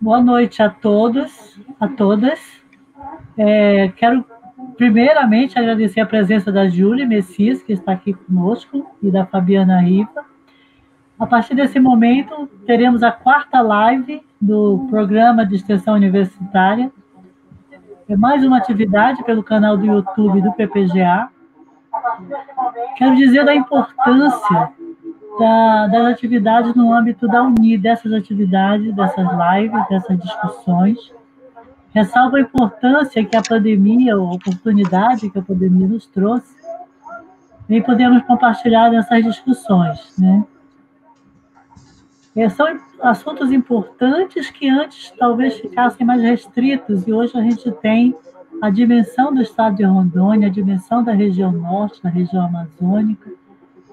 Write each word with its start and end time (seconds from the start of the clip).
Boa 0.00 0.20
noite 0.20 0.62
a 0.62 0.68
todos, 0.68 1.58
a 1.80 1.88
todas. 1.88 2.40
É, 3.38 3.88
quero 3.96 4.24
primeiramente 4.76 5.58
agradecer 5.58 6.00
a 6.00 6.06
presença 6.06 6.52
da 6.52 6.68
Júlia 6.68 7.06
Messias, 7.06 7.62
que 7.62 7.72
está 7.72 7.92
aqui 7.92 8.12
conosco, 8.12 8.90
e 9.02 9.10
da 9.10 9.24
Fabiana 9.24 9.80
Riva. 9.80 10.24
A 11.18 11.26
partir 11.26 11.54
desse 11.54 11.78
momento, 11.78 12.48
teremos 12.66 13.02
a 13.02 13.12
quarta 13.12 13.60
live 13.60 14.20
do 14.40 14.86
programa 14.90 15.46
de 15.46 15.56
extensão 15.56 15.94
universitária. 15.94 16.90
É 18.08 18.16
mais 18.16 18.44
uma 18.44 18.58
atividade 18.58 19.22
pelo 19.24 19.42
canal 19.42 19.76
do 19.76 19.86
YouTube 19.86 20.42
do 20.42 20.52
PPGA. 20.52 21.28
Quero 22.96 23.14
dizer 23.16 23.44
da 23.44 23.54
importância 23.54 24.72
da, 25.38 25.86
das 25.86 26.06
atividades 26.06 26.74
no 26.74 26.92
âmbito 26.92 27.26
da 27.26 27.42
Uni, 27.42 27.78
dessas 27.78 28.12
atividades, 28.12 28.94
dessas 28.94 29.26
lives, 29.26 29.88
dessas 29.88 30.18
discussões. 30.18 30.98
Ressalvo 31.94 32.36
a 32.36 32.40
importância 32.40 33.24
que 33.24 33.36
a 33.36 33.42
pandemia, 33.42 34.14
a 34.14 34.18
oportunidade 34.18 35.30
que 35.30 35.38
a 35.38 35.42
pandemia 35.42 35.86
nos 35.86 36.06
trouxe, 36.06 36.54
e 37.68 37.80
podemos 37.80 38.22
compartilhar 38.24 38.90
nessas 38.90 39.22
discussões. 39.24 40.14
Né? 40.18 40.44
É, 42.34 42.48
são 42.48 42.78
assuntos 43.02 43.52
importantes 43.52 44.50
que 44.50 44.68
antes 44.68 45.12
talvez 45.18 45.54
ficassem 45.54 46.06
mais 46.06 46.22
restritos, 46.22 47.06
e 47.06 47.12
hoje 47.12 47.36
a 47.36 47.42
gente 47.42 47.70
tem 47.72 48.14
a 48.60 48.70
dimensão 48.70 49.34
do 49.34 49.42
estado 49.42 49.76
de 49.76 49.84
Rondônia, 49.84 50.48
a 50.48 50.50
dimensão 50.50 51.02
da 51.02 51.12
região 51.12 51.52
norte, 51.52 52.02
da 52.02 52.08
região 52.08 52.46
amazônica, 52.46 53.30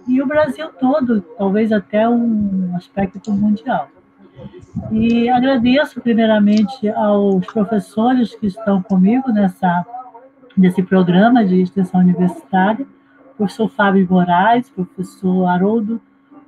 e 0.10 0.22
o 0.22 0.26
Brasil 0.26 0.70
todo, 0.80 1.22
talvez 1.38 1.72
até 1.72 2.10
um 2.10 2.76
aspecto 2.76 3.32
mundial. 3.32 3.90
E 4.92 5.30
agradeço 5.30 6.02
primeiramente 6.02 6.90
aos 6.90 7.46
professores 7.46 8.34
que 8.34 8.48
estão 8.48 8.82
comigo 8.82 9.32
nessa, 9.32 9.86
nesse 10.58 10.82
programa 10.82 11.46
de 11.46 11.62
extensão 11.62 12.00
universitária, 12.00 12.88
professor 13.38 13.70
Fábio 13.70 14.08
Moraes, 14.10 14.70
professor 14.70 15.46
Haroldo 15.46 16.02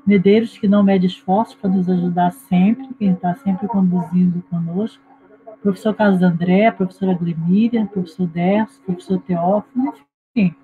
Medeiros, 0.06 0.58
que 0.58 0.68
não 0.68 0.82
mede 0.82 1.06
esforços 1.06 1.54
para 1.54 1.70
nos 1.70 1.88
ajudar 1.88 2.32
sempre, 2.32 2.90
quem 2.98 3.12
está 3.12 3.36
sempre 3.36 3.68
conduzindo 3.68 4.42
conosco, 4.50 5.04
professor 5.62 5.94
Carlos 5.94 6.24
André, 6.24 6.72
professora 6.72 7.14
Glemíria, 7.14 7.86
professor 7.86 8.26
Derso, 8.26 8.82
professor 8.82 9.22
Teófilo, 9.22 9.94
enfim. 10.36 10.56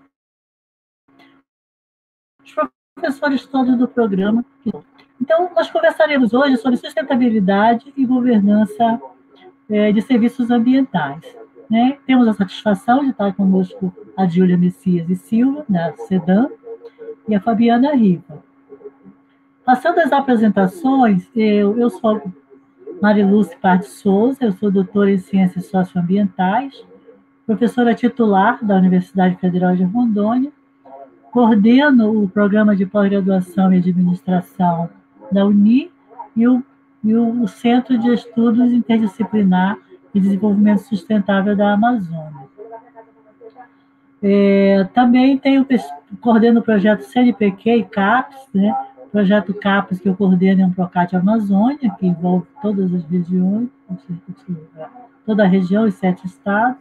Os 2.44 2.77
professores 2.98 3.45
todos 3.45 3.78
do 3.78 3.88
programa. 3.88 4.44
Então, 5.22 5.50
nós 5.56 5.70
conversaremos 5.70 6.34
hoje 6.34 6.58
sobre 6.58 6.78
sustentabilidade 6.78 7.94
e 7.95 8.06
governança 8.06 9.00
é, 9.70 9.92
de 9.92 10.02
serviços 10.02 10.50
ambientais. 10.50 11.23
Né? 11.70 11.98
Temos 12.08 12.28
a 12.28 12.34
satisfação 12.34 13.04
de 13.04 13.12
estar 13.12 13.34
conosco 13.34 13.94
a 14.16 14.26
Júlia 14.26 14.58
Messias 14.58 15.09
e 15.09 15.16
Silva, 15.16 15.64
da 15.70 15.94
SEDAM, 15.94 16.50
e 17.28 17.36
a 17.36 17.42
Fabiana 17.42 17.94
Riva. 17.94 18.44
Passando 19.64 20.00
as 20.00 20.11
apresentações, 20.11 21.28
eu, 21.36 21.78
eu 21.78 21.89
sou 21.89 22.22
Mariluce 23.02 23.56
Parde 23.58 23.86
Souza, 23.86 24.38
eu 24.42 24.54
sou 24.54 24.72
doutora 24.72 25.11
em 25.11 25.17
Ciências 25.17 25.67
Socioambientais, 25.67 26.73
professora 27.45 27.94
titular 27.94 28.64
da 28.64 28.76
Universidade 28.76 29.36
Federal 29.36 29.76
de 29.76 29.84
Rondônia, 29.84 30.52
coordeno 31.31 32.23
o 32.23 32.30
programa 32.30 32.75
de 32.75 32.86
pós-graduação 32.86 33.72
em 33.72 33.80
administração 33.80 34.89
da 35.31 35.45
UNI 35.45 35.92
e 36.36 36.47
o, 36.47 36.64
e 37.03 37.14
o 37.14 37.47
Centro 37.47 37.97
de 37.97 38.14
Estudos 38.14 38.72
Interdisciplinar 38.72 39.78
e 40.14 40.20
Desenvolvimento 40.20 40.80
Sustentável 40.80 41.55
da 41.55 41.73
Amazônia. 41.73 42.48
É, 44.22 44.88
também 44.94 45.38
tenho, 45.38 45.66
coordeno 46.20 46.60
o 46.60 46.64
projeto 46.64 47.02
CNPq 47.02 47.76
e 47.76 47.83
CAPES, 47.83 48.48
né, 48.54 48.76
o 49.05 49.09
projeto 49.09 49.54
CAPES, 49.54 49.99
que 49.99 50.09
eu 50.09 50.15
coordeno, 50.15 50.61
é 50.61 50.65
um 50.65 50.73
Procate 50.73 51.15
Amazônia, 51.15 51.95
que 51.99 52.08
envolve 52.08 52.48
todas 52.61 52.94
as 52.94 53.04
regiões, 53.05 53.70
toda 55.26 55.44
a 55.44 55.48
região 55.48 55.88
e 55.88 55.92
sete 55.92 56.26
estados. 56.26 56.77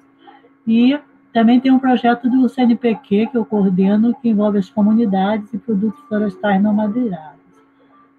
E 0.67 0.99
também 1.37 1.61
tem 1.61 1.71
um 1.71 1.79
projeto 1.79 2.31
do 2.31 2.49
CNPq, 2.49 3.27
que 3.27 3.37
eu 3.37 3.45
coordeno, 3.45 4.15
que 4.23 4.31
envolve 4.31 4.57
as 4.57 4.71
comunidades 4.71 5.53
e 5.53 5.59
produtos 5.59 6.01
florestais 6.09 6.63
não 6.63 6.73
madeirados. 6.73 7.43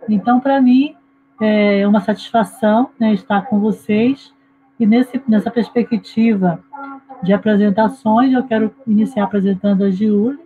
Então, 0.08 0.40
para 0.40 0.62
mim, 0.62 0.94
é 1.42 1.88
uma 1.88 2.00
satisfação 2.00 2.92
né, 3.00 3.16
estar 3.16 3.48
com 3.48 3.60
vocês. 3.60 4.32
E 4.80 4.86
nesse, 4.86 5.20
nessa 5.28 5.50
perspectiva 5.50 6.64
de 7.24 7.34
apresentações, 7.34 8.32
eu 8.32 8.44
quero 8.44 8.72
iniciar 8.86 9.24
apresentando 9.24 9.84
a 9.84 9.90
Júlia, 9.90 10.38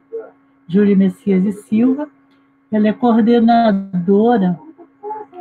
Júlia 0.65 0.95
Messias 0.95 1.43
e 1.43 1.51
Silva, 1.51 2.07
ela 2.71 2.87
é 2.87 2.93
coordenadora 2.93 4.57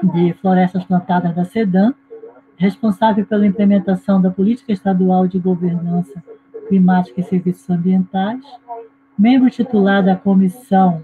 de 0.02 0.32
florestas 0.32 0.82
plantadas 0.82 1.32
da 1.36 1.44
SEDAM, 1.44 1.94
responsável 2.56 3.24
pela 3.24 3.46
implementação 3.46 4.20
da 4.20 4.32
Política 4.32 4.72
Estadual 4.72 5.28
de 5.28 5.38
Governança 5.38 6.20
Climática 6.70 7.20
e 7.20 7.24
Serviços 7.24 7.68
Ambientais, 7.68 8.42
membro 9.18 9.50
titular 9.50 10.02
da 10.02 10.14
Comissão 10.14 11.02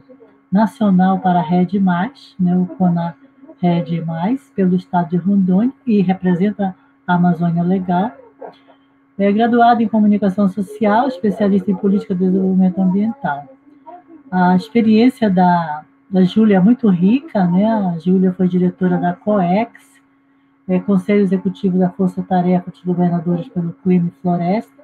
Nacional 0.50 1.18
para 1.18 1.40
a 1.40 1.42
Rede 1.42 1.78
Mais, 1.78 2.34
né, 2.38 2.56
o 2.56 2.64
CONA 2.64 3.16
Rede 3.60 4.00
Mais, 4.00 4.50
pelo 4.54 4.76
Estado 4.76 5.10
de 5.10 5.16
Rondônia, 5.16 5.72
e 5.84 6.00
representa 6.00 6.74
a 7.06 7.14
Amazônia 7.14 7.62
Legal. 7.62 8.12
É 9.18 9.32
graduado 9.32 9.82
em 9.82 9.88
Comunicação 9.88 10.48
Social, 10.48 11.08
especialista 11.08 11.70
em 11.70 11.76
Política 11.76 12.14
de 12.14 12.24
Desenvolvimento 12.24 12.80
Ambiental. 12.80 13.44
A 14.30 14.54
experiência 14.54 15.28
da 15.28 15.84
da 16.08 16.22
Júlia 16.22 16.58
é 16.58 16.60
muito 16.60 16.88
rica, 16.88 17.44
né? 17.46 17.66
A 17.66 17.98
Júlia 17.98 18.32
foi 18.32 18.46
diretora 18.46 18.96
da 18.96 19.12
COEX, 19.12 20.00
é, 20.68 20.78
Conselho 20.78 21.20
Executivo 21.20 21.78
da 21.78 21.90
Força 21.90 22.22
Tarefa 22.22 22.70
dos 22.70 22.82
Governadores 22.82 23.48
pelo 23.48 23.72
Clima 23.82 24.08
e 24.08 24.20
Floresta, 24.22 24.75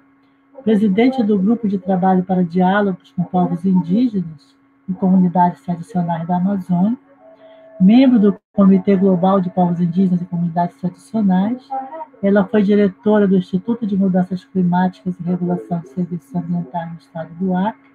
presidente 0.62 1.22
do 1.22 1.38
Grupo 1.38 1.68
de 1.68 1.78
Trabalho 1.78 2.22
para 2.22 2.44
Diálogos 2.44 3.12
com 3.12 3.24
Povos 3.24 3.64
Indígenas 3.64 4.54
e 4.88 4.92
Comunidades 4.92 5.60
Tradicionais 5.62 6.26
da 6.26 6.36
Amazônia, 6.36 6.96
membro 7.80 8.18
do 8.18 8.36
Comitê 8.52 8.96
Global 8.96 9.40
de 9.40 9.50
Povos 9.50 9.80
Indígenas 9.80 10.22
e 10.22 10.26
Comunidades 10.26 10.76
Tradicionais. 10.76 11.62
Ela 12.22 12.44
foi 12.44 12.62
diretora 12.62 13.26
do 13.26 13.36
Instituto 13.36 13.86
de 13.86 13.96
Mudanças 13.96 14.44
Climáticas 14.44 15.18
e 15.18 15.22
Regulação 15.22 15.80
de 15.80 15.88
Serviços 15.88 16.34
Ambientais 16.34 16.90
no 16.92 16.98
Estado 16.98 17.30
do 17.34 17.56
Acre 17.56 17.90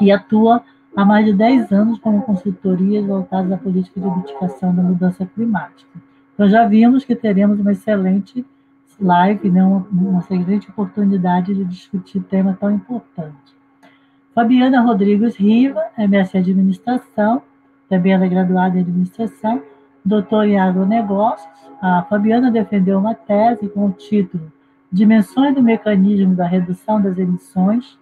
e 0.00 0.10
atua 0.10 0.62
há 0.96 1.04
mais 1.04 1.24
de 1.24 1.32
10 1.32 1.70
anos 1.70 1.98
como 2.00 2.22
consultorias 2.22 3.06
voltadas 3.06 3.52
à 3.52 3.56
política 3.56 4.00
de 4.00 4.10
mitigação 4.10 4.74
da 4.74 4.82
mudança 4.82 5.24
climática. 5.26 5.90
Então, 6.34 6.48
já 6.48 6.66
vimos 6.66 7.04
que 7.04 7.14
teremos 7.14 7.60
uma 7.60 7.72
excelente 7.72 8.44
live, 9.00 9.50
né, 9.50 9.64
uma, 9.64 9.86
uma 9.90 10.20
excelente 10.20 10.70
oportunidade 10.70 11.54
de 11.54 11.64
discutir 11.64 12.20
tema 12.24 12.56
tão 12.58 12.70
importante. 12.70 13.54
Fabiana 14.34 14.82
Rodrigues 14.82 15.36
Riva, 15.36 15.82
MS 15.98 16.36
Administração, 16.36 17.42
também 17.88 18.12
ela 18.12 18.24
é 18.24 18.28
graduada 18.28 18.76
em 18.78 18.82
Administração, 18.82 19.62
doutora 20.04 20.46
em 20.46 20.58
Agronegócios. 20.58 21.48
A 21.82 22.02
Fabiana 22.02 22.50
defendeu 22.50 22.98
uma 22.98 23.14
tese 23.14 23.68
com 23.68 23.86
o 23.86 23.92
título 23.92 24.52
Dimensões 24.92 25.54
do 25.54 25.62
Mecanismo 25.62 26.34
da 26.34 26.46
Redução 26.46 27.00
das 27.00 27.18
Emissões 27.18 27.98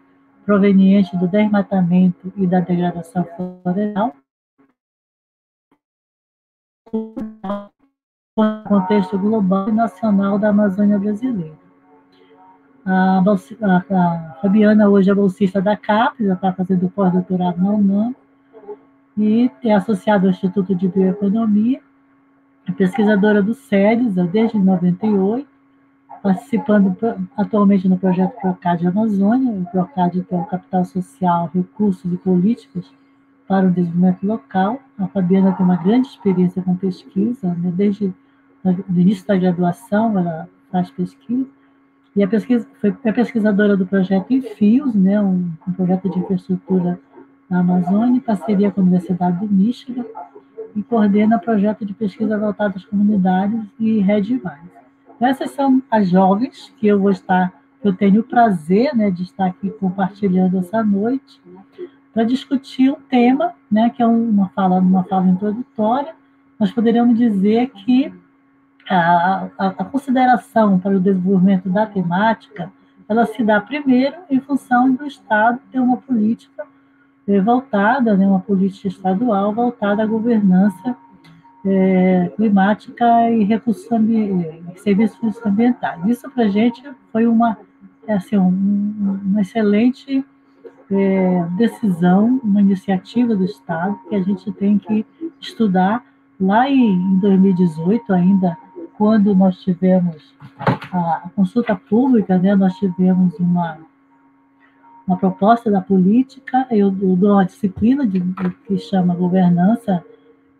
proveniente 0.48 1.14
do 1.14 1.28
desmatamento 1.28 2.32
e 2.34 2.46
da 2.46 2.58
degradação 2.58 3.22
florestal, 3.36 4.16
contexto 8.68 9.18
global 9.18 9.68
e 9.68 9.72
nacional 9.72 10.38
da 10.38 10.50
Amazônia 10.50 10.98
brasileira. 10.98 11.58
A, 12.86 13.18
a, 13.18 13.76
a 13.76 14.34
Fabiana 14.40 14.88
hoje 14.88 15.10
é 15.10 15.14
bolsista 15.14 15.60
da 15.60 15.76
CAPES, 15.76 16.28
está 16.28 16.52
fazendo 16.52 16.88
pós-doutorado 16.88 17.60
na 17.60 17.70
UNAM, 17.70 18.14
e 19.16 19.50
é 19.64 19.74
associada 19.74 20.26
ao 20.26 20.30
Instituto 20.30 20.74
de 20.74 20.86
Bioeconomia, 20.86 21.80
é 22.66 22.72
pesquisadora 22.72 23.42
do 23.42 23.54
SEDES 23.54 24.14
desde 24.30 24.58
98, 24.58 25.46
participando 26.22 26.96
atualmente 27.36 27.88
no 27.88 27.98
projeto 27.98 28.40
Procad 28.40 28.84
Amazônia, 28.86 29.52
o 29.52 29.66
Procad 29.66 30.12
que 30.12 30.34
é 30.34 30.38
o 30.38 30.44
Capital 30.44 30.84
Social, 30.84 31.50
Recursos 31.52 32.12
e 32.12 32.16
Políticas 32.16 32.90
para 33.48 33.66
o 33.66 33.70
Desenvolvimento 33.70 34.26
Local. 34.26 34.80
A 34.98 35.08
Fabiana 35.08 35.52
tem 35.52 35.64
uma 35.64 35.76
grande 35.76 36.08
experiência 36.08 36.62
com 36.62 36.76
pesquisa, 36.76 37.54
né? 37.54 37.72
desde 37.74 38.12
o 38.64 39.00
início 39.00 39.26
da 39.26 39.36
graduação 39.36 40.18
ela 40.18 40.48
faz 40.70 40.90
pesquisa, 40.90 41.46
e 42.16 42.22
a 42.22 42.26
pesquisa, 42.26 42.66
foi 42.80 42.96
é 43.04 43.12
pesquisadora 43.12 43.76
do 43.76 43.86
projeto 43.86 44.32
Enfios, 44.32 44.94
né? 44.94 45.20
um, 45.20 45.52
um 45.66 45.72
projeto 45.72 46.10
de 46.10 46.18
infraestrutura 46.18 46.98
na 47.48 47.60
Amazônia, 47.60 48.16
em 48.16 48.20
parceria 48.20 48.70
com 48.70 48.80
a 48.80 48.82
Universidade 48.82 49.38
do 49.38 49.52
Michigan, 49.52 50.04
e 50.74 50.82
coordena 50.82 51.38
projeto 51.38 51.84
de 51.84 51.94
pesquisa 51.94 52.38
voltado 52.38 52.74
às 52.76 52.84
comunidades 52.84 53.60
e 53.78 54.00
Rede 54.00 54.40
Mais. 54.42 54.60
Essas 55.20 55.52
são 55.52 55.82
as 55.90 56.08
jovens 56.08 56.72
que 56.78 56.86
eu 56.86 57.00
vou 57.00 57.10
estar, 57.10 57.52
eu 57.82 57.92
tenho 57.92 58.20
o 58.20 58.24
prazer 58.24 58.94
né, 58.94 59.10
de 59.10 59.22
estar 59.22 59.46
aqui 59.46 59.70
compartilhando 59.70 60.58
essa 60.58 60.82
noite 60.82 61.40
para 62.12 62.24
discutir 62.24 62.90
um 62.90 63.00
tema, 63.08 63.54
né, 63.70 63.90
que 63.90 64.02
é 64.02 64.06
uma 64.06 64.48
fala, 64.50 64.80
uma 64.80 65.04
fala 65.04 65.28
introdutória. 65.28 66.14
Nós 66.58 66.72
poderíamos 66.72 67.16
dizer 67.16 67.70
que 67.70 68.12
a, 68.94 69.48
a, 69.58 69.66
a 69.66 69.84
consideração 69.84 70.78
para 70.78 70.96
o 70.96 71.00
desenvolvimento 71.00 71.68
da 71.68 71.86
temática 71.86 72.70
ela 73.08 73.24
se 73.24 73.42
dá 73.42 73.60
primeiro 73.60 74.16
em 74.28 74.38
função 74.38 74.92
do 74.92 75.06
Estado 75.06 75.58
ter 75.72 75.80
uma 75.80 75.96
política 75.96 76.66
é, 77.26 77.40
voltada, 77.40 78.16
né, 78.16 78.26
uma 78.26 78.40
política 78.40 78.88
estadual 78.88 79.52
voltada 79.52 80.02
à 80.02 80.06
governança 80.06 80.96
é, 81.64 82.30
climática 82.36 83.30
e 83.30 83.44
recursos 83.44 83.86
serviços 84.76 85.44
ambientais. 85.44 86.04
Isso 86.06 86.30
para 86.30 86.44
a 86.44 86.48
gente 86.48 86.82
foi 87.10 87.26
uma, 87.26 87.58
é, 88.06 88.14
assim, 88.14 88.36
um, 88.36 89.20
uma 89.24 89.40
excelente 89.40 90.24
é, 90.90 91.46
decisão, 91.56 92.40
uma 92.42 92.60
iniciativa 92.60 93.34
do 93.34 93.44
Estado 93.44 93.98
que 94.08 94.14
a 94.14 94.22
gente 94.22 94.50
tem 94.52 94.78
que 94.78 95.04
estudar. 95.40 96.04
Lá 96.40 96.70
em, 96.70 96.94
em 96.94 97.18
2018, 97.18 98.12
ainda, 98.12 98.56
quando 98.98 99.34
nós 99.34 99.62
tivemos 99.62 100.34
a, 100.92 100.98
a 101.24 101.30
consulta 101.34 101.74
pública, 101.74 102.36
né, 102.36 102.54
nós 102.54 102.74
tivemos 102.74 103.32
uma 103.38 103.78
uma 105.06 105.16
proposta 105.16 105.70
da 105.70 105.80
política, 105.80 106.66
eu, 106.70 106.94
eu 107.00 107.16
dou 107.16 107.32
uma 107.32 107.44
disciplina 107.46 108.06
de, 108.06 108.20
de, 108.20 108.50
que 108.66 108.76
chama 108.76 109.14
governança 109.14 110.04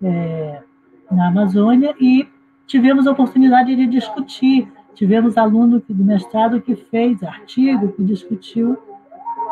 é, 0.03 0.63
na 1.11 1.29
Amazônia 1.29 1.95
e 2.01 2.27
tivemos 2.67 3.07
a 3.07 3.13
oportunidade 3.13 3.77
de 3.77 3.87
discutir. 3.87 4.67
Tivemos 4.95 5.37
aluno 5.37 5.83
do 5.87 6.03
mestrado 6.03 6.63
que 6.63 6.75
fez 6.75 7.23
artigo 7.23 7.93
que 7.93 8.03
discutiu 8.03 8.79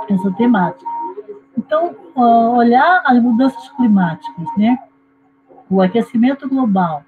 essa 0.09 0.33
temática. 0.33 0.91
Então, 1.59 1.95
olhar 2.57 3.03
as 3.05 3.23
mudanças 3.23 3.69
climáticas, 3.73 4.47
né? 4.57 4.79
o 5.69 5.83
aquecimento 5.83 6.49
global, 6.49 7.05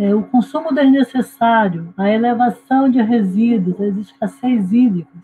é, 0.00 0.14
o 0.14 0.22
consumo 0.22 0.72
desnecessário, 0.72 1.92
a 1.94 2.08
elevação 2.08 2.88
de 2.88 3.02
resíduos, 3.02 3.78
as 3.78 3.96
escassez 3.98 4.72
hídricas, 4.72 5.20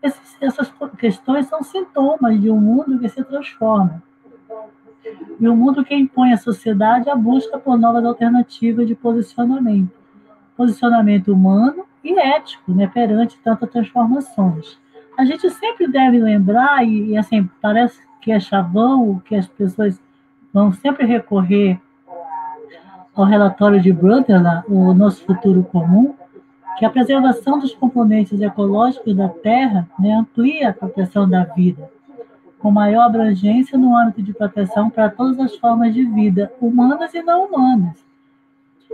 esses, 0.00 0.36
essas 0.40 0.72
questões 0.96 1.46
são 1.46 1.60
sintomas 1.64 2.40
de 2.40 2.48
um 2.48 2.60
mundo 2.60 3.00
que 3.00 3.08
se 3.08 3.24
transforma. 3.24 4.00
E 5.40 5.48
um 5.48 5.56
mundo 5.56 5.84
que 5.84 5.92
impõe 5.92 6.32
à 6.32 6.36
sociedade 6.36 7.10
a 7.10 7.16
busca 7.16 7.58
por 7.58 7.76
novas 7.76 8.04
alternativas 8.04 8.86
de 8.86 8.94
posicionamento. 8.94 9.90
Posicionamento 10.56 11.32
humano 11.32 11.84
e 12.04 12.16
ético, 12.16 12.72
né, 12.72 12.86
perante 12.86 13.36
tantas 13.38 13.70
transformações. 13.70 14.78
A 15.18 15.24
gente 15.24 15.50
sempre 15.50 15.88
deve 15.88 16.20
lembrar, 16.20 16.86
e, 16.86 17.08
e 17.08 17.16
assim, 17.16 17.50
parece 17.60 18.00
que 18.20 18.30
é 18.30 18.38
chavão, 18.38 19.20
que 19.24 19.34
as 19.34 19.48
pessoas 19.48 20.00
vão 20.54 20.72
sempre 20.72 21.04
recorrer 21.06 21.80
ao 23.14 23.24
relatório 23.24 23.80
de 23.80 23.92
Brundtland, 23.92 24.64
o 24.68 24.94
Nosso 24.94 25.24
Futuro 25.24 25.62
Comum, 25.64 26.14
que 26.78 26.84
a 26.84 26.90
preservação 26.90 27.58
dos 27.58 27.74
componentes 27.74 28.40
ecológicos 28.40 29.14
da 29.14 29.28
Terra 29.28 29.88
né, 29.98 30.12
amplia 30.14 30.70
a 30.70 30.72
proteção 30.72 31.28
da 31.28 31.44
vida, 31.44 31.90
com 32.58 32.70
maior 32.70 33.02
abrangência 33.02 33.76
no 33.76 33.96
âmbito 33.96 34.22
de 34.22 34.32
proteção 34.32 34.88
para 34.88 35.10
todas 35.10 35.38
as 35.38 35.56
formas 35.56 35.92
de 35.92 36.04
vida, 36.04 36.52
humanas 36.60 37.12
e 37.12 37.22
não 37.22 37.46
humanas, 37.46 38.02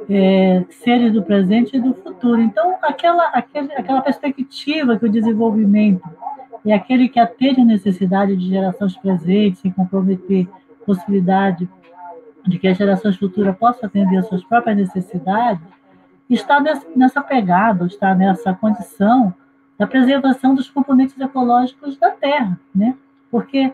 é, 0.08 0.64
seres 0.70 1.12
do 1.12 1.22
presente 1.22 1.76
e 1.76 1.80
do 1.80 1.94
futuro. 1.94 2.40
Então, 2.40 2.76
aquela, 2.82 3.28
aquele, 3.28 3.72
aquela 3.72 4.00
perspectiva 4.00 4.98
que 4.98 5.06
o 5.06 5.10
desenvolvimento 5.10 6.08
é 6.66 6.74
aquele 6.74 7.08
que 7.08 7.20
atende 7.20 7.60
a 7.60 7.64
necessidade 7.64 8.36
de 8.36 8.48
gerações 8.48 8.96
presentes, 8.96 9.60
sem 9.60 9.70
comprometer 9.70 10.48
possibilidade 10.84 11.68
de 12.48 12.58
que 12.58 12.66
as 12.66 12.76
gerações 12.76 13.16
futuras 13.16 13.56
possam 13.56 13.86
atender 13.86 14.16
às 14.16 14.26
suas 14.26 14.42
próprias 14.42 14.76
necessidades, 14.76 15.62
está 16.28 16.62
nessa 16.96 17.20
pegada, 17.20 17.86
está 17.86 18.14
nessa 18.14 18.52
condição 18.54 19.34
da 19.78 19.86
preservação 19.86 20.54
dos 20.54 20.68
componentes 20.68 21.18
ecológicos 21.18 21.96
da 21.96 22.10
Terra, 22.10 22.58
né? 22.74 22.96
Porque 23.30 23.72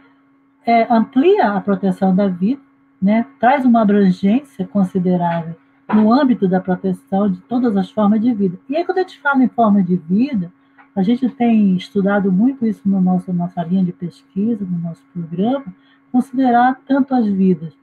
é, 0.67 0.87
amplia 0.93 1.53
a 1.53 1.61
proteção 1.61 2.15
da 2.15 2.29
vida, 2.29 2.61
né? 3.01 3.27
Traz 3.39 3.65
uma 3.65 3.83
abrangência 3.83 4.67
considerável 4.67 5.57
no 5.93 6.13
âmbito 6.13 6.49
da 6.49 6.61
proteção 6.61 7.31
de 7.31 7.41
todas 7.43 7.77
as 7.77 7.91
formas 7.91 8.21
de 8.21 8.33
vida. 8.33 8.59
E 8.69 8.77
aí, 8.77 8.85
quando 8.85 8.99
a 8.99 9.03
gente 9.03 9.21
fala 9.21 9.43
em 9.43 9.49
forma 9.49 9.83
de 9.83 9.97
vida, 9.97 10.53
a 10.95 11.03
gente 11.03 11.29
tem 11.29 11.77
estudado 11.77 12.31
muito 12.31 12.67
isso 12.67 12.83
no 12.85 13.01
nosso 13.01 13.33
nossa 13.33 13.63
linha 13.63 13.85
de 13.85 13.93
pesquisa, 13.93 14.65
no 14.65 14.79
nosso 14.79 15.03
programa, 15.13 15.65
considerar 16.13 16.81
tanto 16.87 17.15
as 17.15 17.27
vidas 17.27 17.75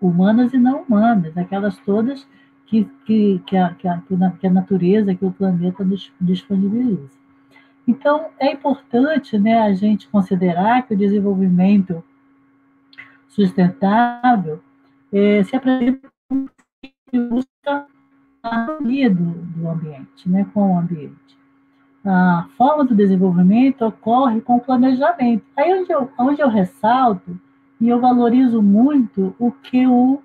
humanas 0.00 0.52
e 0.52 0.58
não 0.58 0.82
humanas, 0.82 1.36
aquelas 1.36 1.76
todas 1.78 2.26
que, 2.66 2.84
que, 3.04 3.42
que, 3.46 3.56
a, 3.56 3.74
que, 3.74 3.88
a, 3.88 4.02
que 4.38 4.46
a 4.46 4.50
natureza, 4.50 5.14
que 5.14 5.24
o 5.24 5.32
planeta 5.32 5.84
nos 5.84 6.12
disponibiliza. 6.20 7.18
Então, 7.86 8.26
é 8.38 8.52
importante 8.52 9.38
né, 9.38 9.58
a 9.60 9.72
gente 9.72 10.08
considerar 10.08 10.86
que 10.86 10.94
o 10.94 10.96
desenvolvimento 10.96 12.04
sustentável 13.28 14.60
é, 15.12 15.42
se 15.42 15.56
apresenta 15.56 16.08
busca 17.10 17.86
a 18.42 18.48
harmonia 18.48 19.08
do, 19.08 19.32
do 19.32 19.68
ambiente, 19.68 20.28
né, 20.28 20.46
com 20.52 20.74
o 20.74 20.78
ambiente. 20.78 21.38
A 22.04 22.48
forma 22.56 22.84
do 22.84 22.94
desenvolvimento 22.94 23.82
ocorre 23.84 24.40
com 24.40 24.56
o 24.56 24.60
planejamento. 24.60 25.44
Aí 25.56 25.72
onde 25.72 25.92
eu, 25.92 26.10
onde 26.18 26.40
eu 26.40 26.48
ressalto 26.48 27.38
e 27.80 27.88
eu 27.88 28.00
valorizo 28.00 28.62
muito 28.62 29.34
o 29.38 29.52
que 29.52 29.86
o 29.86 30.20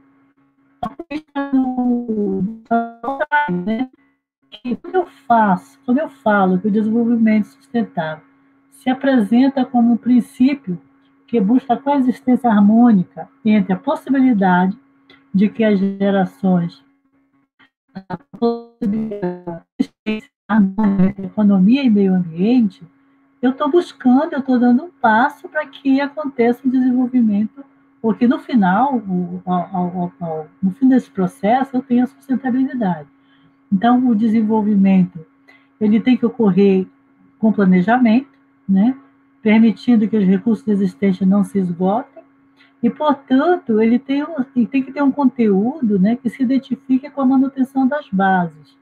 que 4.50 4.76
quando 4.76 4.96
eu 4.96 5.06
faço, 5.28 5.80
quando 5.86 6.00
eu 6.00 6.10
falo 6.10 6.60
que 6.60 6.68
o 6.68 6.72
desenvolvimento 6.72 7.46
sustentável 7.46 8.24
se 8.72 8.90
apresenta 8.90 9.66
como 9.66 9.94
um 9.94 9.98
princípio 9.98 10.80
que 11.28 11.40
busca 11.40 11.74
a 11.74 11.78
coexistência 11.78 12.50
harmônica 12.50 13.30
entre 13.44 13.74
a 13.74 13.78
possibilidade 13.78 14.78
de 15.34 15.50
que 15.50 15.64
as 15.64 15.80
gerações 15.80 16.84
a 20.48 20.60
economia 21.24 21.84
e 21.84 21.89
meio 21.89 22.13
ambiente, 22.13 22.84
eu 23.44 23.52
estou 23.52 23.70
buscando, 23.70 24.32
eu 24.32 24.40
estou 24.40 24.58
dando 24.58 24.86
um 24.86 24.90
passo 24.90 25.50
para 25.50 25.66
que 25.68 26.00
aconteça 26.00 26.62
um 26.66 26.72
desenvolvimento 26.72 27.64
porque 28.02 28.28
no 28.28 28.40
final, 28.40 29.02
ao, 29.46 29.54
ao, 29.54 30.14
ao, 30.20 30.48
no 30.62 30.72
fim 30.72 30.90
desse 30.90 31.10
processo, 31.10 31.78
eu 31.78 31.82
tenho 31.82 32.04
a 32.04 32.08
sustentabilidade. 32.08 33.08
Então, 33.72 34.06
o 34.10 34.14
desenvolvimento 34.14 35.26
ele 35.80 36.02
tem 36.02 36.18
que 36.18 36.26
ocorrer 36.26 36.86
com 37.40 37.54
planejamento, 37.54 38.28
né? 38.68 38.98
permitindo 39.42 40.08
que 40.08 40.18
os 40.18 40.26
recursos 40.26 40.68
existentes 40.68 41.26
não 41.26 41.46
se 41.46 41.60
esgotem, 41.60 42.24
e, 42.82 42.90
portanto, 42.90 43.82
ele 43.82 43.98
tem, 43.98 44.26
ele 44.54 44.68
tem 44.68 44.84
que 44.84 44.92
ter 44.92 45.02
um 45.02 45.12
conteúdo 45.12 45.98
né, 45.98 46.18
que 46.18 46.30
se 46.30 46.44
identifique 46.44 47.10
com 47.10 47.22
a 47.22 47.26
manutenção 47.26 47.88
das 47.88 48.10
bases 48.10 48.76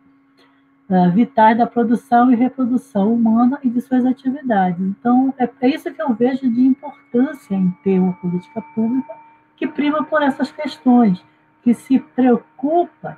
vitais 1.13 1.57
da 1.57 1.65
produção 1.65 2.31
e 2.31 2.35
reprodução 2.35 3.13
humana 3.13 3.57
e 3.63 3.69
de 3.69 3.79
suas 3.79 4.05
atividades. 4.05 4.81
Então, 4.81 5.33
é, 5.37 5.49
é 5.61 5.69
isso 5.69 5.91
que 5.93 6.01
eu 6.01 6.13
vejo 6.13 6.51
de 6.51 6.61
importância 6.61 7.55
em 7.55 7.71
ter 7.83 7.99
uma 7.99 8.13
política 8.13 8.61
pública 8.75 9.13
que 9.55 9.67
prima 9.67 10.03
por 10.03 10.21
essas 10.21 10.51
questões, 10.51 11.23
que 11.63 11.73
se 11.73 11.99
preocupa 11.99 13.17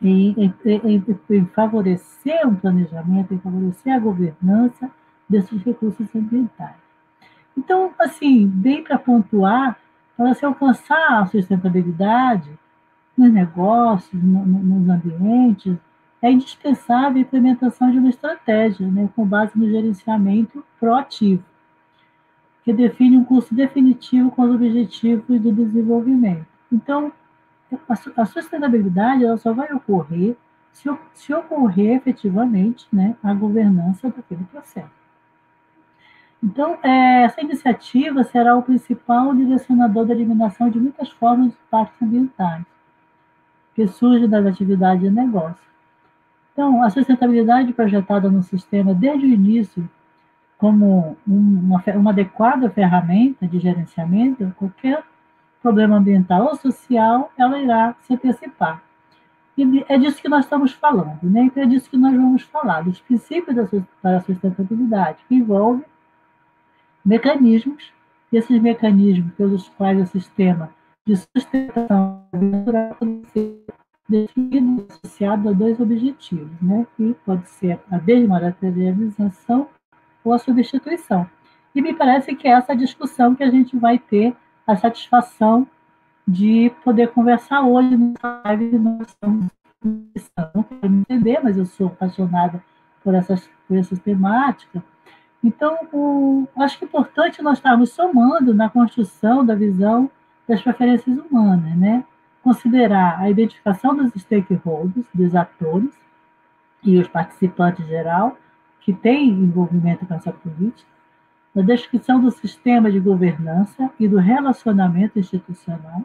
em, 0.00 0.54
em, 0.64 1.04
em, 1.30 1.46
favorecer 1.46 2.46
um 2.46 2.54
planejamento, 2.54 3.32
em 3.32 3.38
favorecer 3.38 3.94
a 3.94 3.98
governança 3.98 4.90
desses 5.28 5.62
recursos 5.62 6.06
ambientais. 6.14 6.76
Então, 7.56 7.90
assim, 7.98 8.46
bem 8.46 8.84
para 8.84 8.98
pontuar, 8.98 9.78
para 10.16 10.34
se 10.34 10.44
alcançar 10.44 11.22
a 11.22 11.26
sustentabilidade 11.26 12.50
nos 13.16 13.32
negócios, 13.32 14.22
no, 14.22 14.44
no, 14.44 14.58
nos 14.58 14.88
ambientes, 14.90 15.78
é 16.26 16.32
indispensável 16.32 17.18
a 17.18 17.20
implementação 17.20 17.90
de 17.90 17.98
uma 17.98 18.08
estratégia 18.08 18.86
né, 18.86 19.08
com 19.14 19.24
base 19.24 19.56
no 19.56 19.68
gerenciamento 19.68 20.64
proativo, 20.78 21.42
que 22.64 22.72
define 22.72 23.16
um 23.16 23.24
curso 23.24 23.54
definitivo 23.54 24.30
com 24.30 24.42
os 24.42 24.54
objetivos 24.54 25.24
do 25.40 25.52
desenvolvimento. 25.52 26.46
Então, 26.70 27.12
a 28.16 28.26
sustentabilidade 28.26 29.24
ela 29.24 29.36
só 29.36 29.52
vai 29.52 29.72
ocorrer 29.72 30.36
se, 30.72 30.88
se 31.14 31.32
ocorrer 31.32 31.96
efetivamente 31.96 32.86
né, 32.92 33.16
a 33.22 33.32
governança 33.32 34.10
daquele 34.10 34.44
processo. 34.44 34.90
Então, 36.42 36.78
é, 36.82 37.22
essa 37.22 37.40
iniciativa 37.40 38.22
será 38.24 38.56
o 38.56 38.62
principal 38.62 39.34
direcionador 39.34 40.06
da 40.06 40.14
eliminação 40.14 40.68
de 40.68 40.78
muitas 40.78 41.10
formas 41.10 41.48
de 41.48 41.56
impactos 41.66 42.02
ambientais 42.02 42.64
que 43.74 43.86
surgem 43.86 44.28
das 44.28 44.44
atividades 44.44 45.02
de 45.02 45.10
negócio. 45.10 45.66
Então, 46.56 46.82
a 46.82 46.88
sustentabilidade 46.88 47.74
projetada 47.74 48.30
no 48.30 48.42
sistema 48.42 48.94
desde 48.94 49.26
o 49.26 49.28
início 49.28 49.86
como 50.56 51.14
uma, 51.26 51.84
uma 51.94 52.10
adequada 52.10 52.70
ferramenta 52.70 53.46
de 53.46 53.58
gerenciamento, 53.58 54.50
qualquer 54.56 55.04
problema 55.62 55.98
ambiental 55.98 56.46
ou 56.46 56.56
social, 56.56 57.30
ela 57.36 57.58
irá 57.58 57.94
se 58.00 58.14
antecipar. 58.14 58.82
E 59.54 59.84
é 59.86 59.98
disso 59.98 60.22
que 60.22 60.30
nós 60.30 60.46
estamos 60.46 60.72
falando, 60.72 61.24
né? 61.24 61.42
Então, 61.42 61.62
é 61.62 61.66
disso 61.66 61.90
que 61.90 61.98
nós 61.98 62.14
vamos 62.14 62.40
falar, 62.44 62.80
dos 62.80 63.02
princípios 63.02 63.54
da 64.02 64.20
sustentabilidade, 64.20 65.18
que 65.28 65.34
envolve 65.34 65.84
mecanismos, 67.04 67.92
e 68.32 68.38
esses 68.38 68.58
mecanismos 68.62 69.30
pelos 69.34 69.68
quais 69.68 70.00
o 70.00 70.06
sistema 70.06 70.70
de 71.06 71.16
sustentação 71.16 72.26
natural 72.32 72.96
definido 74.08 74.86
associado 74.88 75.48
a 75.48 75.52
dois 75.52 75.80
objetivos, 75.80 76.50
né? 76.60 76.86
que 76.96 77.14
pode 77.24 77.48
ser 77.48 77.80
a 77.90 77.98
desmaterialização 77.98 79.68
ou 80.24 80.32
a 80.32 80.38
substituição. 80.38 81.28
E 81.74 81.82
me 81.82 81.94
parece 81.94 82.34
que 82.34 82.48
é 82.48 82.52
essa 82.52 82.74
discussão 82.74 83.34
que 83.34 83.42
a 83.42 83.50
gente 83.50 83.76
vai 83.76 83.98
ter 83.98 84.34
a 84.66 84.76
satisfação 84.76 85.66
de 86.26 86.72
poder 86.82 87.08
conversar 87.08 87.62
hoje 87.62 87.96
nessa 87.96 88.42
live. 88.44 88.78
Não 88.78 88.98
quero 90.62 90.90
me 90.90 91.00
entender, 91.00 91.40
mas 91.42 91.56
eu 91.56 91.66
sou 91.66 91.88
apaixonada 91.88 92.62
por 93.04 93.14
essas, 93.14 93.48
por 93.68 93.76
essas 93.76 93.98
temáticas. 94.00 94.82
Então, 95.44 95.78
o, 95.92 96.48
acho 96.56 96.78
que 96.78 96.84
é 96.84 96.88
importante 96.88 97.42
nós 97.42 97.58
estarmos 97.58 97.90
somando 97.92 98.52
na 98.52 98.68
construção 98.68 99.44
da 99.44 99.54
visão 99.54 100.10
das 100.48 100.62
preferências 100.62 101.16
humanas, 101.16 101.76
né? 101.76 102.04
Considerar 102.46 103.18
a 103.18 103.28
identificação 103.28 103.96
dos 103.96 104.12
stakeholders, 104.22 105.04
dos 105.12 105.34
atores 105.34 105.90
e 106.80 106.96
os 106.96 107.08
participantes 107.08 107.84
geral, 107.88 108.38
que 108.82 108.92
têm 108.92 109.30
envolvimento 109.30 110.06
com 110.06 110.14
essa 110.14 110.30
política, 110.30 110.88
a 111.56 111.60
descrição 111.60 112.20
do 112.20 112.30
sistema 112.30 112.88
de 112.88 113.00
governança 113.00 113.90
e 113.98 114.06
do 114.06 114.18
relacionamento 114.18 115.18
institucional, 115.18 116.02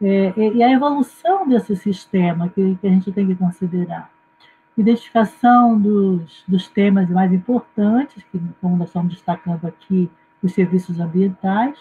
é, 0.00 0.32
e 0.36 0.62
a 0.62 0.70
evolução 0.70 1.48
desse 1.48 1.74
sistema 1.74 2.48
que, 2.48 2.76
que, 2.76 2.86
a 2.86 2.90
gente 2.90 3.10
tem 3.10 3.26
que 3.26 3.34
considerar. 3.34 4.08
Identificação 4.78 5.76
dos, 5.76 6.44
dos 6.46 6.68
temas 6.68 7.10
mais 7.10 7.32
importantes, 7.32 8.22
que, 8.30 8.40
como 8.60 8.76
nós 8.76 8.90
estamos 8.90 9.12
destacando 9.12 9.64
aqui, 9.64 10.08
os 10.40 10.52
serviços 10.52 11.00
ambientais, 11.00 11.76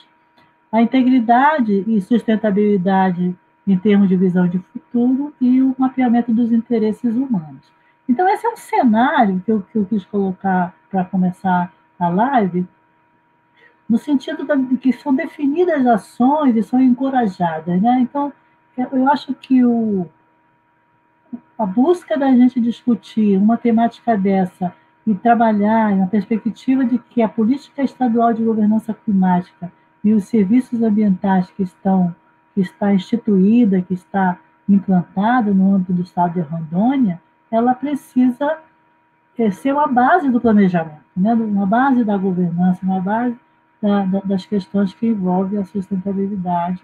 a 0.72 0.82
integridade 0.82 1.84
e 1.86 2.02
sustentabilidade 2.02 3.38
em 3.66 3.78
termos 3.78 4.10
de 4.10 4.16
visão 4.16 4.48
de 4.48 4.60
futuro 4.60 5.34
e 5.40 5.62
o 5.62 5.76
mapeamento 5.78 6.34
dos 6.34 6.52
interesses 6.52 7.16
humanos. 7.16 7.72
Então, 8.08 8.28
esse 8.30 8.46
é 8.46 8.50
um 8.50 8.58
cenário 8.58 9.42
que 9.46 9.52
eu, 9.52 9.62
que 9.62 9.78
eu 9.78 9.86
quis 9.86 10.06
colocar 10.06 10.76
para 10.90 11.06
começar 11.06 11.72
a 11.98 12.10
live, 12.10 12.68
no 13.88 13.98
sentido 13.98 14.46
de 14.68 14.78
que 14.78 14.92
são 14.92 15.14
definidas 15.14 15.86
ações 15.86 16.56
e 16.56 16.64
são 16.64 16.82
encorajadas. 16.82 17.82
Né? 17.82 18.00
Então, 18.02 18.34
eu 18.78 19.08
acho 19.08 19.34
que 19.36 19.64
o, 19.64 20.08
a 21.58 21.66
busca 21.66 22.18
da 22.18 22.28
gente 22.32 22.60
discutir 22.60 23.38
uma 23.38 23.58
temática 23.58 24.18
dessa 24.18 24.74
e 25.06 25.14
trabalhar 25.14 25.96
na 25.96 26.08
perspectiva 26.08 26.84
de 26.84 26.98
que 26.98 27.22
a 27.22 27.30
política 27.30 27.84
estadual 27.84 28.34
de 28.34 28.44
governança 28.44 28.94
climática 28.94 29.72
e 30.04 30.14
os 30.14 30.26
serviços 30.26 30.82
ambientais 30.82 31.50
que 31.52 31.64
estão 31.64 32.16
que 32.54 32.62
está 32.62 32.94
instituída, 32.94 33.82
que 33.82 33.94
está 33.94 34.38
implantada 34.68 35.54
no 35.54 35.76
âmbito 35.76 35.94
do 35.94 36.02
Estado 36.02 36.34
de 36.34 36.42
Rondônia, 36.42 37.22
ela 37.52 37.76
precisa 37.76 38.60
é, 39.38 39.52
ser 39.52 39.74
uma 39.74 39.88
base 39.88 40.30
do 40.30 40.40
planejamento, 40.40 41.02
né? 41.16 41.34
uma 41.34 41.66
base 41.66 42.04
da 42.04 42.18
governança, 42.18 42.80
uma 42.84 43.00
base 43.00 43.38
da, 43.82 44.06
da, 44.06 44.20
das 44.22 44.46
questões 44.46 44.94
que 44.94 45.08
envolvem 45.08 45.60
a 45.60 45.66
sustentabilidade 45.66 46.84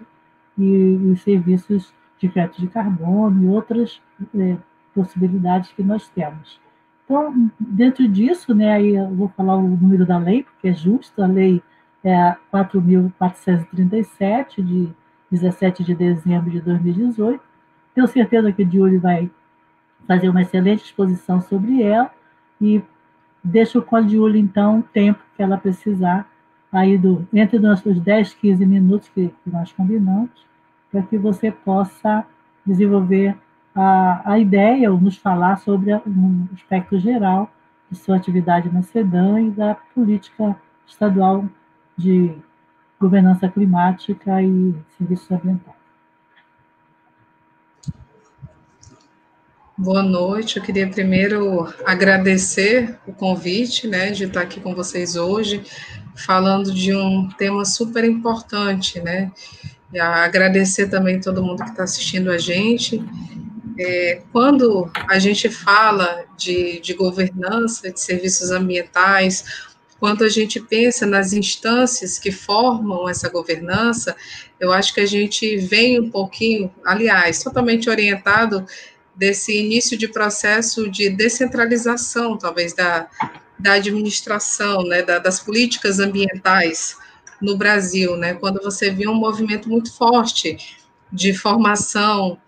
e, 0.58 1.12
os 1.12 1.22
serviços 1.22 1.92
de 2.18 2.28
crédito 2.28 2.60
de 2.60 2.68
carbono 2.68 3.42
e 3.42 3.48
outras 3.48 4.00
é, 4.36 4.56
possibilidades 4.94 5.72
que 5.72 5.82
nós 5.82 6.08
temos. 6.08 6.60
Então, 7.04 7.50
dentro 7.58 8.06
disso, 8.06 8.54
né, 8.54 8.74
aí 8.74 8.94
eu 8.94 9.08
vou 9.08 9.28
falar 9.30 9.56
o 9.56 9.62
número 9.62 10.06
da 10.06 10.18
lei, 10.18 10.44
porque 10.44 10.68
é 10.68 10.74
justo, 10.74 11.22
a 11.22 11.26
lei 11.26 11.62
é 12.04 12.36
4.437, 12.52 14.62
de 14.62 14.94
17 15.30 15.84
de 15.84 15.94
dezembro 15.94 16.50
de 16.50 16.60
2018. 16.60 17.40
Tenho 17.94 18.06
certeza 18.06 18.52
que 18.52 18.62
o 18.62 18.70
Júlio 18.70 19.00
vai 19.00 19.30
fazer 20.06 20.28
uma 20.28 20.42
excelente 20.42 20.84
exposição 20.84 21.40
sobre 21.40 21.82
ela 21.82 22.10
e 22.60 22.82
deixo 23.42 23.80
com 23.82 23.96
a 23.96 24.02
Júlia, 24.02 24.40
então, 24.40 24.80
o 24.80 24.82
tempo 24.82 25.20
que 25.36 25.42
ela 25.42 25.56
precisar, 25.56 26.28
aí 26.72 26.98
do, 26.98 27.26
entre 27.32 27.56
os 27.56 27.62
nossos 27.62 27.98
10, 27.98 28.34
15 28.34 28.66
minutos 28.66 29.08
que, 29.08 29.28
que 29.28 29.50
nós 29.50 29.72
combinamos, 29.72 30.30
para 30.90 31.02
que 31.02 31.16
você 31.16 31.50
possa 31.50 32.24
desenvolver 32.64 33.36
a, 33.74 34.32
a 34.32 34.38
ideia 34.38 34.90
ou 34.90 35.00
nos 35.00 35.16
falar 35.16 35.56
sobre 35.58 35.94
um 35.94 36.48
aspecto 36.54 36.98
geral 36.98 37.50
de 37.90 37.96
sua 37.96 38.16
atividade 38.16 38.72
na 38.72 38.82
SEDAM 38.82 39.40
e 39.40 39.50
da 39.50 39.76
política 39.94 40.56
estadual 40.86 41.44
de 41.96 42.34
governança 43.00 43.48
climática 43.48 44.42
e 44.42 44.74
serviços 44.98 45.30
ambientais. 45.30 45.80
Boa 49.76 50.02
noite. 50.02 50.58
Eu 50.58 50.62
queria 50.62 50.86
primeiro 50.86 51.66
agradecer 51.86 52.98
o 53.06 53.14
convite, 53.14 53.88
né, 53.88 54.10
de 54.10 54.24
estar 54.24 54.42
aqui 54.42 54.60
com 54.60 54.74
vocês 54.74 55.16
hoje, 55.16 55.62
falando 56.14 56.74
de 56.74 56.94
um 56.94 57.30
tema 57.30 57.64
super 57.64 58.04
importante, 58.04 59.00
né? 59.00 59.32
E 59.90 59.98
agradecer 59.98 60.88
também 60.88 61.18
todo 61.18 61.42
mundo 61.42 61.64
que 61.64 61.70
está 61.70 61.84
assistindo 61.84 62.30
a 62.30 62.36
gente. 62.36 63.02
É, 63.78 64.22
quando 64.30 64.90
a 65.08 65.18
gente 65.18 65.48
fala 65.48 66.26
de, 66.36 66.78
de 66.80 66.92
governança, 66.92 67.90
de 67.90 67.98
serviços 67.98 68.50
ambientais, 68.50 69.69
quando 70.00 70.24
a 70.24 70.28
gente 70.30 70.58
pensa 70.58 71.04
nas 71.04 71.34
instâncias 71.34 72.18
que 72.18 72.32
formam 72.32 73.06
essa 73.06 73.28
governança, 73.28 74.16
eu 74.58 74.72
acho 74.72 74.94
que 74.94 75.00
a 75.00 75.06
gente 75.06 75.58
vem 75.58 76.00
um 76.00 76.10
pouquinho, 76.10 76.72
aliás, 76.82 77.42
totalmente 77.42 77.90
orientado 77.90 78.64
desse 79.14 79.54
início 79.54 79.98
de 79.98 80.08
processo 80.08 80.90
de 80.90 81.10
descentralização, 81.10 82.38
talvez, 82.38 82.72
da, 82.72 83.06
da 83.58 83.74
administração, 83.74 84.82
né, 84.84 85.02
da, 85.02 85.18
das 85.18 85.38
políticas 85.38 86.00
ambientais 86.00 86.96
no 87.40 87.58
Brasil, 87.58 88.16
né, 88.16 88.32
quando 88.32 88.58
você 88.62 88.90
viu 88.90 89.10
um 89.10 89.14
movimento 89.14 89.68
muito 89.68 89.92
forte 89.94 90.78
de 91.12 91.34
formação 91.34 92.38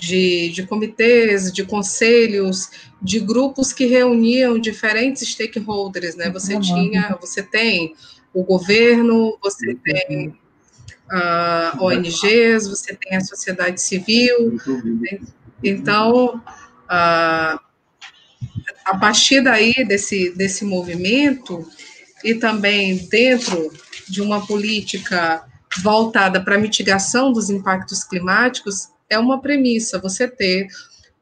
de, 0.00 0.48
de 0.50 0.66
comitês, 0.66 1.52
de 1.52 1.64
conselhos, 1.64 2.70
de 3.00 3.20
grupos 3.20 3.72
que 3.72 3.86
reuniam 3.86 4.58
diferentes 4.58 5.28
stakeholders, 5.28 6.16
né, 6.16 6.30
você 6.30 6.58
tinha, 6.58 7.16
você 7.20 7.42
tem 7.42 7.94
o 8.32 8.42
governo, 8.42 9.38
você 9.42 9.74
tem 9.74 10.28
uh, 10.28 10.34
ah, 11.10 11.78
ONGs, 11.80 12.66
você 12.66 12.94
tem 12.94 13.16
a 13.16 13.20
sociedade 13.20 13.80
civil, 13.80 14.58
né, 15.00 15.20
então, 15.62 16.42
a, 16.88 17.60
a 18.86 18.98
partir 18.98 19.42
daí 19.42 19.84
desse, 19.86 20.30
desse 20.30 20.64
movimento, 20.64 21.66
e 22.24 22.34
também 22.34 23.08
dentro 23.08 23.72
de 24.08 24.20
uma 24.20 24.46
política 24.46 25.44
voltada 25.82 26.42
para 26.42 26.56
a 26.56 26.58
mitigação 26.58 27.32
dos 27.32 27.48
impactos 27.48 28.04
climáticos, 28.04 28.88
é 29.10 29.18
uma 29.18 29.40
premissa 29.40 29.98
você 29.98 30.26
ter 30.26 30.68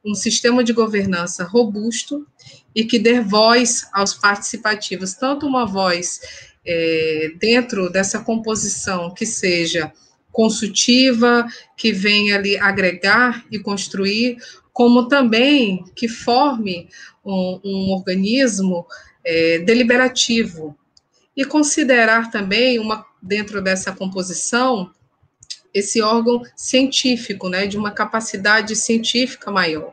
um 0.05 0.15
sistema 0.15 0.63
de 0.63 0.73
governança 0.73 1.43
robusto 1.43 2.27
e 2.75 2.85
que 2.85 2.99
dê 2.99 3.21
voz 3.21 3.89
aos 3.93 4.15
participativos, 4.15 5.15
tanto 5.15 5.47
uma 5.47 5.67
voz 5.67 6.21
é, 6.65 7.33
dentro 7.41 7.91
dessa 7.91 8.21
composição 8.21 9.13
que 9.13 9.27
seja 9.27 9.93
consultiva, 10.31 11.47
que 11.77 11.93
venha 11.93 12.37
ali 12.37 12.57
agregar 12.57 13.45
e 13.51 13.59
construir, 13.59 14.37
como 14.73 15.09
também 15.09 15.85
que 15.97 16.07
forme 16.07 16.89
um, 17.25 17.61
um 17.65 17.91
organismo 17.91 18.87
é, 19.25 19.59
deliberativo. 19.59 20.79
E 21.37 21.45
considerar 21.45 22.31
também, 22.31 22.79
uma, 22.79 23.05
dentro 23.23 23.61
dessa 23.61 23.93
composição, 23.93 24.93
esse 25.79 26.03
órgão 26.03 26.43
científico, 26.57 27.49
né, 27.49 27.67
de 27.67 27.77
uma 27.77 27.91
capacidade 27.91 28.75
científica 28.77 29.51
maior. 29.51 29.91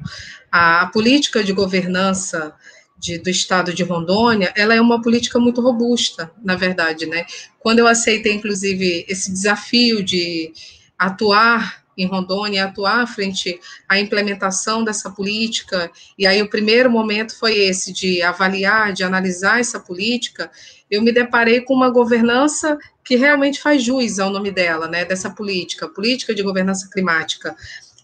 A, 0.51 0.82
a 0.82 0.88
política 0.88 1.44
de 1.44 1.54
governança 1.54 2.54
de, 2.98 3.18
do 3.18 3.30
estado 3.30 3.74
de 3.74 3.84
Rondônia, 3.84 4.54
ela 4.56 4.74
é 4.74 4.82
uma 4.82 5.01
política 5.01 5.39
muito 5.39 5.62
robusta, 5.62 6.32
na 6.44 6.56
verdade, 6.56 7.06
né? 7.06 7.25
Quando 7.60 7.80
eu 7.80 7.88
aceitei, 7.88 8.34
inclusive, 8.34 9.06
esse 9.08 9.32
desafio 9.32 10.04
de 10.04 10.54
atuar 10.98 11.85
em 11.98 12.06
Rondônia, 12.06 12.66
atuar 12.66 13.08
frente 13.08 13.60
à 13.88 14.00
implementação 14.00 14.84
dessa 14.84 15.10
política, 15.10 15.92
e 16.18 16.28
aí 16.28 16.42
o 16.42 16.50
primeiro 16.50 16.90
momento 16.90 17.38
foi 17.38 17.58
esse, 17.58 17.94
de 17.94 18.22
avaliar, 18.22 18.94
de 18.94 19.04
analisar 19.04 19.60
essa 19.60 19.80
política, 19.80 20.52
eu 20.90 21.02
me 21.02 21.12
deparei 21.12 21.62
com 21.62 21.74
uma 21.74 21.90
governança 21.90 22.78
que 23.04 23.16
realmente 23.16 23.62
faz 23.62 23.84
jus 23.84 24.20
ao 24.20 24.30
nome 24.30 24.52
dela, 24.52 24.88
né, 24.88 25.06
dessa 25.06 25.30
política, 25.30 25.88
política 25.88 26.34
de 26.34 26.44
governança 26.44 26.90
climática. 26.92 27.56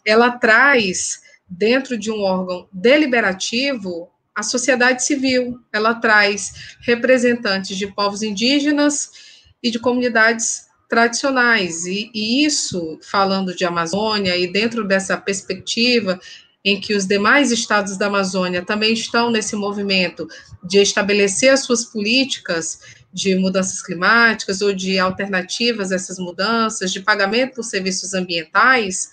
Ela 0.05 0.31
traz, 0.31 1.21
dentro 1.47 1.97
de 1.97 2.11
um 2.11 2.21
órgão 2.21 2.67
deliberativo, 2.71 4.09
a 4.33 4.43
sociedade 4.43 5.03
civil, 5.03 5.59
ela 5.71 5.93
traz 5.95 6.75
representantes 6.81 7.77
de 7.77 7.87
povos 7.87 8.21
indígenas 8.21 9.11
e 9.61 9.69
de 9.69 9.77
comunidades 9.77 10.70
tradicionais. 10.91 11.85
E, 11.85 12.11
e, 12.13 12.45
isso, 12.45 12.99
falando 13.01 13.55
de 13.55 13.63
Amazônia, 13.63 14.35
e 14.35 14.45
dentro 14.45 14.85
dessa 14.85 15.15
perspectiva 15.15 16.19
em 16.65 16.81
que 16.81 16.93
os 16.93 17.07
demais 17.07 17.49
estados 17.49 17.97
da 17.97 18.07
Amazônia 18.07 18.61
também 18.61 18.91
estão 18.91 19.31
nesse 19.31 19.55
movimento 19.55 20.27
de 20.61 20.79
estabelecer 20.79 21.49
as 21.49 21.61
suas 21.61 21.85
políticas 21.85 22.79
de 23.13 23.35
mudanças 23.35 23.81
climáticas 23.81 24.61
ou 24.61 24.73
de 24.73 24.99
alternativas 24.99 25.93
a 25.93 25.95
essas 25.95 26.19
mudanças, 26.19 26.91
de 26.91 26.99
pagamento 26.99 27.55
por 27.55 27.63
serviços 27.63 28.13
ambientais, 28.13 29.09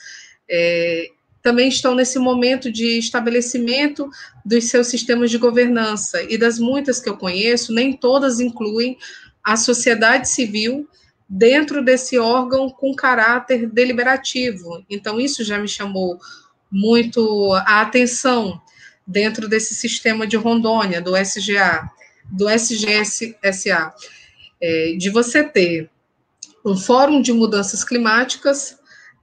é, 0.50 1.10
também 1.40 1.68
estão 1.68 1.94
nesse 1.94 2.18
momento 2.18 2.72
de 2.72 2.98
estabelecimento 2.98 4.10
dos 4.44 4.64
seus 4.64 4.88
sistemas 4.88 5.30
de 5.30 5.38
governança. 5.38 6.20
E 6.28 6.36
das 6.36 6.58
muitas 6.58 7.00
que 7.00 7.08
eu 7.08 7.16
conheço, 7.16 7.72
nem 7.72 7.92
todas 7.92 8.40
incluem 8.40 8.98
a 9.44 9.56
sociedade 9.56 10.28
civil 10.28 10.88
dentro 11.28 11.84
desse 11.84 12.18
órgão 12.18 12.70
com 12.70 12.94
caráter 12.94 13.68
deliberativo. 13.68 14.84
Então, 14.88 15.20
isso 15.20 15.44
já 15.44 15.58
me 15.58 15.68
chamou 15.68 16.18
muito 16.70 17.52
a 17.66 17.82
atenção 17.82 18.60
dentro 19.06 19.48
desse 19.48 19.74
sistema 19.74 20.26
de 20.26 20.36
Rondônia, 20.36 21.00
do 21.00 21.16
SGA, 21.16 21.90
do 22.24 22.48
SGSA, 22.48 23.92
é, 24.60 24.94
de 24.98 25.10
você 25.10 25.42
ter 25.44 25.90
um 26.64 26.76
fórum 26.76 27.22
de 27.22 27.32
mudanças 27.32 27.84
climáticas 27.84 28.78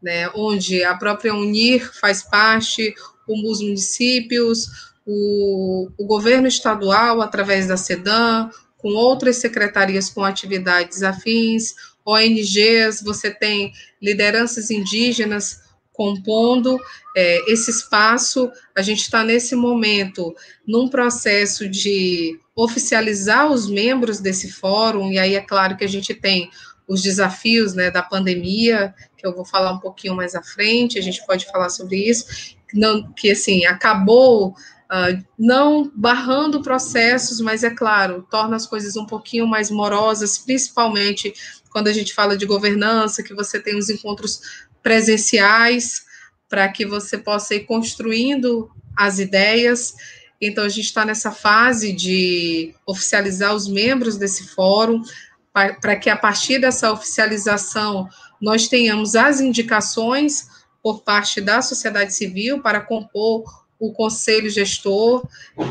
né, 0.05 0.29
onde 0.35 0.83
a 0.83 0.95
própria 0.95 1.33
Unir 1.33 1.91
faz 1.99 2.21
parte, 2.21 2.93
os 3.27 3.59
municípios, 3.59 4.93
o, 5.03 5.89
o 5.97 6.05
governo 6.05 6.47
estadual, 6.47 7.21
através 7.21 7.67
da 7.67 7.75
SEDAM, 7.75 8.51
com 8.77 8.89
outras 8.89 9.37
secretarias 9.37 10.07
com 10.07 10.23
atividades 10.23 11.01
afins, 11.01 11.73
ONGs, 12.05 13.01
você 13.03 13.31
tem 13.31 13.73
lideranças 14.01 14.69
indígenas 14.69 15.65
compondo 15.91 16.79
é, 17.15 17.51
esse 17.51 17.71
espaço. 17.71 18.51
A 18.75 18.81
gente 18.81 19.01
está 19.01 19.23
nesse 19.23 19.55
momento 19.55 20.35
num 20.67 20.87
processo 20.87 21.67
de 21.67 22.39
oficializar 22.55 23.51
os 23.51 23.69
membros 23.69 24.19
desse 24.19 24.51
fórum, 24.51 25.11
e 25.11 25.17
aí 25.17 25.35
é 25.35 25.41
claro 25.41 25.75
que 25.75 25.83
a 25.83 25.89
gente 25.89 26.13
tem 26.13 26.49
os 26.87 27.01
desafios 27.01 27.73
né, 27.73 27.89
da 27.89 28.03
pandemia, 28.03 28.93
que 29.17 29.25
eu 29.25 29.35
vou 29.35 29.45
falar 29.45 29.71
um 29.73 29.79
pouquinho 29.79 30.15
mais 30.15 30.35
à 30.35 30.43
frente, 30.43 30.99
a 30.99 31.01
gente 31.01 31.25
pode 31.25 31.45
falar 31.47 31.69
sobre 31.69 31.97
isso, 31.97 32.55
não, 32.73 33.11
que 33.13 33.31
assim, 33.31 33.65
acabou 33.65 34.49
uh, 34.49 35.23
não 35.37 35.91
barrando 35.95 36.61
processos, 36.61 37.39
mas 37.41 37.63
é 37.63 37.69
claro, 37.69 38.27
torna 38.29 38.55
as 38.55 38.67
coisas 38.67 38.95
um 38.95 39.05
pouquinho 39.05 39.47
mais 39.47 39.71
morosas, 39.71 40.37
principalmente 40.37 41.33
quando 41.75 41.89
a 41.89 41.93
gente 41.93 42.13
fala 42.13 42.37
de 42.37 42.45
governança, 42.45 43.21
que 43.21 43.33
você 43.33 43.59
tem 43.59 43.77
os 43.77 43.89
encontros 43.89 44.63
presenciais, 44.81 46.05
para 46.47 46.69
que 46.69 46.85
você 46.85 47.17
possa 47.17 47.53
ir 47.53 47.65
construindo 47.65 48.71
as 48.95 49.19
ideias. 49.19 49.93
Então, 50.39 50.63
a 50.63 50.69
gente 50.69 50.85
está 50.85 51.03
nessa 51.03 51.33
fase 51.33 51.91
de 51.91 52.73
oficializar 52.87 53.53
os 53.53 53.67
membros 53.67 54.15
desse 54.15 54.47
fórum, 54.47 55.03
para 55.51 55.97
que 55.97 56.09
a 56.09 56.15
partir 56.15 56.59
dessa 56.59 56.93
oficialização 56.93 58.07
nós 58.39 58.69
tenhamos 58.69 59.13
as 59.13 59.41
indicações 59.41 60.47
por 60.81 61.01
parte 61.01 61.41
da 61.41 61.61
sociedade 61.61 62.13
civil 62.13 62.61
para 62.61 62.79
compor 62.79 63.64
o 63.87 63.93
conselho 63.93 64.49
gestor 64.49 65.27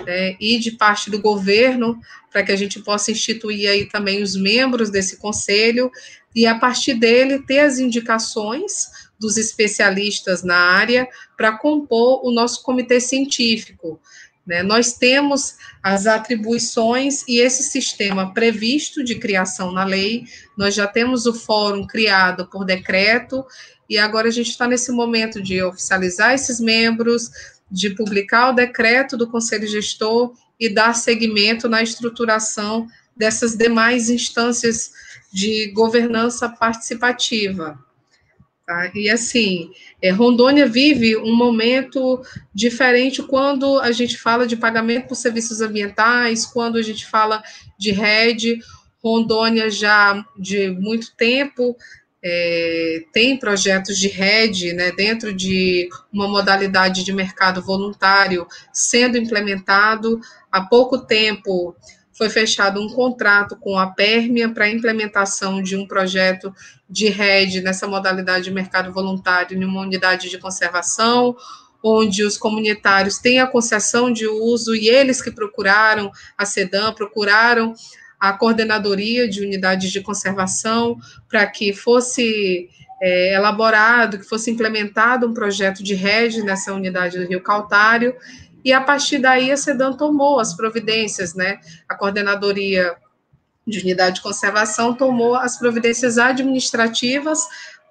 né, 0.07 0.37
e 0.40 0.59
de 0.59 0.72
parte 0.72 1.11
do 1.11 1.20
governo, 1.20 1.98
para 2.31 2.42
que 2.42 2.53
a 2.53 2.57
gente 2.57 2.81
possa 2.81 3.11
instituir 3.11 3.68
aí 3.68 3.87
também 3.87 4.22
os 4.22 4.37
membros 4.37 4.90
desse 4.90 5.16
conselho, 5.18 5.90
e 6.35 6.46
a 6.46 6.59
partir 6.59 6.94
dele 6.94 7.44
ter 7.46 7.61
as 7.61 7.79
indicações 7.79 8.88
dos 9.20 9.37
especialistas 9.37 10.42
na 10.42 10.57
área 10.57 11.09
para 11.37 11.57
compor 11.57 12.27
o 12.27 12.33
nosso 12.33 12.62
comitê 12.62 13.00
científico. 13.00 14.00
Né? 14.46 14.62
Nós 14.62 14.94
temos 14.94 15.57
as 15.83 16.07
atribuições 16.07 17.22
e 17.29 17.40
esse 17.40 17.62
sistema 17.62 18.35
previsto 18.35 19.03
de 19.03 19.14
criação 19.14 19.72
na 19.72 19.85
lei, 19.85 20.24
nós 20.57 20.74
já 20.74 20.87
temos 20.87 21.27
o 21.27 21.33
fórum 21.33 21.87
criado 21.87 22.46
por 22.46 22.64
decreto, 22.64 23.44
e 23.88 23.98
agora 23.98 24.29
a 24.29 24.31
gente 24.31 24.50
está 24.50 24.66
nesse 24.66 24.90
momento 24.90 25.42
de 25.42 25.62
oficializar 25.62 26.33
esses 26.33 26.59
membros, 26.59 27.31
de 27.75 27.91
publicar 27.91 28.51
o 28.51 28.55
decreto 28.55 29.17
do 29.17 29.27
Conselho 29.27 29.67
Gestor 29.67 30.33
e 30.61 30.69
dar 30.69 30.95
seguimento 30.95 31.69
na 31.69 31.83
estruturação 31.83 32.87
dessas 33.17 33.57
demais 33.57 34.09
instâncias 34.09 34.93
de 35.33 35.73
governança 35.73 36.49
participativa. 36.49 37.77
Tá? 38.65 38.93
E 38.95 39.11
assim, 39.11 39.73
é, 40.01 40.11
Rondônia 40.11 40.69
vive 40.69 41.17
um 41.17 41.35
momento 41.35 42.23
diferente 42.55 43.25
quando 43.25 43.81
a 43.81 43.91
gente 43.91 44.17
fala 44.17 44.47
de 44.47 44.57
pagamento 44.57 45.09
por 45.09 45.17
serviços 45.17 45.61
ambientais, 45.61 46.47
quando 46.47 46.79
a 46.79 46.83
gente 46.83 47.05
fala 47.05 47.43
de 47.77 47.91
rede. 47.91 48.61
Rondônia 49.03 49.69
já 49.69 50.25
de 50.39 50.71
muito 50.71 51.15
tempo 51.17 51.77
é, 52.27 53.05
tem 53.13 53.37
projetos 53.37 53.99
de 53.99 54.09
rede 54.09 54.73
né, 54.73 54.91
dentro 54.93 55.31
de 55.31 55.91
uma 56.11 56.27
modalidade 56.27 57.05
de 57.05 57.13
mercado 57.13 57.61
voluntário 57.61 58.47
sendo 58.73 59.19
implementado. 59.19 60.19
Há 60.51 60.63
pouco 60.63 60.99
tempo 60.99 61.77
foi 62.17 62.31
fechado 62.31 62.81
um 62.81 62.89
contrato 62.89 63.57
com 63.57 63.77
a 63.77 63.89
Pérmia 63.89 64.49
para 64.49 64.65
a 64.65 64.71
implementação 64.71 65.63
de 65.63 65.77
um 65.77 65.87
projeto 65.87 66.55
de 66.89 67.09
rede 67.09 67.61
nessa 67.61 67.87
modalidade 67.87 68.45
de 68.45 68.53
mercado 68.53 68.91
voluntário 68.91 69.61
em 69.61 69.65
uma 69.65 69.83
unidade 69.83 70.31
de 70.31 70.39
conservação, 70.39 71.37
onde 71.83 72.25
os 72.25 72.39
comunitários 72.39 73.19
têm 73.19 73.41
a 73.41 73.47
concessão 73.47 74.11
de 74.11 74.27
uso 74.27 74.75
e 74.75 74.89
eles 74.89 75.21
que 75.21 75.31
procuraram 75.31 76.11
a 76.39 76.47
SEDAM, 76.47 76.95
procuraram 76.95 77.75
a 78.18 78.33
coordenadoria 78.33 79.29
de 79.29 79.42
unidades 79.42 79.90
de 79.90 80.00
conservação 80.00 80.96
para 81.29 81.46
que 81.46 81.72
fosse 81.72 82.68
é, 83.00 83.35
elaborado, 83.35 84.18
que 84.18 84.24
fosse 84.24 84.50
implementado 84.50 85.27
um 85.27 85.35
projeto 85.35 85.83
de 85.83 85.94
rede 85.94 86.42
nessa 86.42 86.72
unidade 86.72 87.18
do 87.18 87.29
Rio 87.29 87.42
Caltário, 87.42 88.14
e 88.64 88.72
a 88.72 88.81
partir 88.81 89.18
daí 89.18 89.53
a 89.53 89.57
SEDAM 89.57 89.92
tomou 89.92 90.40
as 90.40 90.55
providências, 90.55 91.35
né? 91.35 91.61
A 91.87 91.94
coordenadoria 91.94 92.96
de 93.66 93.81
unidade 93.81 94.16
de 94.16 94.22
conservação 94.22 94.94
tomou 94.94 95.35
as 95.35 95.59
providências 95.59 96.16
administrativas 96.16 97.40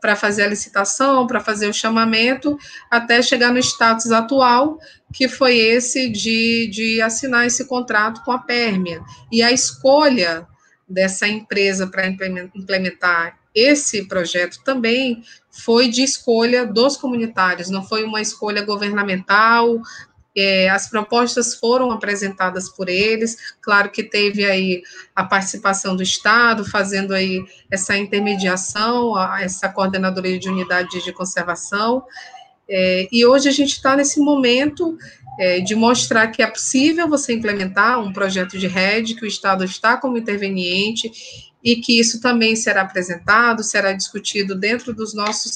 para 0.02 0.16
fazer 0.16 0.44
a 0.44 0.48
licitação, 0.48 1.26
para 1.26 1.40
fazer 1.40 1.68
o 1.68 1.74
chamamento, 1.74 2.58
até 2.92 3.22
chegar 3.22 3.52
no 3.52 3.60
status 3.60 4.12
atual, 4.12 4.78
que 5.14 5.28
foi 5.28 5.58
esse 5.58 6.10
de, 6.10 6.68
de 6.68 7.02
assinar 7.02 7.46
esse 7.46 7.66
contrato 7.66 8.24
com 8.26 8.32
a 8.32 8.40
Pérmia. 8.40 9.02
E 9.32 9.44
a 9.44 9.52
escolha 9.52 10.48
dessa 10.90 11.28
empresa 11.28 11.88
para 11.88 12.08
implementar 12.08 13.38
esse 13.56 14.08
projeto 14.08 14.62
também 14.64 15.24
foi 15.52 15.88
de 15.88 16.02
escolha 16.02 16.66
dos 16.66 16.98
comunitários, 16.98 17.70
não 17.70 17.84
foi 17.84 18.04
uma 18.04 18.20
escolha 18.20 18.64
governamental, 18.64 19.80
é, 20.36 20.68
as 20.70 20.90
propostas 20.90 21.54
foram 21.54 21.92
apresentadas 21.92 22.68
por 22.68 22.90
eles, 22.90 23.56
claro 23.62 23.92
que 23.92 24.02
teve 24.02 24.44
aí 24.44 24.82
a 25.16 25.24
participação 25.24 25.96
do 25.96 26.02
Estado, 26.02 26.66
fazendo 26.66 27.14
aí 27.14 27.46
essa 27.70 27.96
intermediação, 27.96 29.14
essa 29.38 29.70
coordenadoria 29.70 30.40
de 30.40 30.50
unidade 30.50 31.04
de 31.04 31.14
conservação, 31.14 32.04
é, 32.70 33.08
e 33.12 33.26
hoje 33.26 33.50
a 33.50 33.52
gente 33.52 33.74
está 33.74 33.96
nesse 33.96 34.20
momento 34.20 34.98
é, 35.40 35.60
de 35.60 35.76
mostrar 35.76 36.28
que 36.28 36.42
é 36.42 36.48
possível 36.48 37.08
você 37.08 37.34
implementar 37.34 38.00
um 38.00 38.14
projeto 38.14 38.58
de 38.58 38.68
rede, 38.68 39.16
que 39.16 39.26
o 39.26 39.28
Estado 39.28 39.64
está 39.64 39.98
como 39.98 40.18
interveniente, 40.18 41.12
e 41.64 41.78
que 41.78 42.00
isso 42.00 42.20
também 42.20 42.56
será 42.56 42.82
apresentado, 42.82 43.64
será 43.64 43.94
discutido 43.94 44.54
dentro 44.54 44.94
dos 44.94 45.14
nossos 45.14 45.54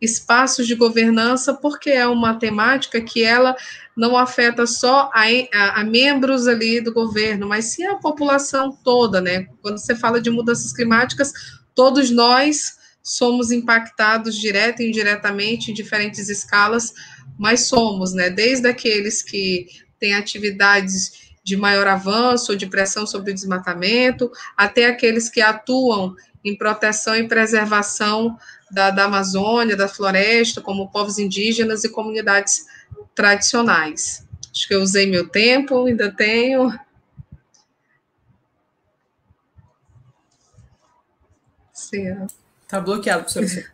espaços 0.00 0.66
de 0.66 0.74
governança, 0.74 1.54
porque 1.54 1.90
é 1.90 2.06
uma 2.06 2.34
temática 2.34 3.00
que 3.00 3.24
ela 3.24 3.56
não 3.96 4.16
afeta 4.16 4.64
só 4.66 5.10
a, 5.12 5.24
a, 5.52 5.80
a, 5.80 5.84
membros 5.84 6.46
ali 6.46 6.80
do 6.80 6.92
governo, 6.92 7.48
mas 7.48 7.64
sim 7.64 7.84
a 7.84 7.96
população 7.96 8.78
toda, 8.84 9.20
né? 9.20 9.48
Quando 9.60 9.78
você 9.78 9.96
fala 9.96 10.20
de 10.20 10.30
mudanças 10.30 10.72
climáticas, 10.72 11.32
todos 11.74 12.10
nós 12.10 12.77
somos 13.08 13.50
impactados 13.50 14.36
direto 14.36 14.82
e 14.82 14.88
indiretamente 14.88 15.70
em 15.70 15.74
diferentes 15.74 16.28
escalas, 16.28 16.92
mas 17.38 17.66
somos, 17.66 18.12
né? 18.12 18.28
Desde 18.28 18.68
aqueles 18.68 19.22
que 19.22 19.66
têm 19.98 20.14
atividades 20.14 21.32
de 21.42 21.56
maior 21.56 21.86
avanço 21.86 22.54
de 22.54 22.66
pressão 22.66 23.06
sobre 23.06 23.30
o 23.30 23.34
desmatamento, 23.34 24.30
até 24.54 24.86
aqueles 24.86 25.30
que 25.30 25.40
atuam 25.40 26.14
em 26.44 26.56
proteção 26.56 27.16
e 27.16 27.26
preservação 27.26 28.36
da, 28.70 28.90
da 28.90 29.04
Amazônia, 29.04 29.74
da 29.74 29.88
floresta, 29.88 30.60
como 30.60 30.90
povos 30.90 31.18
indígenas 31.18 31.84
e 31.84 31.88
comunidades 31.88 32.66
tradicionais. 33.14 34.26
Acho 34.52 34.68
que 34.68 34.74
eu 34.74 34.82
usei 34.82 35.06
meu 35.06 35.26
tempo, 35.28 35.86
ainda 35.86 36.12
tenho. 36.14 36.78
Sim. 41.72 42.26
Tá 42.68 42.80
bloqueado, 42.80 43.24
professor. 43.24 43.64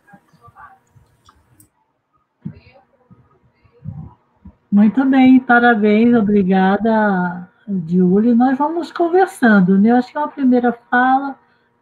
Muito 4.71 5.05
bem, 5.05 5.39
parabéns, 5.41 6.15
obrigada, 6.15 7.49
Júlia. 7.87 8.35
Nós 8.35 8.57
vamos 8.59 8.91
conversando, 8.91 9.79
né? 9.79 9.91
Eu 9.91 9.97
acho 9.97 10.11
que 10.11 10.17
é 10.17 10.21
uma 10.21 10.29
primeira 10.29 10.73
fala, 10.91 11.37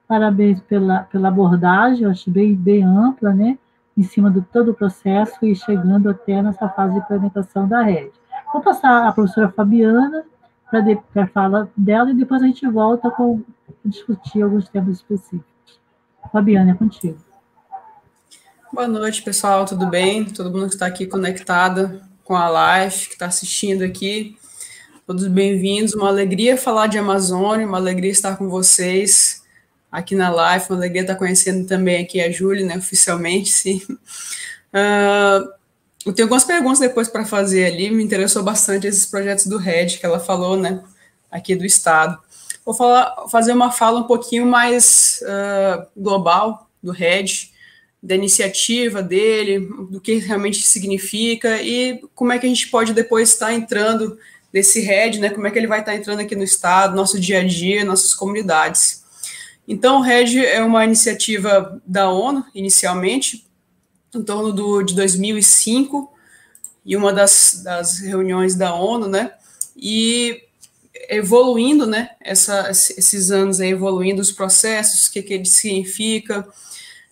parabéns 0.07 0.61
pela, 0.61 1.05
pela 1.05 1.29
abordagem, 1.29 2.05
eu 2.05 2.11
acho 2.11 2.31
bem, 2.31 2.55
bem 2.55 2.83
ampla, 2.83 3.33
né? 3.33 3.59
em 3.97 4.03
cima 4.03 4.31
de 4.31 4.41
todo 4.41 4.71
o 4.71 4.75
processo 4.75 5.45
e 5.45 5.55
chegando 5.55 6.09
até 6.09 6.43
nessa 6.43 6.69
fase 6.69 6.95
de 6.95 7.01
implementação 7.01 7.69
da 7.69 7.83
rede. 7.83 8.13
Vou 8.53 8.63
passar 8.63 9.07
a 9.07 9.13
professora 9.13 9.51
Fabiana 9.51 10.25
para 10.71 11.25
a 11.25 11.27
fala 11.27 11.71
dela 11.77 12.11
e 12.11 12.15
depois 12.15 12.43
a 12.43 12.47
gente 12.47 12.67
volta 12.67 13.11
com 13.11 13.43
discutir 13.85 14.43
alguns 14.43 14.69
temas 14.69 14.97
específicos. 14.97 15.52
Fabiana, 16.31 16.73
é 16.73 16.75
contigo. 16.75 17.19
Boa 18.73 18.89
noite, 18.89 19.23
pessoal, 19.23 19.65
tudo 19.67 19.87
bem? 19.87 20.25
Todo 20.25 20.51
mundo 20.51 20.69
que 20.69 20.75
está 20.75 20.87
aqui 20.87 21.07
conectado 21.07 22.01
com 22.25 22.35
a 22.35 22.49
live, 22.49 23.09
que 23.09 23.13
está 23.13 23.27
assistindo 23.27 23.83
aqui, 23.83 24.39
todos 25.07 25.27
bem-vindos. 25.27 25.95
Uma 25.95 26.09
alegria 26.09 26.57
falar 26.57 26.87
de 26.87 26.97
Amazônia, 26.97 27.67
uma 27.67 27.77
alegria 27.77 28.11
estar 28.11 28.37
com 28.37 28.49
vocês 28.49 29.43
aqui 29.91 30.15
na 30.15 30.31
live. 30.31 30.65
Uma 30.71 30.79
alegria 30.79 31.03
estar 31.03 31.17
conhecendo 31.17 31.67
também 31.67 32.03
aqui 32.03 32.21
a 32.21 32.31
Júlia, 32.31 32.65
né, 32.65 32.79
oficialmente, 32.79 33.51
sim. 33.51 33.83
Uh, 34.73 35.53
eu 36.07 36.13
tenho 36.13 36.27
algumas 36.27 36.45
perguntas 36.45 36.79
depois 36.79 37.09
para 37.09 37.27
fazer 37.27 37.67
ali. 37.67 37.91
Me 37.91 38.03
interessou 38.03 38.43
bastante 38.43 38.87
esses 38.87 39.05
projetos 39.05 39.47
do 39.47 39.59
RED 39.59 39.99
que 39.99 40.07
ela 40.07 40.19
falou, 40.19 40.57
né, 40.57 40.83
aqui 41.31 41.55
do 41.55 41.67
Estado. 41.67 42.19
Vou 42.65 42.75
falar, 42.75 43.29
fazer 43.29 43.53
uma 43.53 43.71
fala 43.71 44.01
um 44.01 44.05
pouquinho 44.05 44.47
mais 44.47 45.21
uh, 45.23 45.87
global 45.97 46.69
do 46.83 46.93
RED, 46.93 47.51
da 48.03 48.15
iniciativa 48.15 49.03
dele, 49.03 49.61
do 49.91 50.01
que 50.01 50.17
realmente 50.17 50.63
significa 50.63 51.63
e 51.63 52.03
como 52.15 52.33
é 52.33 52.39
que 52.39 52.47
a 52.47 52.49
gente 52.49 52.69
pode 52.69 52.93
depois 52.93 53.31
estar 53.31 53.53
entrando 53.53 54.19
nesse 54.53 54.81
RED, 54.81 55.19
né, 55.19 55.31
como 55.31 55.47
é 55.47 55.51
que 55.51 55.59
ele 55.59 55.67
vai 55.67 55.81
estar 55.81 55.95
entrando 55.95 56.21
aqui 56.21 56.37
no 56.37 56.43
Estado, 56.43 56.97
nosso 56.97 57.19
dia 57.19 57.41
a 57.41 57.47
dia, 57.47 57.85
nossas 57.85 58.13
comunidades. 58.13 59.03
Então, 59.67 59.99
o 59.99 60.03
REG 60.03 60.45
é 60.45 60.63
uma 60.63 60.85
iniciativa 60.85 61.81
da 61.87 62.11
ONU, 62.11 62.45
inicialmente, 62.55 63.47
em 64.15 64.23
torno 64.23 64.53
do, 64.53 64.83
de 64.83 64.95
2005, 64.95 66.13
e 66.85 66.97
uma 66.97 67.13
das, 67.13 67.63
das 67.65 68.01
reuniões 68.01 68.57
da 68.57 68.75
ONU, 68.75 69.09
né? 69.09 69.33
E 69.77 70.43
evoluindo, 71.13 71.87
né? 71.87 72.11
Essa, 72.21 72.71
esses 72.71 73.31
anos 73.31 73.61
aí, 73.61 73.71
evoluindo 73.71 74.21
os 74.21 74.33
processos, 74.33 75.07
o 75.07 75.13
que, 75.13 75.23
que 75.23 75.35
ele 75.35 75.45
significa. 75.45 76.47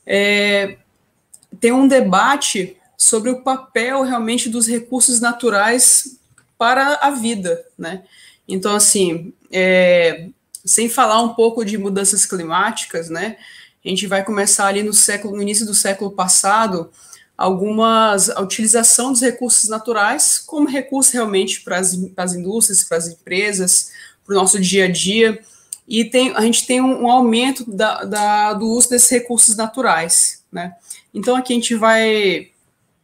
É, 0.07 0.77
tem 1.61 1.73
um 1.73 1.87
debate 1.87 2.77
sobre 2.97 3.31
o 3.31 3.43
papel 3.43 4.03
realmente 4.03 4.49
dos 4.49 4.67
recursos 4.67 5.21
naturais 5.21 6.19
para 6.59 6.95
a 6.97 7.11
vida, 7.11 7.65
né? 7.79 8.05
Então, 8.47 8.75
assim, 8.75 9.33
é, 9.51 10.29
sem 10.65 10.89
falar 10.89 11.23
um 11.23 11.35
pouco 11.35 11.65
de 11.65 11.79
mudanças 11.79 12.27
climáticas, 12.27 13.09
né? 13.09 13.37
A 13.85 13.89
gente 13.89 14.07
vai 14.07 14.25
começar 14.25 14.67
ali 14.67 14.83
no 14.83 14.93
século, 14.93 15.37
no 15.37 15.43
início 15.43 15.65
do 15.65 15.75
século 15.75 16.11
passado, 16.11 16.91
algumas 17.41 18.29
a 18.29 18.43
utilização 18.43 19.13
dos 19.13 19.23
recursos 19.23 19.67
naturais 19.67 20.39
como 20.39 20.69
recurso 20.69 21.15
realmente 21.15 21.63
para 21.63 21.79
as, 21.79 21.97
para 21.97 22.25
as 22.25 22.35
indústrias, 22.35 22.85
para 22.85 22.99
as 22.99 23.09
empresas, 23.09 23.91
para 24.27 24.35
o 24.35 24.37
nosso 24.37 24.61
dia 24.61 24.85
a 24.85 24.93
dia. 24.93 25.41
E 25.89 26.05
tem, 26.05 26.37
a 26.37 26.43
gente 26.43 26.67
tem 26.67 26.83
um, 26.83 27.05
um 27.05 27.11
aumento 27.11 27.65
da, 27.67 28.05
da, 28.05 28.53
do 28.53 28.67
uso 28.67 28.91
desses 28.91 29.09
recursos 29.09 29.57
naturais, 29.57 30.45
né? 30.53 30.75
Então 31.15 31.35
aqui 31.35 31.55
a 31.55 31.57
gente 31.57 31.75
vai 31.75 32.51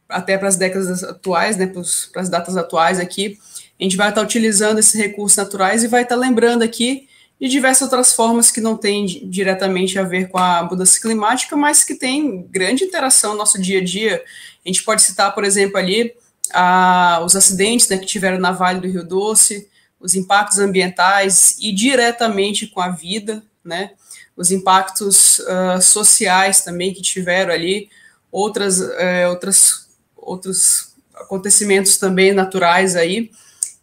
até 0.07 0.37
para 0.37 0.49
as 0.49 0.55
décadas 0.55 1.03
atuais, 1.03 1.57
né, 1.57 1.65
para 1.65 2.21
as 2.21 2.29
datas 2.29 2.55
atuais 2.55 2.99
aqui, 2.99 3.39
a 3.79 3.83
gente 3.83 3.97
vai 3.97 4.09
estar 4.09 4.21
utilizando 4.21 4.77
esses 4.77 4.93
recursos 4.93 5.35
naturais 5.35 5.83
e 5.83 5.87
vai 5.87 6.03
estar 6.03 6.15
lembrando 6.15 6.61
aqui 6.61 7.09
e 7.39 7.47
diversas 7.47 7.83
outras 7.83 8.13
formas 8.13 8.49
que 8.49 8.59
não 8.59 8.75
têm 8.75 9.05
diretamente 9.29 9.99
a 9.99 10.03
ver 10.03 10.27
com 10.29 10.39
a 10.39 10.63
mudança 10.63 10.99
climática, 10.99 11.55
mas 11.55 11.83
que 11.83 11.95
têm 11.95 12.47
grande 12.49 12.83
interação 12.83 13.31
no 13.31 13.37
nosso 13.37 13.61
dia 13.61 13.79
a 13.79 13.83
dia. 13.83 14.23
A 14.65 14.67
gente 14.67 14.83
pode 14.83 15.03
citar, 15.03 15.33
por 15.35 15.43
exemplo, 15.43 15.77
ali 15.77 16.13
a, 16.51 17.21
os 17.23 17.35
acidentes 17.35 17.87
né, 17.89 17.97
que 17.97 18.05
tiveram 18.05 18.39
na 18.39 18.51
Vale 18.51 18.81
do 18.81 18.87
Rio 18.87 19.03
Doce, 19.03 19.69
os 19.99 20.15
impactos 20.15 20.57
ambientais 20.59 21.57
e 21.59 21.71
diretamente 21.71 22.67
com 22.67 22.81
a 22.81 22.89
vida, 22.89 23.43
né, 23.63 23.91
os 24.35 24.51
impactos 24.51 25.39
uh, 25.39 25.81
sociais 25.81 26.61
também 26.61 26.93
que 26.93 27.01
tiveram 27.01 27.53
ali, 27.53 27.89
outras, 28.31 28.79
uh, 28.79 29.29
outras, 29.29 29.89
outros 30.15 30.93
acontecimentos 31.13 31.97
também 31.97 32.33
naturais 32.33 32.95
aí, 32.95 33.31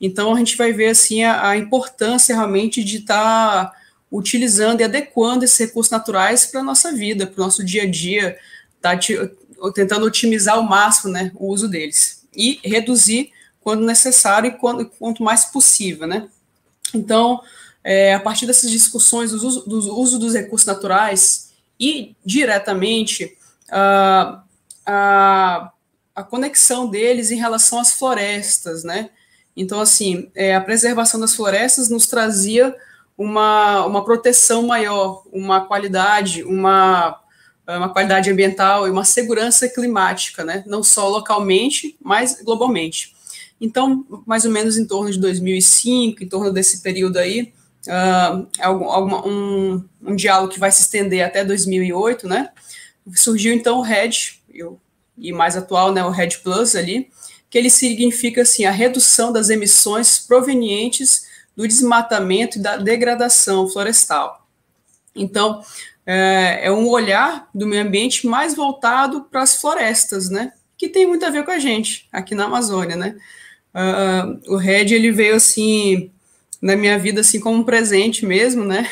então 0.05 0.35
a 0.35 0.39
gente 0.39 0.57
vai 0.57 0.73
ver 0.73 0.89
assim 0.89 1.23
a, 1.23 1.49
a 1.49 1.57
importância 1.57 2.35
realmente 2.35 2.85
de 2.85 2.99
estar 2.99 3.71
tá 3.71 3.77
utilizando 4.13 4.81
e 4.81 4.85
adequando 4.85 5.45
esses 5.45 5.59
recursos 5.59 5.91
naturais 5.91 6.47
para 6.47 6.61
a 6.61 6.65
nossa 6.65 6.93
vida, 6.93 7.27
para 7.27 7.41
o 7.41 7.45
nosso 7.45 7.65
dia 7.65 7.83
a 7.85 7.91
dia, 7.91 8.39
tá 8.81 8.99
tentando 9.75 10.05
otimizar 10.05 10.57
ao 10.57 10.63
máximo 10.63 11.13
né, 11.13 11.33
o 11.35 11.49
uso 11.49 11.67
deles 11.69 12.25
e 12.37 12.61
reduzir 12.63 13.33
quando 13.61 13.87
necessário 13.87 14.49
e 14.49 14.53
quando, 14.53 14.85
quanto 14.87 15.23
mais 15.23 15.47
possível, 15.47 16.07
né? 16.07 16.29
Então, 16.93 17.41
é, 17.83 18.15
a 18.15 18.21
partir 18.21 18.47
dessas 18.47 18.71
discussões 18.71 19.31
do 19.31 19.37
uso, 19.37 19.61
do 19.67 19.99
uso 19.99 20.19
dos 20.19 20.35
recursos 20.35 20.67
naturais 20.67 21.53
e 21.81 22.15
diretamente 22.25 23.37
a, 23.71 24.43
a, 24.85 25.73
a 26.15 26.23
conexão 26.23 26.89
deles 26.89 27.31
em 27.31 27.37
relação 27.37 27.81
às 27.81 27.93
florestas, 27.93 28.85
né? 28.85 29.11
Então, 29.57 29.81
assim, 29.81 30.31
é, 30.35 30.55
a 30.55 30.61
preservação 30.61 31.21
das 31.21 31.35
florestas 31.35 31.89
nos 31.89 32.07
trazia 32.07 32.75
uma, 33.17 33.87
uma 33.87 34.05
proteção 34.05 34.67
maior, 34.67 35.23
uma 35.33 35.65
qualidade, 35.65 36.43
uma, 36.43 37.21
uma 37.67 37.89
qualidade 37.89 38.31
ambiental 38.31 38.87
e 38.87 38.91
uma 38.91 39.05
segurança 39.05 39.69
climática, 39.69 40.45
né? 40.45 40.65
Não 40.67 40.83
só 40.83 41.09
localmente, 41.09 41.97
mas 42.03 42.43
globalmente. 42.43 43.15
Então, 43.61 44.05
mais 44.27 44.45
ou 44.45 44.51
menos 44.51 44.77
em 44.77 44.85
torno 44.85 45.11
de 45.11 45.19
2005, 45.19 46.23
em 46.23 46.29
torno 46.29 46.53
desse 46.53 46.83
período 46.83 47.19
aí, 47.19 47.53
uh, 47.87 48.47
alguma, 48.61 49.27
um, 49.27 49.85
um 50.03 50.17
diálogo 50.17 50.53
que 50.53 50.59
vai 50.59 50.73
se 50.73 50.83
estender 50.83 51.25
até 51.25 51.45
2008, 51.45 52.29
né? 52.29 52.51
Surgiu 53.15 53.55
então 53.55 53.79
o 53.79 53.83
RED, 53.83 54.41
e 55.17 55.33
mais 55.33 55.57
atual, 55.57 55.93
né, 55.93 56.05
o 56.05 56.11
RED 56.11 56.39
Plus 56.39 56.75
ali, 56.75 57.11
que 57.55 57.59
ele 57.59 57.71
significa 57.71 58.43
assim 58.43 58.65
a 58.65 58.73
redução 58.73 59.33
das 59.33 59.49
emissões 59.49 60.19
provenientes 60.19 61.25
do 61.55 61.69
desmatamento 61.69 62.59
e 62.59 62.61
da 62.61 62.77
degradação 62.77 63.69
florestal. 63.69 64.45
Então, 65.15 65.63
é, 66.05 66.63
é 66.65 66.73
um 66.73 66.89
olhar 66.89 67.49
do 67.55 67.65
meio 67.65 67.83
ambiente 67.83 68.27
mais 68.27 68.57
voltado 68.57 69.29
para 69.31 69.43
as 69.43 69.55
florestas, 69.55 70.29
né? 70.29 70.53
Que 70.77 70.89
tem 70.89 71.07
muito 71.07 71.25
a 71.25 71.31
ver 71.31 71.45
com 71.45 71.53
a 71.53 71.61
gente 71.61 72.09
aqui 72.11 72.35
na 72.35 72.47
Amazônia, 72.47 72.97
né? 72.97 73.15
Uh, 73.73 74.53
o 74.53 74.57
RED 74.57 74.93
ele 74.93 75.13
veio 75.13 75.37
assim 75.37 76.11
na 76.61 76.75
minha 76.75 76.99
vida 76.99 77.21
assim 77.21 77.39
como 77.39 77.61
um 77.61 77.65
presente 77.65 78.27
mesmo, 78.27 78.65
né? 78.65 78.91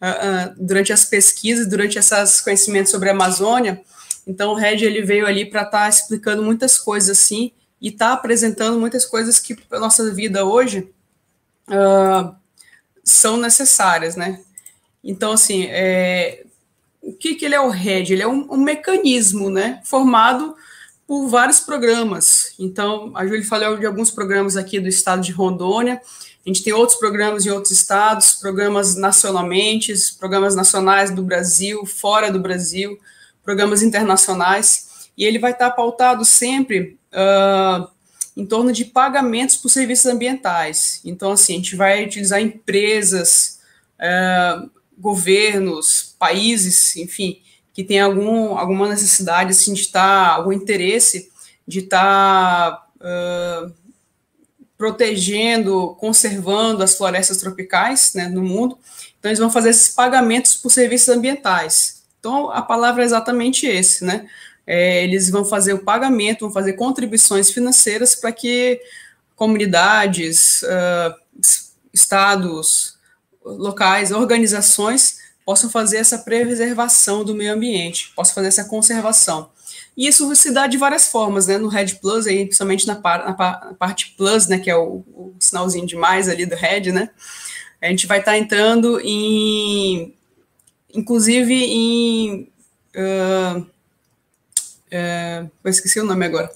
uh, 0.00 0.54
durante 0.64 0.92
as 0.92 1.04
pesquisas, 1.04 1.68
durante 1.68 1.98
esses 1.98 2.40
conhecimentos 2.40 2.92
sobre 2.92 3.08
a 3.08 3.12
Amazônia, 3.12 3.82
então, 4.26 4.52
o 4.52 4.54
Red 4.54 4.84
ele 4.84 5.02
veio 5.02 5.26
ali 5.26 5.44
para 5.44 5.62
estar 5.62 5.82
tá 5.82 5.88
explicando 5.88 6.42
muitas 6.42 6.78
coisas 6.78 7.18
assim 7.18 7.52
e 7.80 7.88
está 7.88 8.12
apresentando 8.12 8.78
muitas 8.78 9.06
coisas 9.06 9.38
que 9.38 9.54
para 9.54 9.80
nossa 9.80 10.12
vida 10.12 10.44
hoje 10.44 10.90
uh, 11.68 12.34
são 13.02 13.36
necessárias, 13.36 14.16
né? 14.16 14.40
Então, 15.02 15.32
assim, 15.32 15.64
é, 15.70 16.44
o 17.00 17.12
que, 17.12 17.34
que 17.34 17.44
ele 17.44 17.54
é 17.54 17.60
o 17.60 17.70
RED? 17.70 18.12
Ele 18.12 18.22
é 18.22 18.28
um, 18.28 18.52
um 18.52 18.58
mecanismo, 18.58 19.48
né, 19.48 19.80
formado 19.84 20.54
por 21.06 21.26
vários 21.28 21.58
programas. 21.58 22.54
Então, 22.58 23.12
a 23.16 23.26
Júlia 23.26 23.44
falou 23.44 23.78
de 23.78 23.86
alguns 23.86 24.10
programas 24.10 24.56
aqui 24.56 24.78
do 24.78 24.88
estado 24.88 25.22
de 25.22 25.32
Rondônia, 25.32 26.00
a 26.44 26.48
gente 26.48 26.62
tem 26.62 26.72
outros 26.72 26.98
programas 26.98 27.44
em 27.44 27.50
outros 27.50 27.70
estados, 27.70 28.34
programas 28.34 28.96
nacionalmente, 28.96 29.92
programas 30.18 30.54
nacionais 30.54 31.10
do 31.10 31.22
Brasil, 31.22 31.84
fora 31.84 32.32
do 32.32 32.40
Brasil, 32.40 32.98
programas 33.50 33.82
internacionais, 33.82 35.10
e 35.18 35.24
ele 35.24 35.36
vai 35.36 35.50
estar 35.50 35.72
pautado 35.72 36.24
sempre 36.24 36.96
uh, 37.12 37.88
em 38.36 38.46
torno 38.46 38.70
de 38.70 38.84
pagamentos 38.84 39.56
por 39.56 39.68
serviços 39.68 40.06
ambientais. 40.06 41.00
Então, 41.04 41.32
assim, 41.32 41.54
a 41.54 41.56
gente 41.56 41.74
vai 41.74 42.04
utilizar 42.04 42.40
empresas, 42.40 43.58
uh, 43.98 44.70
governos, 44.96 46.14
países, 46.16 46.94
enfim, 46.94 47.42
que 47.72 47.82
tem 47.82 47.98
algum, 47.98 48.56
alguma 48.56 48.88
necessidade 48.88 49.50
assim, 49.50 49.74
de 49.74 49.80
estar, 49.80 50.28
algum 50.28 50.52
interesse 50.52 51.28
de 51.66 51.80
estar 51.80 52.86
uh, 53.00 53.74
protegendo, 54.78 55.96
conservando 55.98 56.84
as 56.84 56.94
florestas 56.94 57.38
tropicais 57.38 58.12
né, 58.14 58.28
no 58.28 58.42
mundo. 58.42 58.78
Então, 59.18 59.28
eles 59.28 59.40
vão 59.40 59.50
fazer 59.50 59.70
esses 59.70 59.88
pagamentos 59.88 60.54
por 60.54 60.70
serviços 60.70 61.08
ambientais. 61.08 61.99
Então, 62.20 62.50
a 62.50 62.62
palavra 62.62 63.02
é 63.02 63.06
exatamente 63.06 63.66
esse, 63.66 64.04
né? 64.04 64.28
É, 64.66 65.02
eles 65.02 65.28
vão 65.30 65.44
fazer 65.44 65.72
o 65.72 65.82
pagamento, 65.82 66.42
vão 66.42 66.52
fazer 66.52 66.74
contribuições 66.74 67.50
financeiras 67.50 68.14
para 68.14 68.30
que 68.30 68.80
comunidades, 69.34 70.62
uh, 70.62 71.14
estados, 71.92 72.98
locais, 73.42 74.12
organizações 74.12 75.18
possam 75.44 75.70
fazer 75.70 75.96
essa 75.96 76.18
preservação 76.18 77.24
do 77.24 77.34
meio 77.34 77.54
ambiente, 77.54 78.12
possam 78.14 78.34
fazer 78.34 78.48
essa 78.48 78.64
conservação. 78.64 79.50
E 79.96 80.06
isso 80.06 80.32
se 80.36 80.52
dá 80.52 80.66
de 80.66 80.76
várias 80.76 81.08
formas, 81.08 81.46
né? 81.46 81.58
No 81.58 81.68
Red 81.68 81.96
Plus, 82.00 82.26
aí, 82.26 82.44
principalmente 82.44 82.86
na, 82.86 82.96
par, 82.96 83.24
na, 83.24 83.36
na 83.36 83.74
parte 83.74 84.14
Plus, 84.16 84.46
né? 84.46 84.58
Que 84.58 84.70
é 84.70 84.76
o, 84.76 85.02
o, 85.14 85.34
sinalzinho 85.40 85.86
de 85.86 85.96
mais 85.96 86.28
ali 86.28 86.46
do 86.46 86.54
Red, 86.54 86.92
né? 86.92 87.10
A 87.82 87.86
gente 87.88 88.06
vai 88.06 88.20
estar 88.20 88.32
tá 88.32 88.38
entrando 88.38 89.00
em, 89.00 90.14
inclusive 90.94 91.54
em, 91.54 92.48
uh, 92.96 93.60
uh, 93.60 95.50
eu 95.64 95.70
esqueci 95.70 96.00
o 96.00 96.04
nome 96.04 96.26
agora, 96.26 96.50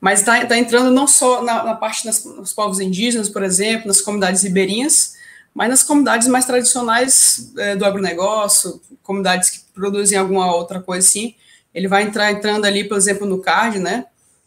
mas 0.00 0.20
está 0.20 0.44
tá 0.46 0.58
entrando 0.58 0.90
não 0.90 1.06
só 1.06 1.42
na, 1.42 1.64
na 1.64 1.74
parte 1.74 2.06
dos 2.06 2.52
povos 2.52 2.80
indígenas, 2.80 3.28
por 3.28 3.42
exemplo, 3.42 3.88
nas 3.88 4.00
comunidades 4.00 4.42
ribeirinhas, 4.42 5.14
mas 5.54 5.68
nas 5.68 5.82
comunidades 5.82 6.28
mais 6.28 6.44
tradicionais 6.44 7.52
uh, 7.54 7.78
do 7.78 7.84
agronegócio, 7.84 8.80
comunidades 9.02 9.50
que 9.50 9.60
produzem 9.74 10.18
alguma 10.18 10.54
outra 10.54 10.80
coisa 10.80 11.06
assim, 11.06 11.34
ele 11.72 11.88
vai 11.88 12.02
entrar 12.02 12.30
entrando 12.32 12.64
ali, 12.64 12.84
por 12.84 12.96
exemplo, 12.96 13.26
no 13.26 13.40
CARD, 13.40 13.78
né? 13.78 14.06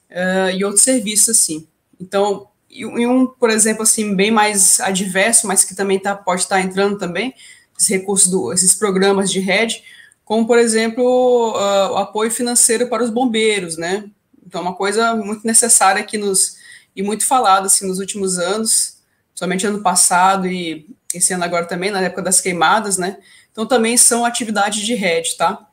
Uh, 0.10 0.56
e 0.56 0.66
outros 0.66 0.84
serviços 0.84 1.30
assim. 1.30 1.68
Então, 2.00 2.48
e 2.70 2.86
um, 2.86 3.26
por 3.26 3.50
exemplo, 3.50 3.84
assim, 3.84 4.16
bem 4.16 4.32
mais 4.32 4.80
adverso, 4.80 5.48
mas 5.48 5.64
que 5.64 5.76
também 5.76 6.00
tá, 6.00 6.16
pode 6.16 6.42
estar 6.42 6.58
tá 6.58 6.62
entrando 6.62 6.98
também, 6.98 7.34
esses 7.80 7.90
recursos, 7.90 8.28
do, 8.28 8.52
esses 8.52 8.76
programas 8.76 9.32
de 9.32 9.40
rede, 9.40 9.84
como, 10.26 10.46
por 10.46 10.60
exemplo, 10.60 11.04
uh, 11.04 11.94
o 11.94 11.98
apoio 11.98 12.30
financeiro 12.30 12.88
para 12.88 13.04
os 13.04 13.10
bombeiros, 13.10 13.78
né? 13.78 14.10
Então, 14.46 14.62
uma 14.62 14.76
coisa 14.76 15.16
muito 15.16 15.48
necessária 15.48 16.02
aqui 16.02 16.18
nos, 16.18 16.58
e 16.96 17.02
muito 17.02 17.26
falada, 17.26 17.68
assim, 17.68 17.88
nos 17.88 18.00
últimos 18.00 18.38
anos, 18.38 19.00
somente 19.34 19.66
ano 19.66 19.82
passado 19.82 20.48
e 20.48 20.86
esse 21.14 21.34
ano 21.34 21.44
agora 21.44 21.66
também, 21.66 21.90
na 21.90 22.02
época 22.02 22.22
das 22.22 22.42
queimadas, 22.42 22.98
né? 22.98 23.18
Então, 23.52 23.66
também 23.66 23.98
são 23.98 24.26
atividades 24.26 24.86
de 24.86 24.94
rede, 24.94 25.36
tá? 25.38 25.68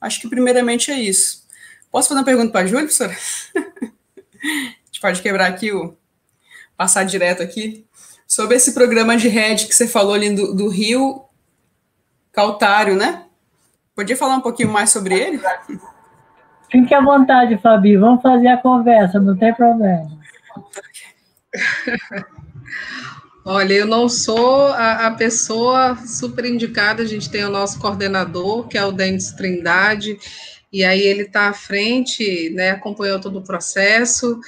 Acho 0.00 0.20
que 0.20 0.28
primeiramente 0.28 0.90
é 0.90 0.98
isso. 1.00 1.46
Posso 1.90 2.08
fazer 2.08 2.20
uma 2.20 2.24
pergunta 2.24 2.52
para 2.52 2.60
a 2.60 2.66
Júlia, 2.66 2.84
professora? 2.84 3.12
a 3.56 4.86
gente 4.86 5.00
pode 5.00 5.20
quebrar 5.22 5.46
aqui 5.46 5.72
o. 5.72 5.96
passar 6.76 7.04
direto 7.04 7.42
aqui. 7.42 7.84
Sobre 8.30 8.56
esse 8.56 8.72
programa 8.72 9.16
de 9.16 9.26
rede 9.26 9.66
que 9.66 9.74
você 9.74 9.88
falou 9.88 10.14
ali 10.14 10.32
do, 10.32 10.54
do 10.54 10.68
Rio 10.68 11.24
Caltário, 12.30 12.94
né? 12.94 13.24
Podia 13.92 14.16
falar 14.16 14.36
um 14.36 14.40
pouquinho 14.40 14.70
mais 14.70 14.90
sobre 14.90 15.18
ele? 15.18 15.40
Fique 16.70 16.94
à 16.94 17.00
vontade, 17.00 17.58
Fabi. 17.58 17.96
Vamos 17.96 18.22
fazer 18.22 18.46
a 18.46 18.56
conversa, 18.56 19.18
não 19.18 19.36
tem 19.36 19.52
problema. 19.52 20.08
Olha, 23.44 23.74
eu 23.74 23.86
não 23.86 24.08
sou 24.08 24.68
a, 24.68 25.08
a, 25.08 25.10
pessoa 25.10 25.96
super 26.06 26.44
indicada, 26.44 27.02
a 27.02 27.06
gente 27.06 27.28
tem 27.28 27.44
o 27.44 27.50
nosso 27.50 27.80
coordenador, 27.80 28.68
que 28.68 28.78
é 28.78 28.84
o 28.84 28.92
Denis 28.92 29.32
Trindade, 29.32 30.16
e 30.72 30.84
aí 30.84 31.00
ele 31.00 31.22
está 31.22 31.48
à 31.48 31.52
frente, 31.52 32.50
né, 32.50 32.70
acompanhou 32.70 33.20
todo 33.20 33.40
o 33.40 33.44
processo, 33.44 34.38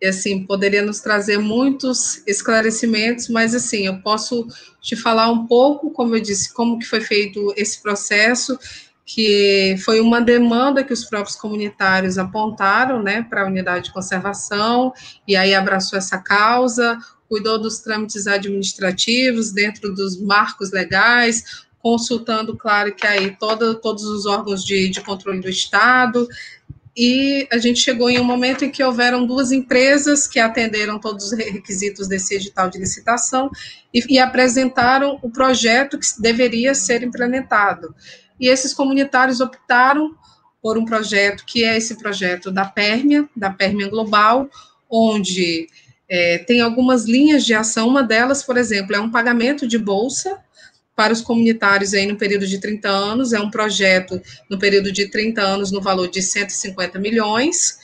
e 0.00 0.06
assim, 0.06 0.44
poderia 0.46 0.82
nos 0.82 1.00
trazer 1.00 1.38
muitos 1.38 2.22
esclarecimentos, 2.26 3.28
mas 3.28 3.54
assim, 3.54 3.86
eu 3.86 4.00
posso 4.00 4.46
te 4.80 4.96
falar 4.96 5.30
um 5.30 5.46
pouco, 5.46 5.90
como 5.90 6.16
eu 6.16 6.20
disse, 6.20 6.52
como 6.54 6.78
que 6.78 6.86
foi 6.86 7.00
feito 7.00 7.52
esse 7.56 7.82
processo, 7.82 8.58
que 9.04 9.74
foi 9.84 10.00
uma 10.00 10.20
demanda 10.20 10.84
que 10.84 10.92
os 10.92 11.04
próprios 11.04 11.36
comunitários 11.36 12.16
apontaram, 12.16 13.02
né, 13.02 13.26
para 13.28 13.42
a 13.42 13.46
unidade 13.46 13.86
de 13.86 13.92
conservação, 13.92 14.92
e 15.26 15.36
aí 15.36 15.54
abraçou 15.54 15.98
essa 15.98 16.16
causa, 16.16 16.96
cuidou 17.28 17.60
dos 17.60 17.80
trâmites 17.80 18.26
administrativos 18.26 19.52
dentro 19.52 19.94
dos 19.94 20.20
marcos 20.20 20.70
legais, 20.72 21.66
consultando, 21.82 22.56
claro, 22.56 22.94
que 22.94 23.06
aí 23.06 23.36
todo, 23.36 23.74
todos 23.74 24.04
os 24.04 24.26
órgãos 24.26 24.64
de, 24.64 24.88
de 24.88 25.00
controle 25.00 25.40
do 25.40 25.48
Estado, 25.48 26.28
e 26.96 27.46
a 27.52 27.58
gente 27.58 27.80
chegou 27.80 28.10
em 28.10 28.18
um 28.18 28.24
momento 28.24 28.64
em 28.64 28.70
que 28.70 28.82
houveram 28.82 29.26
duas 29.26 29.52
empresas 29.52 30.26
que 30.26 30.40
atenderam 30.40 30.98
todos 30.98 31.26
os 31.26 31.32
requisitos 31.32 32.08
desse 32.08 32.34
edital 32.34 32.68
de 32.68 32.78
licitação 32.78 33.50
e, 33.94 34.02
e, 34.14 34.18
apresentaram 34.18 35.18
o 35.22 35.30
projeto 35.30 35.98
que 35.98 36.06
deveria 36.20 36.74
ser 36.74 37.02
implementado. 37.02 37.94
E 38.40 38.48
esses 38.48 38.74
comunitários 38.74 39.40
optaram 39.40 40.14
por 40.60 40.76
um 40.76 40.84
projeto 40.84 41.44
que 41.46 41.64
é 41.64 41.76
esse 41.76 41.96
projeto 41.96 42.50
da 42.50 42.64
Pérmia, 42.64 43.28
da 43.36 43.50
Pérmia 43.50 43.88
Global, 43.88 44.48
onde 44.90 45.68
é, 46.08 46.38
tem 46.38 46.60
algumas 46.60 47.04
linhas 47.04 47.44
de 47.44 47.54
ação, 47.54 47.88
uma 47.88 48.02
delas, 48.02 48.42
por 48.42 48.56
exemplo, 48.56 48.96
é 48.96 49.00
um 49.00 49.10
pagamento 49.10 49.66
de 49.66 49.78
bolsa 49.78 50.38
para 51.00 51.14
os 51.14 51.22
comunitários 51.22 51.94
aí 51.94 52.04
no 52.04 52.14
período 52.14 52.46
de 52.46 52.60
30 52.60 52.86
anos, 52.86 53.32
é 53.32 53.40
um 53.40 53.50
projeto 53.50 54.20
no 54.50 54.58
período 54.58 54.92
de 54.92 55.06
30 55.06 55.40
anos 55.40 55.72
no 55.72 55.80
valor 55.80 56.10
de 56.10 56.20
150 56.20 56.98
milhões, 56.98 57.78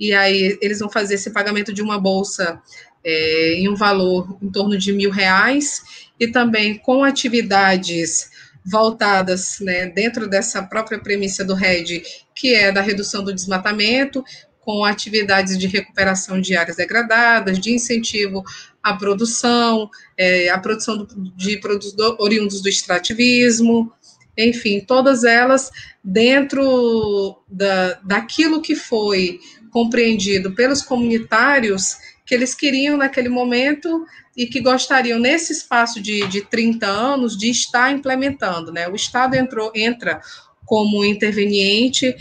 e 0.00 0.14
aí 0.14 0.58
eles 0.62 0.78
vão 0.78 0.88
fazer 0.88 1.16
esse 1.16 1.30
pagamento 1.30 1.74
de 1.74 1.82
uma 1.82 2.00
bolsa 2.00 2.58
é, 3.04 3.56
em 3.58 3.68
um 3.68 3.74
valor 3.74 4.38
em 4.40 4.50
torno 4.50 4.78
de 4.78 4.94
mil 4.94 5.10
reais, 5.10 5.82
e 6.18 6.26
também 6.28 6.78
com 6.78 7.04
atividades 7.04 8.30
voltadas 8.64 9.58
né, 9.60 9.84
dentro 9.84 10.26
dessa 10.26 10.62
própria 10.62 10.98
premissa 10.98 11.44
do 11.44 11.52
RED, 11.52 12.02
que 12.34 12.54
é 12.54 12.72
da 12.72 12.80
redução 12.80 13.22
do 13.22 13.34
desmatamento, 13.34 14.24
com 14.58 14.86
atividades 14.86 15.58
de 15.58 15.66
recuperação 15.66 16.40
de 16.40 16.56
áreas 16.56 16.78
degradadas, 16.78 17.58
de 17.58 17.74
incentivo 17.74 18.42
à 18.84 18.94
produção, 18.94 19.90
é, 20.16 20.50
à 20.50 20.58
produção 20.58 21.08
de 21.34 21.56
produtos 21.56 21.94
oriundos 22.18 22.60
do 22.60 22.68
extrativismo, 22.68 23.90
enfim, 24.36 24.80
todas 24.80 25.24
elas 25.24 25.70
dentro 26.02 27.42
da, 27.48 27.94
daquilo 28.04 28.60
que 28.60 28.76
foi 28.76 29.40
compreendido 29.70 30.52
pelos 30.52 30.82
comunitários 30.82 31.96
que 32.26 32.34
eles 32.34 32.54
queriam 32.54 32.96
naquele 32.96 33.28
momento 33.28 34.04
e 34.36 34.46
que 34.46 34.60
gostariam, 34.60 35.18
nesse 35.18 35.52
espaço 35.52 36.00
de, 36.00 36.26
de 36.28 36.42
30 36.42 36.86
anos, 36.86 37.36
de 37.36 37.48
estar 37.50 37.90
implementando. 37.90 38.72
Né? 38.72 38.88
O 38.88 38.94
Estado 38.94 39.34
entrou, 39.34 39.70
entra 39.74 40.20
como 40.64 41.04
interveniente, 41.04 42.14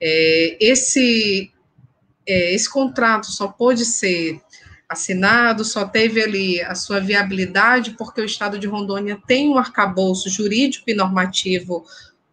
é, 0.00 0.56
esse, 0.60 1.50
é, 2.26 2.54
esse 2.54 2.70
contrato 2.70 3.26
só 3.26 3.48
pôde 3.48 3.84
ser 3.84 4.40
assinado, 4.88 5.64
só 5.64 5.84
teve 5.84 6.22
ali 6.22 6.60
a 6.60 6.74
sua 6.74 7.00
viabilidade 7.00 7.92
porque 7.98 8.20
o 8.20 8.24
Estado 8.24 8.58
de 8.58 8.66
Rondônia 8.66 9.18
tem 9.26 9.48
um 9.48 9.58
arcabouço 9.58 10.30
jurídico 10.30 10.88
e 10.88 10.94
normativo 10.94 11.84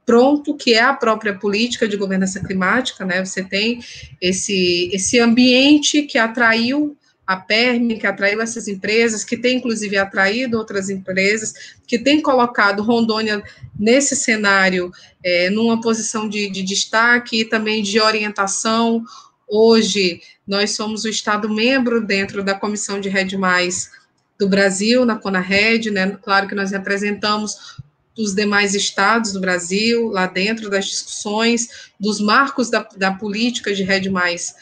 pronto, 0.06 0.56
que 0.56 0.74
é 0.74 0.82
a 0.82 0.94
própria 0.94 1.34
política 1.34 1.88
de 1.88 1.98
governança 1.98 2.44
climática, 2.44 3.06
né? 3.06 3.24
Você 3.24 3.44
tem 3.44 3.80
esse, 4.22 4.90
esse 4.94 5.20
ambiente 5.20 6.04
que 6.04 6.18
atraiu 6.18 6.96
a 7.26 7.38
PERM, 7.38 7.98
que 7.98 8.06
atraiu 8.06 8.42
essas 8.42 8.68
empresas, 8.68 9.24
que 9.24 9.38
tem 9.38 9.58
inclusive 9.58 9.98
atraído 9.98 10.58
outras 10.58 10.90
empresas, 10.90 11.54
que 11.88 11.98
tem 11.98 12.22
colocado 12.22 12.84
Rondônia 12.84 13.42
nesse 13.80 14.14
cenário, 14.16 14.92
é, 15.24 15.50
numa 15.50 15.80
posição 15.80 16.28
de, 16.28 16.50
de 16.50 16.62
destaque 16.62 17.40
e 17.40 17.46
também 17.46 17.82
de 17.82 18.00
orientação 18.00 19.04
Hoje, 19.56 20.20
nós 20.48 20.72
somos 20.72 21.04
o 21.04 21.08
Estado 21.08 21.48
membro 21.48 22.04
dentro 22.04 22.44
da 22.44 22.56
Comissão 22.56 23.00
de 23.00 23.08
Rede 23.08 23.38
Mais 23.38 23.92
do 24.36 24.50
Brasil, 24.50 25.06
na 25.06 25.16
CONARED, 25.16 25.92
né? 25.92 26.18
Claro 26.24 26.48
que 26.48 26.56
nós 26.56 26.72
representamos 26.72 27.78
dos 28.16 28.34
demais 28.34 28.74
estados 28.74 29.32
do 29.32 29.40
Brasil, 29.40 30.08
lá 30.08 30.26
dentro 30.26 30.72
das 30.72 30.86
discussões, 30.86 31.92
dos 32.00 32.20
marcos 32.20 32.72
da, 32.72 32.82
da 32.98 33.14
política 33.14 33.72
de 33.76 33.84
rede 33.84 34.10
mais 34.10 34.56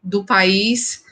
do 0.00 0.24
país. 0.24 1.02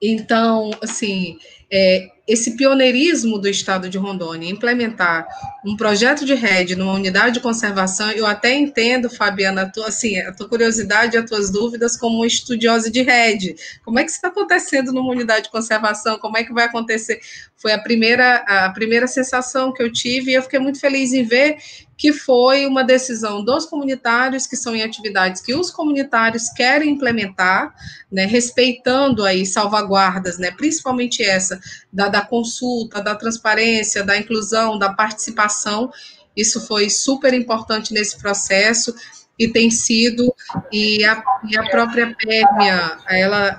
Então, 0.00 0.70
assim, 0.80 1.36
é, 1.68 2.12
esse 2.30 2.52
pioneirismo 2.56 3.40
do 3.40 3.48
Estado 3.48 3.88
de 3.88 3.98
Rondônia, 3.98 4.48
implementar 4.48 5.26
um 5.66 5.76
projeto 5.76 6.24
de 6.24 6.32
rede 6.32 6.76
numa 6.76 6.94
unidade 6.94 7.34
de 7.34 7.40
conservação, 7.40 8.08
eu 8.12 8.24
até 8.24 8.54
entendo, 8.54 9.10
Fabiana, 9.10 9.62
a 9.62 9.68
tua, 9.68 9.88
assim, 9.88 10.16
a 10.16 10.32
tua 10.32 10.48
curiosidade 10.48 11.18
as 11.18 11.28
tuas 11.28 11.50
dúvidas 11.50 11.96
como 11.96 12.24
estudiosa 12.24 12.88
de 12.88 13.02
rede. 13.02 13.56
Como 13.84 13.98
é 13.98 14.04
que 14.04 14.12
está 14.12 14.28
acontecendo 14.28 14.92
numa 14.92 15.10
unidade 15.10 15.46
de 15.46 15.50
conservação? 15.50 16.20
Como 16.20 16.38
é 16.38 16.44
que 16.44 16.52
vai 16.52 16.66
acontecer? 16.66 17.20
Foi 17.56 17.72
a 17.72 17.78
primeira, 17.78 18.36
a 18.46 18.70
primeira 18.70 19.08
sensação 19.08 19.72
que 19.72 19.82
eu 19.82 19.92
tive 19.92 20.30
e 20.30 20.34
eu 20.34 20.42
fiquei 20.42 20.60
muito 20.60 20.78
feliz 20.78 21.12
em 21.12 21.24
ver 21.24 21.56
que 22.00 22.14
foi 22.14 22.66
uma 22.66 22.82
decisão 22.82 23.44
dos 23.44 23.66
comunitários, 23.66 24.46
que 24.46 24.56
são 24.56 24.74
em 24.74 24.82
atividades 24.82 25.42
que 25.42 25.54
os 25.54 25.70
comunitários 25.70 26.48
querem 26.48 26.92
implementar, 26.92 27.74
né, 28.10 28.24
respeitando 28.24 29.22
aí 29.22 29.44
salvaguardas, 29.44 30.38
né, 30.38 30.50
principalmente 30.50 31.22
essa 31.22 31.60
da, 31.92 32.08
da 32.08 32.22
consulta, 32.22 33.02
da 33.02 33.14
transparência, 33.14 34.02
da 34.02 34.16
inclusão, 34.16 34.78
da 34.78 34.94
participação. 34.94 35.92
Isso 36.34 36.66
foi 36.66 36.88
super 36.88 37.34
importante 37.34 37.92
nesse 37.92 38.16
processo 38.18 38.94
e 39.38 39.46
tem 39.46 39.70
sido, 39.70 40.34
e 40.72 41.04
a, 41.04 41.22
e 41.50 41.58
a 41.58 41.68
própria 41.68 42.16
PERMIA, 42.16 42.96
ela 43.10 43.58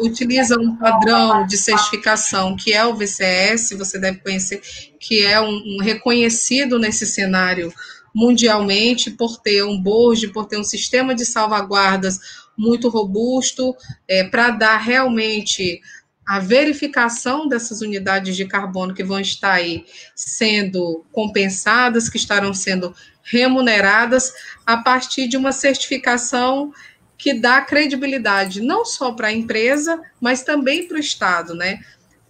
utiliza 0.00 0.58
um 0.58 0.76
padrão 0.76 1.46
de 1.46 1.56
certificação 1.56 2.56
que 2.56 2.72
é 2.72 2.84
o 2.84 2.94
VCS, 2.94 3.70
você 3.76 3.98
deve 3.98 4.18
conhecer, 4.18 4.60
que 4.98 5.24
é 5.24 5.40
um, 5.40 5.76
um 5.76 5.82
reconhecido 5.82 6.78
nesse 6.78 7.06
cenário 7.06 7.72
mundialmente 8.14 9.10
por 9.10 9.38
ter 9.38 9.62
um 9.62 9.80
board, 9.80 10.28
por 10.28 10.46
ter 10.46 10.58
um 10.58 10.64
sistema 10.64 11.14
de 11.14 11.24
salvaguardas 11.24 12.18
muito 12.56 12.88
robusto, 12.88 13.74
é, 14.06 14.24
para 14.24 14.50
dar 14.50 14.76
realmente 14.78 15.80
a 16.26 16.38
verificação 16.38 17.48
dessas 17.48 17.80
unidades 17.80 18.36
de 18.36 18.44
carbono 18.44 18.94
que 18.94 19.02
vão 19.02 19.18
estar 19.18 19.52
aí 19.52 19.84
sendo 20.14 21.04
compensadas, 21.10 22.08
que 22.08 22.16
estarão 22.16 22.54
sendo 22.54 22.94
remuneradas 23.22 24.32
a 24.64 24.76
partir 24.76 25.26
de 25.26 25.36
uma 25.36 25.52
certificação 25.52 26.72
que 27.20 27.34
dá 27.34 27.60
credibilidade 27.60 28.62
não 28.62 28.82
só 28.82 29.12
para 29.12 29.28
a 29.28 29.32
empresa, 29.32 30.00
mas 30.18 30.42
também 30.42 30.88
para 30.88 30.96
o 30.96 31.00
Estado, 31.00 31.54
né? 31.54 31.80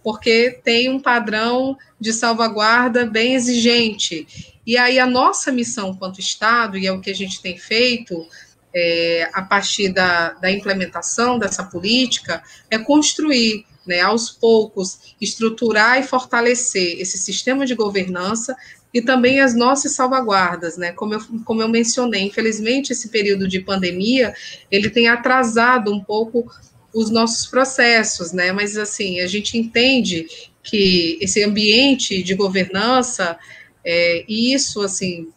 Porque 0.03 0.59
tem 0.65 0.89
um 0.89 0.99
padrão 0.99 1.77
de 1.97 2.11
salvaguarda 2.11 3.05
bem 3.05 3.33
exigente. 3.33 4.27
E 4.67 4.77
aí 4.77 4.99
a 4.99 5.05
nossa 5.05 5.49
missão 5.49 5.95
quanto 5.95 6.19
Estado, 6.19 6.77
e 6.77 6.87
é 6.87 6.91
o 6.91 6.99
que 6.99 7.09
a 7.09 7.15
gente 7.15 7.41
tem 7.41 7.57
feito 7.57 8.27
é, 8.75 9.29
a 9.33 9.41
partir 9.41 9.93
da, 9.93 10.33
da 10.33 10.51
implementação 10.51 11.39
dessa 11.39 11.63
política, 11.63 12.43
é 12.69 12.77
construir 12.77 13.65
né, 13.87 14.01
aos 14.01 14.29
poucos, 14.29 15.15
estruturar 15.21 15.99
e 15.99 16.03
fortalecer 16.03 16.99
esse 16.99 17.17
sistema 17.17 17.65
de 17.65 17.75
governança 17.75 18.57
e 18.93 19.01
também 19.01 19.39
as 19.39 19.55
nossas 19.55 19.93
salvaguardas, 19.93 20.77
né? 20.77 20.91
Como 20.91 21.13
eu, 21.13 21.21
como 21.45 21.61
eu 21.61 21.69
mencionei, 21.69 22.23
infelizmente 22.23 22.91
esse 22.91 23.09
período 23.09 23.47
de 23.47 23.59
pandemia 23.61 24.33
ele 24.69 24.89
tem 24.89 25.07
atrasado 25.07 25.93
um 25.93 26.03
pouco 26.03 26.45
os 26.93 27.09
nossos 27.09 27.47
processos, 27.47 28.33
né? 28.33 28.51
Mas 28.51 28.77
assim 28.77 29.21
a 29.21 29.27
gente 29.27 29.57
entende 29.57 30.27
que 30.61 31.17
esse 31.21 31.43
ambiente 31.43 32.21
de 32.21 32.35
governança 32.35 33.37
é, 33.83 34.25
e 34.27 34.53
isso 34.53 34.81
assim 34.81 35.29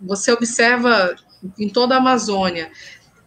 você 0.00 0.32
observa 0.32 1.14
em 1.58 1.68
toda 1.68 1.94
a 1.94 1.98
Amazônia 1.98 2.70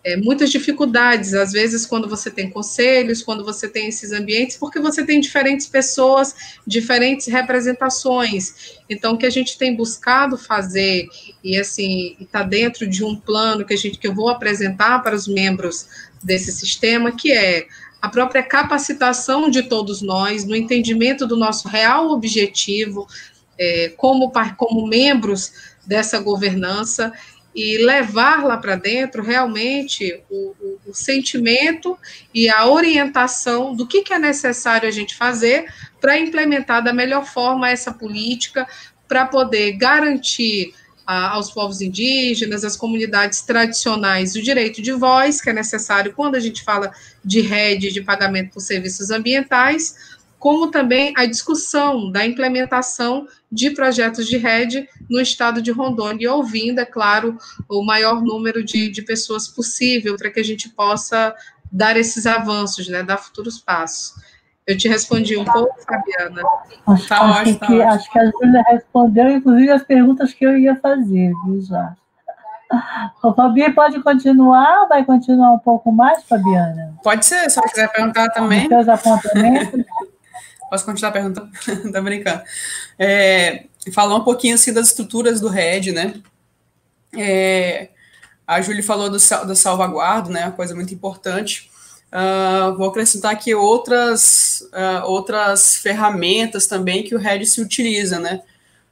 é, 0.09 0.17
muitas 0.17 0.49
dificuldades, 0.49 1.35
às 1.35 1.51
vezes, 1.51 1.85
quando 1.85 2.09
você 2.09 2.31
tem 2.31 2.49
conselhos, 2.49 3.21
quando 3.21 3.45
você 3.45 3.67
tem 3.67 3.87
esses 3.87 4.11
ambientes, 4.11 4.57
porque 4.57 4.79
você 4.79 5.05
tem 5.05 5.19
diferentes 5.19 5.67
pessoas, 5.67 6.33
diferentes 6.65 7.27
representações. 7.27 8.79
Então, 8.89 9.13
o 9.13 9.17
que 9.17 9.25
a 9.27 9.29
gente 9.29 9.55
tem 9.55 9.75
buscado 9.75 10.35
fazer, 10.35 11.07
e 11.43 11.59
assim, 11.59 12.15
está 12.19 12.41
dentro 12.41 12.87
de 12.87 13.03
um 13.03 13.15
plano 13.15 13.63
que, 13.63 13.73
a 13.73 13.77
gente, 13.77 13.99
que 13.99 14.07
eu 14.07 14.15
vou 14.15 14.29
apresentar 14.29 15.03
para 15.03 15.15
os 15.15 15.27
membros 15.27 15.87
desse 16.23 16.51
sistema, 16.51 17.11
que 17.11 17.31
é 17.31 17.67
a 18.01 18.09
própria 18.09 18.41
capacitação 18.41 19.47
de 19.47 19.63
todos 19.63 20.01
nós, 20.01 20.43
no 20.43 20.55
entendimento 20.55 21.27
do 21.27 21.37
nosso 21.37 21.67
real 21.67 22.09
objetivo, 22.09 23.05
é, 23.59 23.93
como, 23.95 24.31
como 24.57 24.87
membros 24.87 25.51
dessa 25.85 26.19
governança 26.19 27.13
e 27.53 27.77
levar 27.77 28.45
lá 28.45 28.57
para 28.57 28.75
dentro 28.75 29.23
realmente 29.23 30.21
o, 30.29 30.55
o, 30.59 30.79
o, 30.87 30.93
sentimento 30.93 31.97
e 32.33 32.47
a 32.47 32.67
orientação 32.67 33.75
do 33.75 33.87
que, 33.87 34.03
que 34.03 34.13
é 34.13 34.19
necessário 34.19 34.87
a 34.87 34.91
gente 34.91 35.15
fazer 35.15 35.65
para 35.99 36.17
implementar 36.17 36.83
da 36.83 36.93
melhor 36.93 37.25
forma 37.25 37.69
essa 37.69 37.91
política, 37.91 38.67
para 39.07 39.25
poder 39.25 39.73
garantir 39.73 40.73
a, 41.09 41.31
aos 41.31 41.49
povos 41.49 41.81
indígenas, 41.81 42.63
às 42.63 42.77
comunidades 42.77 43.41
tradicionais, 43.41 44.35
o 44.35 44.41
direito 44.43 44.79
de 44.79 44.91
voz, 44.91 45.41
que 45.41 45.49
é 45.49 45.53
necessário 45.53 46.13
quando 46.13 46.35
a 46.35 46.39
gente 46.39 46.63
fala 46.63 46.91
de 47.25 47.41
rede 47.41 47.91
de 47.91 48.03
pagamento 48.03 48.53
por 48.53 48.59
serviços 48.59 49.09
ambientais, 49.09 49.95
como 50.39 50.71
também 50.71 51.13
a 51.17 51.25
discussão 51.25 52.09
da 52.09 52.25
implementação 52.25 53.27
de 53.51 53.71
projetos 53.71 54.25
de 54.25 54.37
rede 54.37 54.87
no 55.09 55.19
estado 55.19 55.61
de 55.61 55.69
Rondônia, 55.69 56.25
e 56.25 56.27
ouvindo, 56.27 56.79
é 56.79 56.85
claro, 56.85 57.37
o 57.67 57.83
maior 57.83 58.21
número 58.21 58.63
de, 58.63 58.89
de 58.89 59.01
pessoas 59.01 59.47
possível 59.47 60.15
para 60.15 60.31
que 60.31 60.39
a 60.39 60.43
gente 60.43 60.69
possa 60.69 61.35
dar 61.71 61.97
esses 61.97 62.25
avanços, 62.25 62.87
né, 62.87 63.03
dar 63.03 63.17
futuros 63.17 63.59
passos. 63.59 64.13
Eu 64.65 64.77
te 64.77 64.87
respondi 64.87 65.35
um 65.35 65.43
pouco, 65.43 65.75
Fabiana. 65.83 66.41
Acho, 66.87 67.07
tá 67.07 67.21
acho, 67.21 67.41
ótimo, 67.41 67.59
que, 67.59 67.79
tá 67.79 67.89
acho 67.89 68.11
que 68.11 68.19
a 68.19 68.25
Júlia 68.25 68.63
respondeu, 68.69 69.29
inclusive, 69.29 69.71
as 69.71 69.83
perguntas 69.83 70.33
que 70.33 70.45
eu 70.45 70.57
ia 70.57 70.75
fazer, 70.75 71.33
viu, 71.45 71.61
já. 71.61 71.95
O 73.23 73.33
Fabi 73.33 73.73
pode 73.73 73.99
continuar? 74.03 74.87
Vai 74.87 75.03
continuar 75.03 75.53
um 75.53 75.59
pouco 75.59 75.91
mais, 75.91 76.23
Fabiana? 76.23 76.93
Pode 77.03 77.25
ser, 77.25 77.49
se 77.49 77.59
você 77.59 77.69
quiser 77.69 77.91
perguntar 77.91 78.29
também. 78.29 78.61
Os 78.61 78.67
seus 78.67 78.87
apontamentos. 78.87 79.83
Posso 80.69 80.85
continuar 80.85 81.11
perguntando? 81.11 81.49
tá 81.91 82.01
brincando. 82.01 82.41
É, 82.97 83.65
falar 83.91 84.15
um 84.15 84.23
pouquinho 84.23 84.55
assim 84.55 84.73
das 84.73 84.87
estruturas 84.87 85.41
do 85.41 85.47
RED, 85.47 85.91
né? 85.91 86.21
É, 87.17 87.89
a 88.45 88.61
Júlia 88.61 88.83
falou 88.83 89.09
do, 89.09 89.17
do 89.17 89.55
salvaguardo, 89.55 90.29
né? 90.29 90.45
Uma 90.45 90.51
coisa 90.51 90.75
muito 90.75 90.93
importante. 90.93 91.69
Uh, 92.11 92.75
vou 92.75 92.89
acrescentar 92.89 93.31
aqui 93.31 93.53
outras, 93.53 94.61
uh, 94.73 95.05
outras 95.05 95.75
ferramentas 95.75 96.65
também 96.65 97.03
que 97.03 97.13
o 97.13 97.19
RED 97.19 97.45
se 97.45 97.61
utiliza, 97.61 98.19
né? 98.19 98.41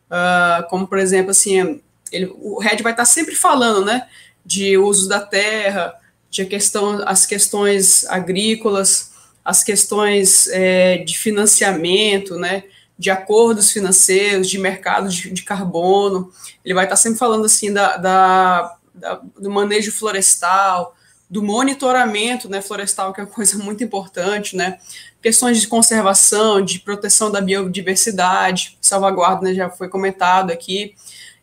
Uh, 0.10 0.70
como, 0.70 0.88
por 0.88 1.00
exemplo, 1.00 1.32
assim, 1.32 1.82
ele, 2.12 2.32
o 2.38 2.60
RED 2.60 2.84
vai 2.84 2.94
estar 2.94 3.06
sempre 3.06 3.36
falando, 3.36 3.84
né? 3.84 4.08
De 4.46 4.78
uso 4.78 5.10
da 5.10 5.20
terra, 5.20 5.96
de 6.30 6.46
questão, 6.46 7.02
as 7.08 7.26
questões 7.26 8.06
agrícolas, 8.06 9.07
as 9.48 9.64
questões 9.64 10.50
é, 10.50 10.98
de 10.98 11.18
financiamento, 11.18 12.36
né, 12.36 12.66
de 13.00 13.10
acordos 13.10 13.72
financeiros, 13.72 14.50
de 14.50 14.58
mercado 14.58 15.08
de, 15.08 15.32
de 15.32 15.42
carbono. 15.42 16.30
Ele 16.66 16.74
vai 16.74 16.84
estar 16.84 16.98
sempre 16.98 17.18
falando 17.18 17.46
assim 17.46 17.72
da, 17.72 17.96
da, 17.96 18.78
da, 18.94 19.22
do 19.40 19.50
manejo 19.50 19.90
florestal, 19.94 20.94
do 21.30 21.42
monitoramento 21.42 22.50
né, 22.50 22.62
florestal, 22.62 23.14
que 23.14 23.22
é 23.22 23.24
uma 23.24 23.30
coisa 23.30 23.58
muito 23.64 23.82
importante, 23.82 24.54
né? 24.54 24.80
Questões 25.22 25.62
de 25.62 25.68
conservação, 25.70 26.62
de 26.62 26.80
proteção 26.80 27.32
da 27.32 27.40
biodiversidade, 27.40 28.78
salvaguarda, 28.82 29.44
né, 29.44 29.54
já 29.54 29.70
foi 29.70 29.88
comentado 29.88 30.52
aqui. 30.52 30.94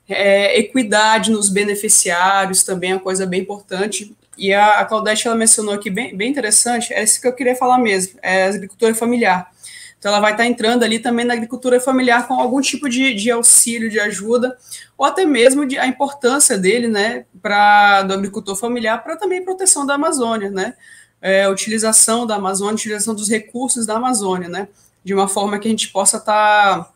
É, 0.07 0.59
equidade 0.59 1.31
nos 1.31 1.49
beneficiários 1.49 2.63
também 2.65 2.91
é 2.91 2.95
uma 2.97 3.01
coisa 3.01 3.25
bem 3.25 3.41
importante. 3.41 4.15
E 4.37 4.53
a, 4.53 4.81
a 4.81 4.85
Claudete, 4.85 5.27
ela 5.27 5.37
mencionou 5.37 5.75
aqui, 5.75 5.91
bem, 5.91 6.17
bem 6.17 6.31
interessante, 6.31 6.93
é 6.93 7.03
isso 7.03 7.21
que 7.21 7.27
eu 7.27 7.33
queria 7.33 7.55
falar 7.55 7.79
mesmo, 7.79 8.19
é 8.23 8.45
agricultura 8.45 8.95
familiar. 8.95 9.51
Então, 9.99 10.13
ela 10.13 10.21
vai 10.21 10.33
estar 10.33 10.45
entrando 10.45 10.83
ali 10.83 10.99
também 10.99 11.25
na 11.25 11.33
agricultura 11.33 11.81
familiar 11.81 12.29
com 12.29 12.35
algum 12.35 12.61
tipo 12.61 12.91
de, 12.91 13.15
de 13.15 13.31
auxílio, 13.31 13.89
de 13.89 13.99
ajuda, 13.99 14.55
ou 14.99 15.07
até 15.07 15.25
mesmo 15.25 15.65
de, 15.65 15.79
a 15.79 15.87
importância 15.87 16.59
dele, 16.59 16.89
né, 16.89 17.25
para 17.41 18.03
do 18.03 18.13
agricultor 18.13 18.55
familiar, 18.55 19.03
para 19.03 19.17
também 19.17 19.43
proteção 19.43 19.87
da 19.87 19.95
Amazônia, 19.95 20.51
né, 20.51 20.75
é, 21.23 21.49
utilização 21.49 22.27
da 22.27 22.35
Amazônia, 22.35 22.75
utilização 22.75 23.15
dos 23.15 23.31
recursos 23.31 23.87
da 23.87 23.97
Amazônia, 23.97 24.49
né, 24.49 24.69
de 25.03 25.15
uma 25.15 25.27
forma 25.27 25.59
que 25.59 25.69
a 25.69 25.71
gente 25.71 25.89
possa 25.89 26.19
estar 26.19 26.85
tá, 26.85 26.93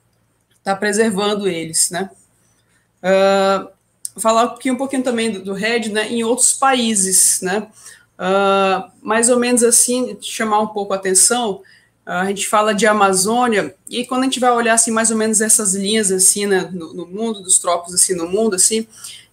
tá 0.62 0.76
preservando 0.76 1.48
eles, 1.48 1.90
né. 1.90 2.10
Uh, 3.02 3.77
falar 4.18 4.48
pouquinho, 4.48 4.74
um 4.74 4.78
pouquinho 4.78 5.02
também 5.02 5.30
do, 5.30 5.42
do 5.42 5.52
RED 5.52 5.88
né, 5.90 6.08
em 6.10 6.24
outros 6.24 6.52
países, 6.52 7.40
né? 7.42 7.66
Uh, 8.18 8.90
mais 9.00 9.28
ou 9.28 9.38
menos 9.38 9.62
assim, 9.62 10.16
chamar 10.20 10.60
um 10.60 10.66
pouco 10.66 10.92
a 10.92 10.96
atenção, 10.96 11.62
a 12.04 12.24
gente 12.24 12.48
fala 12.48 12.74
de 12.74 12.86
Amazônia, 12.86 13.74
e 13.88 14.06
quando 14.06 14.22
a 14.22 14.24
gente 14.24 14.40
vai 14.40 14.50
olhar 14.50 14.72
assim, 14.72 14.90
mais 14.90 15.10
ou 15.10 15.16
menos 15.16 15.42
essas 15.42 15.74
linhas 15.74 16.10
assim, 16.10 16.46
né, 16.46 16.66
no, 16.72 16.94
no 16.94 17.06
mundo, 17.06 17.42
dos 17.42 17.58
trópicos 17.58 17.92
assim, 17.92 18.14
no 18.14 18.26
mundo, 18.26 18.56
assim, 18.56 18.86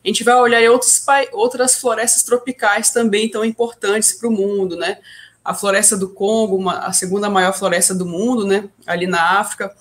a 0.03 0.07
gente 0.07 0.25
vai 0.25 0.35
olhar 0.35 0.61
outros, 0.69 1.03
outras 1.31 1.75
florestas 1.75 2.21
tropicais 2.21 2.91
também 2.91 3.29
tão 3.29 3.45
importantes 3.45 4.11
para 4.13 4.27
o 4.27 4.31
mundo, 4.31 4.75
né? 4.75 4.99
A 5.43 5.53
floresta 5.53 5.97
do 5.97 6.09
Congo, 6.09 6.57
uma, 6.57 6.79
a 6.79 6.93
segunda 6.93 7.27
maior 7.27 7.53
floresta 7.53 7.95
do 7.95 8.05
mundo, 8.05 8.45
né? 8.45 8.69
Ali 8.85 9.07
na 9.07 9.39
África. 9.39 9.73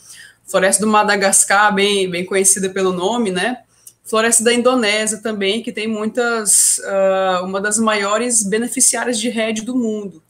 Floresta 0.46 0.82
do 0.82 0.90
Madagascar, 0.90 1.74
bem, 1.74 2.08
bem 2.08 2.24
conhecida 2.24 2.70
pelo 2.70 2.90
nome, 2.90 3.30
né? 3.30 3.64
Floresta 4.04 4.44
da 4.44 4.52
Indonésia 4.52 5.18
também, 5.18 5.62
que 5.62 5.72
tem 5.72 5.88
muitas, 5.88 6.78
uh, 6.78 7.44
uma 7.44 7.60
das 7.60 7.78
maiores 7.78 8.42
beneficiárias 8.42 9.18
de 9.18 9.28
rede 9.28 9.62
do 9.62 9.74
mundo. 9.74 10.22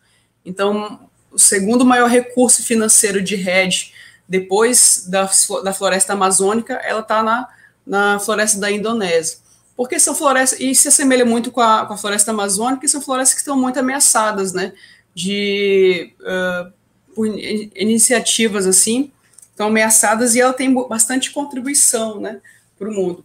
Então, 0.44 1.00
o 1.32 1.38
segundo 1.38 1.84
maior 1.84 2.08
recurso 2.08 2.62
financeiro 2.62 3.20
de 3.20 3.34
rede, 3.34 3.92
depois 4.28 5.06
da, 5.08 5.28
da 5.62 5.72
floresta 5.72 6.12
amazônica, 6.12 6.74
ela 6.74 7.00
está 7.00 7.22
na, 7.22 7.48
na 7.84 8.18
floresta 8.20 8.58
da 8.58 8.70
Indonésia 8.70 9.44
porque 9.76 9.98
são 9.98 10.14
florestas, 10.14 10.60
e 10.60 10.74
se 10.74 10.88
assemelha 10.88 11.24
muito 11.24 11.50
com 11.50 11.60
a, 11.60 11.84
com 11.86 11.94
a 11.94 11.96
floresta 11.96 12.30
amazônica, 12.30 12.86
são 12.86 13.00
florestas 13.00 13.34
que 13.34 13.40
estão 13.40 13.56
muito 13.56 13.78
ameaçadas, 13.78 14.52
né, 14.52 14.72
de, 15.14 16.12
uh, 16.20 16.72
por 17.14 17.26
iniciativas 17.26 18.66
assim, 18.66 19.12
estão 19.50 19.68
ameaçadas 19.68 20.34
e 20.34 20.40
ela 20.40 20.52
tem 20.52 20.72
bastante 20.88 21.30
contribuição, 21.32 22.20
né, 22.20 22.40
para 22.78 22.88
o 22.88 22.92
mundo. 22.92 23.24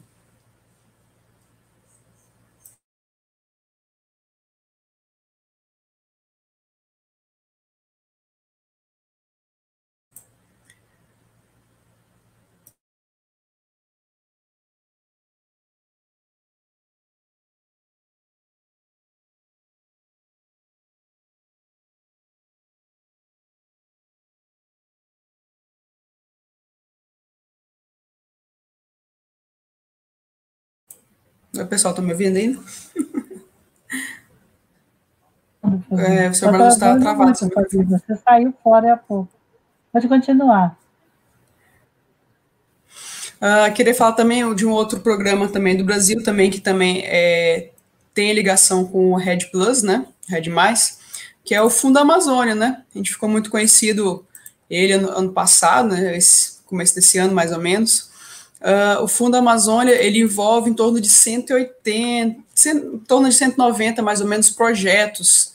O 31.63 31.67
pessoal 31.67 31.91
está 31.91 32.01
me 32.01 32.11
ouvindo 32.11 32.37
ainda? 32.37 32.59
É, 35.91 36.29
o 36.29 36.33
seu 36.33 36.49
Bruno 36.49 36.67
está 36.67 36.97
travado. 36.97 37.37
Você 37.37 38.15
saiu 38.23 38.53
fora 38.63 38.93
há 38.93 38.97
pouco. 38.97 39.29
Pode 39.91 40.07
continuar. 40.07 40.77
Uh, 43.41 43.73
queria 43.73 43.95
falar 43.95 44.13
também 44.13 44.53
de 44.53 44.65
um 44.65 44.71
outro 44.71 44.99
programa 44.99 45.47
também 45.47 45.75
do 45.77 45.83
Brasil, 45.83 46.21
também 46.23 46.51
que 46.51 46.59
também 46.59 47.03
é, 47.05 47.71
tem 48.13 48.33
ligação 48.33 48.85
com 48.85 49.11
o 49.11 49.15
Red 49.15 49.45
Plus, 49.51 49.81
né? 49.81 50.05
Red 50.27 50.49
Mais, 50.49 50.99
que 51.43 51.55
é 51.55 51.61
o 51.61 51.69
Fundo 51.69 51.97
Amazônia, 51.97 52.53
né? 52.53 52.83
A 52.93 52.97
gente 52.97 53.11
ficou 53.11 53.29
muito 53.29 53.49
conhecido 53.49 54.25
ele 54.69 54.93
ano, 54.93 55.09
ano 55.09 55.31
passado, 55.31 55.89
né? 55.89 56.17
Esse 56.17 56.59
começo 56.65 56.93
desse 56.93 57.17
ano, 57.17 57.33
mais 57.33 57.51
ou 57.51 57.59
menos. 57.59 58.08
Uh, 58.61 59.03
o 59.03 59.07
Fundo 59.07 59.37
Amazônia 59.37 59.93
ele 59.93 60.19
envolve 60.19 60.69
em 60.69 60.73
torno 60.73 60.99
de 60.99 61.07
180, 61.07 62.43
em 62.67 62.99
torno 63.07 63.29
de 63.29 63.35
190 63.35 64.01
mais 64.01 64.19
ou 64.19 64.27
menos 64.27 64.49
projetos 64.49 65.53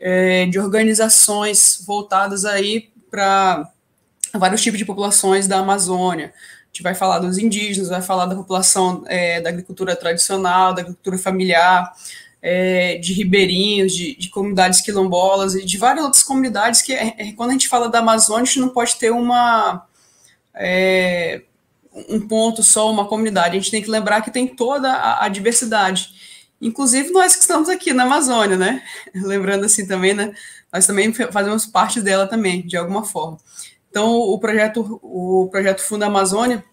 é, 0.00 0.46
de 0.46 0.58
organizações 0.58 1.82
voltadas 1.86 2.44
aí 2.44 2.90
para 3.10 3.70
vários 4.34 4.62
tipos 4.62 4.78
de 4.78 4.84
populações 4.84 5.46
da 5.46 5.58
Amazônia. 5.58 6.32
A 6.36 6.66
gente 6.72 6.82
vai 6.82 6.94
falar 6.94 7.18
dos 7.18 7.38
indígenas, 7.38 7.88
vai 7.88 8.02
falar 8.02 8.26
da 8.26 8.36
população 8.36 9.02
é, 9.06 9.40
da 9.40 9.50
agricultura 9.50 9.96
tradicional, 9.96 10.72
da 10.72 10.82
agricultura 10.82 11.18
familiar, 11.18 11.92
é, 12.40 12.96
de 12.98 13.12
ribeirinhos, 13.12 13.92
de, 13.92 14.14
de, 14.14 14.28
comunidades 14.30 14.80
quilombolas 14.80 15.54
e 15.54 15.64
de 15.64 15.76
várias 15.76 16.04
outras 16.04 16.22
comunidades 16.22 16.82
que, 16.82 16.94
quando 17.34 17.50
a 17.50 17.52
gente 17.54 17.68
fala 17.68 17.88
da 17.88 17.98
Amazônia, 17.98 18.42
a 18.42 18.46
gente 18.46 18.60
não 18.60 18.68
pode 18.68 18.96
ter 18.96 19.10
uma 19.10 19.84
um 22.08 22.20
ponto 22.20 22.62
só, 22.62 22.90
uma 22.90 23.06
comunidade. 23.06 23.56
A 23.56 23.60
gente 23.60 23.70
tem 23.70 23.82
que 23.82 23.90
lembrar 23.90 24.22
que 24.22 24.30
tem 24.30 24.46
toda 24.46 24.90
a, 24.92 25.24
a 25.24 25.28
diversidade. 25.28 26.12
Inclusive 26.60 27.10
nós 27.10 27.34
que 27.34 27.42
estamos 27.42 27.68
aqui 27.68 27.92
na 27.92 28.04
Amazônia, 28.04 28.56
né? 28.56 28.82
Lembrando 29.14 29.64
assim 29.64 29.86
também, 29.86 30.14
né? 30.14 30.34
Nós 30.72 30.86
também 30.86 31.12
fazemos 31.12 31.66
parte 31.66 32.00
dela 32.00 32.26
também, 32.26 32.66
de 32.66 32.76
alguma 32.76 33.04
forma. 33.04 33.38
Então, 33.90 34.12
o 34.16 34.38
projeto, 34.38 35.00
o 35.02 35.48
projeto 35.50 35.80
Fundo 35.80 36.04
Amazônia, 36.04 36.64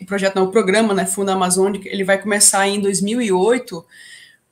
o 0.00 0.06
projeto 0.06 0.36
não, 0.36 0.44
o 0.44 0.50
programa, 0.50 0.92
né, 0.92 1.06
Fundo 1.06 1.30
Amazônia, 1.30 1.80
ele 1.84 2.02
vai 2.02 2.20
começar 2.20 2.66
em 2.66 2.80
2008, 2.80 3.84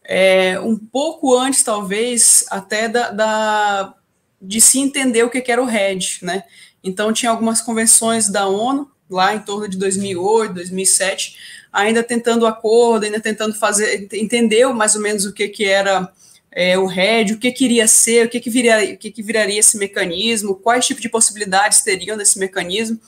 é, 0.05 0.61
um 0.61 0.77
pouco 0.77 1.37
antes, 1.37 1.65
talvez, 1.65 2.45
até 2.51 2.89
da, 2.89 3.11
da 3.11 3.95
de 4.41 4.61
se 4.61 4.79
entender 4.79 5.25
o 5.25 5.31
que 5.31 5.51
era 5.51 5.63
o 5.63 5.67
RED, 5.67 6.19
né? 6.23 6.45
Então, 6.83 7.13
tinha 7.13 7.31
algumas 7.31 7.63
convenções 7.63 8.29
da 8.29 8.47
ONU 8.47 8.91
lá 9.11 9.35
em 9.35 9.41
torno 9.41 9.69
de 9.69 9.77
2008, 9.77 10.55
2007, 10.55 11.37
ainda 11.73 12.03
tentando 12.03 12.47
acordo, 12.47 13.05
ainda 13.05 13.21
tentando 13.21 13.55
fazer, 13.55 14.09
entender 14.13 14.67
mais 14.69 14.95
ou 14.95 15.01
menos 15.01 15.25
o 15.25 15.33
que, 15.33 15.49
que 15.49 15.65
era 15.65 16.11
é, 16.51 16.79
o 16.79 16.87
RED, 16.87 17.33
o 17.33 17.39
que 17.39 17.51
queria 17.51 17.89
ser, 17.89 18.27
o 18.27 18.29
que, 18.29 18.39
que, 18.39 18.49
viraria, 18.49 18.95
o 18.95 18.97
que, 18.97 19.11
que 19.11 19.23
viraria 19.23 19.59
esse 19.59 19.77
mecanismo, 19.77 20.55
quais 20.55 20.87
tipos 20.87 21.03
de 21.03 21.09
possibilidades 21.09 21.83
teriam 21.83 22.17
desse 22.17 22.39
mecanismo. 22.39 22.99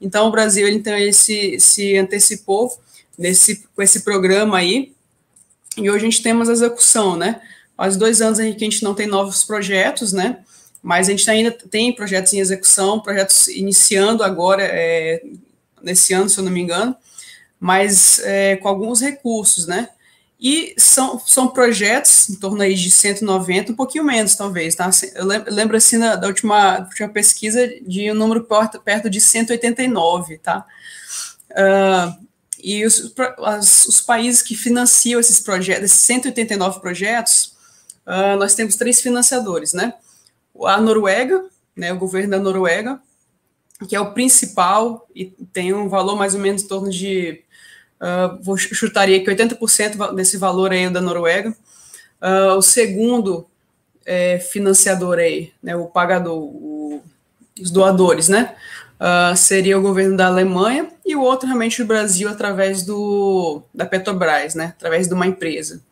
Então, 0.00 0.26
o 0.26 0.30
Brasil 0.30 0.68
então, 0.68 0.94
ele 0.96 1.12
se, 1.12 1.58
se 1.60 1.96
antecipou 1.96 2.76
nesse, 3.16 3.64
com 3.74 3.80
esse 3.80 4.00
programa 4.00 4.58
aí, 4.58 4.92
e 5.76 5.90
hoje 5.90 6.06
a 6.06 6.10
gente 6.10 6.22
temos 6.22 6.48
a 6.48 6.52
execução, 6.52 7.16
né? 7.16 7.40
Faz 7.76 7.96
dois 7.96 8.22
anos 8.22 8.38
que 8.38 8.44
a 8.44 8.52
gente 8.52 8.82
não 8.82 8.94
tem 8.94 9.06
novos 9.06 9.44
projetos, 9.44 10.12
né? 10.12 10.38
Mas 10.82 11.08
a 11.08 11.10
gente 11.10 11.30
ainda 11.30 11.50
tem 11.50 11.94
projetos 11.94 12.32
em 12.32 12.40
execução, 12.40 13.00
projetos 13.00 13.48
iniciando 13.48 14.22
agora, 14.24 14.62
é, 14.62 15.22
nesse 15.82 16.12
ano, 16.12 16.28
se 16.28 16.38
eu 16.38 16.44
não 16.44 16.52
me 16.52 16.60
engano, 16.60 16.96
mas 17.58 18.18
é, 18.20 18.56
com 18.56 18.68
alguns 18.68 19.00
recursos, 19.00 19.66
né? 19.66 19.88
E 20.38 20.74
são, 20.76 21.18
são 21.18 21.48
projetos 21.48 22.28
em 22.28 22.34
torno 22.34 22.60
aí 22.60 22.74
de 22.74 22.90
190, 22.90 23.72
um 23.72 23.74
pouquinho 23.74 24.04
menos, 24.04 24.34
talvez, 24.34 24.74
tá? 24.74 24.90
Eu 25.14 25.24
lembro, 25.24 25.76
assim, 25.76 25.98
da, 25.98 26.14
da 26.14 26.26
última, 26.26 26.80
última 26.80 27.08
pesquisa 27.08 27.66
de 27.86 28.10
um 28.10 28.14
número 28.14 28.44
perto, 28.44 28.78
perto 28.80 29.08
de 29.08 29.18
189, 29.18 30.38
tá? 30.38 30.66
Uh, 31.52 32.26
e 32.62 32.84
os, 32.84 33.14
as, 33.38 33.86
os 33.86 34.00
países 34.02 34.42
que 34.42 34.54
financiam 34.54 35.18
esses 35.18 35.40
projetos, 35.40 35.84
esses 35.84 36.00
189 36.00 36.80
projetos, 36.80 37.54
uh, 38.06 38.36
nós 38.38 38.54
temos 38.54 38.76
três 38.76 39.00
financiadores, 39.00 39.72
né? 39.72 39.94
A 40.64 40.78
Noruega, 40.80 41.44
né, 41.74 41.92
o 41.92 41.98
governo 41.98 42.30
da 42.30 42.38
Noruega, 42.38 43.00
que 43.84 43.94
é 43.94 44.00
o 44.00 44.12
principal 44.12 45.06
e 45.14 45.26
tem 45.52 45.74
um 45.74 45.88
valor 45.88 46.16
mais 46.16 46.34
ou 46.34 46.40
menos 46.40 46.62
em 46.62 46.68
torno 46.68 46.90
de, 46.90 47.42
uh, 48.00 48.42
vou 48.42 48.56
chutaria 48.56 49.22
que 49.22 49.30
80% 49.30 50.14
desse 50.14 50.38
valor 50.38 50.72
aí 50.72 50.84
é 50.84 50.90
da 50.90 51.00
Noruega. 51.00 51.54
Uh, 52.22 52.56
o 52.56 52.62
segundo 52.62 53.46
é, 54.06 54.38
financiador 54.38 55.18
aí, 55.18 55.52
né, 55.62 55.76
o 55.76 55.86
pagador, 55.86 56.38
o, 56.38 57.02
os 57.60 57.70
doadores, 57.70 58.28
né, 58.28 58.54
uh, 58.98 59.36
seria 59.36 59.78
o 59.78 59.82
governo 59.82 60.16
da 60.16 60.28
Alemanha 60.28 60.88
e 61.04 61.14
o 61.14 61.20
outro 61.20 61.46
realmente 61.46 61.82
o 61.82 61.86
Brasil 61.86 62.28
através 62.28 62.82
do 62.82 63.62
da 63.74 63.84
Petrobras, 63.84 64.54
né, 64.54 64.72
através 64.76 65.08
de 65.08 65.14
uma 65.14 65.26
empresa. 65.26 65.82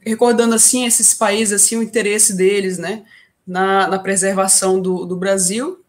recordando 0.00 0.54
assim 0.54 0.86
esses 0.86 1.12
países 1.12 1.62
assim 1.62 1.76
o 1.76 1.82
interesse 1.82 2.34
deles, 2.34 2.78
né, 2.78 3.04
na, 3.46 3.86
na 3.86 3.98
preservação 3.98 4.80
do, 4.80 5.06
do 5.06 5.16
Brasil. 5.16 5.82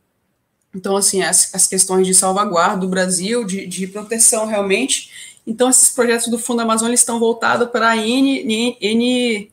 Então, 0.76 0.95
assim, 0.95 1.24
as, 1.24 1.53
as 1.55 1.66
questões 1.66 2.05
de 2.05 2.14
salvaguarda 2.14 2.78
do 2.78 2.88
Brasil, 2.88 3.43
de, 3.43 3.66
de 3.66 3.88
proteção 3.88 4.45
realmente. 4.45 5.38
Então, 5.45 5.70
esses 5.70 5.89
projetos 5.89 6.28
do 6.28 6.38
Fundo 6.38 6.62
Amazônia 6.62 6.93
estão 6.93 7.20
voltados 7.20 7.70
para 7.70 7.97
N, 7.97 8.78
N, 8.80 9.51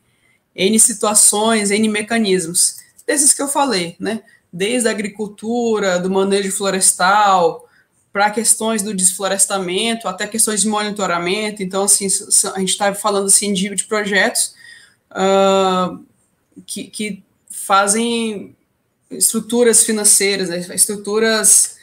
N 0.55 0.79
situações, 0.79 1.71
N 1.71 1.87
mecanismos, 1.89 2.77
desses 3.07 3.33
que 3.33 3.41
eu 3.41 3.47
falei, 3.47 3.95
né? 3.99 4.21
Desde 4.51 4.87
a 4.87 4.91
agricultura, 4.91 5.99
do 5.99 6.09
manejo 6.09 6.51
florestal, 6.51 7.67
para 8.11 8.29
questões 8.29 8.81
do 8.81 8.93
desflorestamento, 8.93 10.07
até 10.07 10.25
questões 10.27 10.61
de 10.61 10.67
monitoramento. 10.69 11.61
Então, 11.63 11.83
assim, 11.83 12.07
a 12.53 12.59
gente 12.59 12.69
está 12.69 12.93
falando 12.93 13.25
assim 13.25 13.51
de, 13.51 13.73
de 13.75 13.83
projetos 13.85 14.53
uh, 15.11 16.01
que, 16.65 16.85
que 16.85 17.23
fazem 17.65 18.55
estruturas 19.09 19.83
financeiras, 19.83 20.49
né, 20.49 20.59
estruturas 20.75 21.77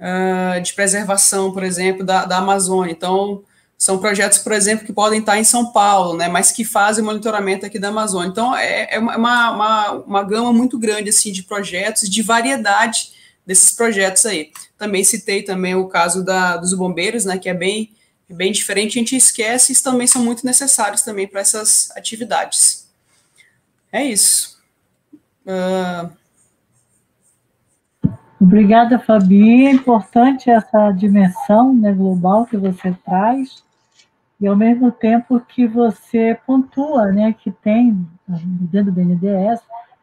uh, 0.00 0.60
de 0.60 0.72
preservação, 0.74 1.52
por 1.52 1.62
exemplo, 1.62 2.04
da, 2.04 2.24
da 2.24 2.38
Amazônia. 2.38 2.92
Então, 2.92 3.42
são 3.76 3.98
projetos, 3.98 4.38
por 4.38 4.50
exemplo, 4.50 4.84
que 4.84 4.92
podem 4.92 5.20
estar 5.20 5.38
em 5.38 5.44
São 5.44 5.72
Paulo, 5.72 6.16
né, 6.16 6.28
mas 6.28 6.50
que 6.50 6.64
fazem 6.64 7.04
monitoramento 7.04 7.64
aqui 7.64 7.78
da 7.78 7.88
Amazônia. 7.88 8.28
Então, 8.28 8.56
é, 8.56 8.88
é 8.90 8.98
uma, 8.98 9.50
uma, 9.50 9.90
uma 9.92 10.22
gama 10.24 10.52
muito 10.52 10.76
grande, 10.76 11.10
assim, 11.10 11.30
de 11.30 11.44
projetos, 11.44 12.08
de 12.08 12.22
variedade 12.22 13.12
desses 13.46 13.70
projetos 13.70 14.26
aí. 14.26 14.50
Também 14.76 15.04
citei 15.04 15.42
também 15.42 15.76
o 15.76 15.86
caso 15.86 16.24
da, 16.24 16.56
dos 16.56 16.74
bombeiros, 16.74 17.24
né, 17.24 17.38
que 17.38 17.48
é 17.48 17.54
bem, 17.54 17.92
bem 18.28 18.50
diferente, 18.50 18.98
a 18.98 19.00
gente 19.00 19.14
esquece, 19.14 19.72
e 19.72 19.76
também 19.76 20.08
são 20.08 20.24
muito 20.24 20.44
necessários 20.44 21.02
também 21.02 21.28
para 21.28 21.40
essas 21.40 21.92
atividades. 21.96 22.88
É 23.92 24.04
isso. 24.04 24.57
Uh, 25.48 26.12
Obrigada, 28.40 28.98
Fabi. 28.98 29.66
É 29.66 29.70
importante 29.72 30.48
essa 30.48 30.92
dimensão 30.92 31.74
né, 31.74 31.92
global 31.92 32.46
que 32.46 32.56
você 32.56 32.96
traz 33.04 33.64
e, 34.40 34.46
ao 34.46 34.54
mesmo 34.54 34.92
tempo, 34.92 35.40
que 35.40 35.66
você 35.66 36.38
pontua 36.46 37.06
né, 37.06 37.32
que 37.32 37.50
tem, 37.50 38.06
dentro 38.26 38.92
do 38.92 38.92
BNDES, 38.92 39.60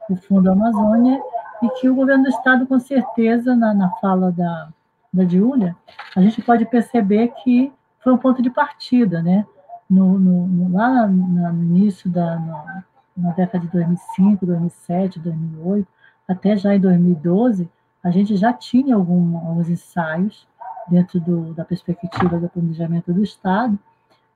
o 0.09 0.15
Fundo 0.17 0.51
Amazônia, 0.51 1.21
e 1.63 1.69
que 1.79 1.89
o 1.89 1.95
governo 1.95 2.23
do 2.23 2.29
Estado, 2.29 2.67
com 2.67 2.79
certeza, 2.79 3.55
na, 3.55 3.73
na 3.73 3.89
fala 4.01 4.31
da, 4.31 4.67
da 5.13 5.23
Giulia, 5.23 5.75
a 6.15 6.21
gente 6.21 6.41
pode 6.41 6.65
perceber 6.65 7.29
que 7.41 7.71
foi 8.03 8.11
um 8.11 8.17
ponto 8.17 8.41
de 8.41 8.49
partida, 8.49 9.21
né? 9.21 9.45
No, 9.89 10.19
no, 10.19 10.71
lá 10.73 11.07
no 11.07 11.63
início 11.63 12.09
da 12.09 12.83
na, 13.15 13.31
década 13.31 13.65
de 13.65 13.71
2005, 13.71 14.45
2007, 14.45 15.19
2008, 15.19 15.87
até 16.27 16.57
já 16.57 16.75
em 16.75 16.79
2012, 16.79 17.69
a 18.03 18.11
gente 18.11 18.35
já 18.35 18.53
tinha 18.53 18.95
algum, 18.95 19.37
alguns 19.37 19.69
ensaios 19.69 20.47
dentro 20.87 21.19
do, 21.19 21.53
da 21.53 21.65
perspectiva 21.65 22.37
do 22.37 22.49
planejamento 22.49 23.11
do 23.11 23.23
Estado, 23.23 23.77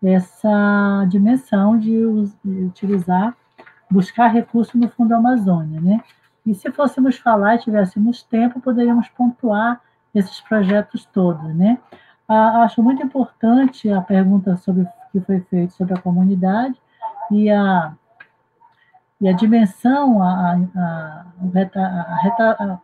essa 0.04 1.06
dimensão 1.10 1.78
de, 1.78 1.92
de 2.44 2.66
utilizar, 2.66 3.36
buscar 3.92 4.28
recursos 4.28 4.74
no 4.76 4.90
Fundo 4.90 5.14
Amazônia, 5.14 5.82
né? 5.82 6.02
E 6.46 6.56
se 6.56 6.72
fôssemos 6.72 7.18
falar 7.18 7.56
e 7.56 7.60
tivéssemos 7.60 8.24
tempo, 8.24 8.62
poderíamos 8.62 9.10
pontuar 9.10 9.82
esses 10.16 10.40
projetos 10.42 11.06
todos, 11.06 11.54
né? 11.54 11.78
Acho 12.28 12.82
muito 12.82 13.04
importante 13.04 13.92
a 13.92 14.02
pergunta 14.02 14.56
sobre 14.58 14.88
que 15.12 15.20
foi 15.20 15.42
feita 15.42 15.74
sobre 15.74 15.94
a 15.94 16.02
comunidade 16.02 16.80
e 17.32 17.50
a, 17.50 17.94
e 19.22 19.28
a 19.28 19.34
dimensão, 19.34 20.24
a, 20.24 20.54
a, 20.76 21.26
a, 21.76 22.74
a 22.74 22.80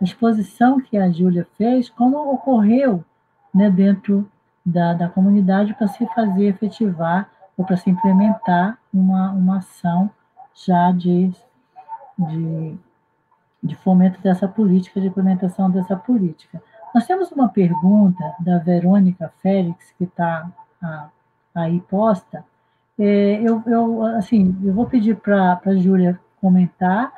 exposição 0.00 0.80
que 0.80 0.96
a 0.96 1.10
Júlia 1.10 1.46
fez, 1.56 1.88
como 1.88 2.32
ocorreu 2.32 3.04
né, 3.54 3.70
dentro 3.70 4.28
da, 4.64 4.94
da 4.94 5.08
comunidade 5.08 5.74
para 5.74 5.88
se 5.88 6.06
fazer 6.14 6.46
efetivar 6.46 7.30
ou 7.56 7.64
para 7.64 7.76
se 7.76 7.90
implementar 7.90 8.78
uma, 8.92 9.30
uma 9.30 9.58
ação 9.58 10.10
já 10.54 10.90
de, 10.90 11.32
de, 12.18 12.78
de 13.62 13.76
fomento 13.76 14.20
dessa 14.20 14.48
política, 14.48 15.00
de 15.00 15.06
implementação 15.06 15.70
dessa 15.70 15.96
política. 15.96 16.62
Nós 16.94 17.06
temos 17.06 17.30
uma 17.30 17.48
pergunta 17.48 18.34
da 18.40 18.58
Verônica 18.58 19.32
Félix, 19.40 19.92
que 19.96 20.04
está 20.04 20.48
aí 21.54 21.80
posta. 21.82 22.44
É, 23.00 23.40
eu, 23.42 23.62
eu, 23.66 24.04
assim, 24.16 24.54
eu 24.62 24.74
vou 24.74 24.86
pedir 24.86 25.16
para 25.16 25.58
a 25.64 25.74
Júlia 25.74 26.20
comentar 26.40 27.12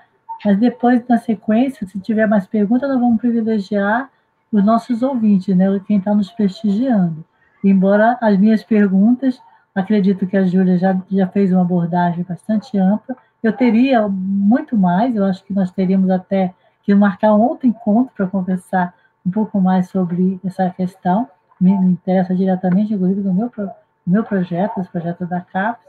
mas 0.44 0.58
depois, 0.58 1.06
na 1.08 1.18
sequência, 1.18 1.86
se 1.86 2.00
tiver 2.00 2.26
mais 2.26 2.46
perguntas, 2.46 2.88
nós 2.88 3.00
vamos 3.00 3.20
privilegiar 3.20 4.10
os 4.50 4.64
nossos 4.64 5.02
ouvintes, 5.02 5.56
né? 5.56 5.66
quem 5.86 5.98
está 5.98 6.14
nos 6.14 6.30
prestigiando. 6.30 7.24
Embora 7.64 8.18
as 8.20 8.36
minhas 8.38 8.64
perguntas, 8.64 9.40
acredito 9.74 10.26
que 10.26 10.36
a 10.36 10.44
Júlia 10.44 10.76
já, 10.78 11.00
já 11.10 11.28
fez 11.28 11.52
uma 11.52 11.62
abordagem 11.62 12.24
bastante 12.28 12.76
ampla, 12.76 13.16
eu 13.42 13.52
teria 13.52 14.06
muito 14.08 14.76
mais, 14.76 15.14
eu 15.14 15.24
acho 15.24 15.44
que 15.44 15.52
nós 15.52 15.70
teríamos 15.70 16.10
até 16.10 16.52
que 16.82 16.94
marcar 16.94 17.34
um 17.34 17.40
outro 17.40 17.66
encontro 17.66 18.12
para 18.16 18.26
conversar 18.26 18.94
um 19.24 19.30
pouco 19.30 19.60
mais 19.60 19.88
sobre 19.88 20.40
essa 20.44 20.68
questão, 20.70 21.28
me, 21.60 21.78
me 21.78 21.92
interessa 21.92 22.34
diretamente, 22.34 22.92
inclusive, 22.92 23.20
no 23.20 23.32
meu, 23.32 23.50
no 23.56 23.70
meu 24.06 24.24
projeto, 24.24 24.80
esse 24.80 24.90
projeto 24.90 25.26
da 25.26 25.40
CAPES, 25.40 25.86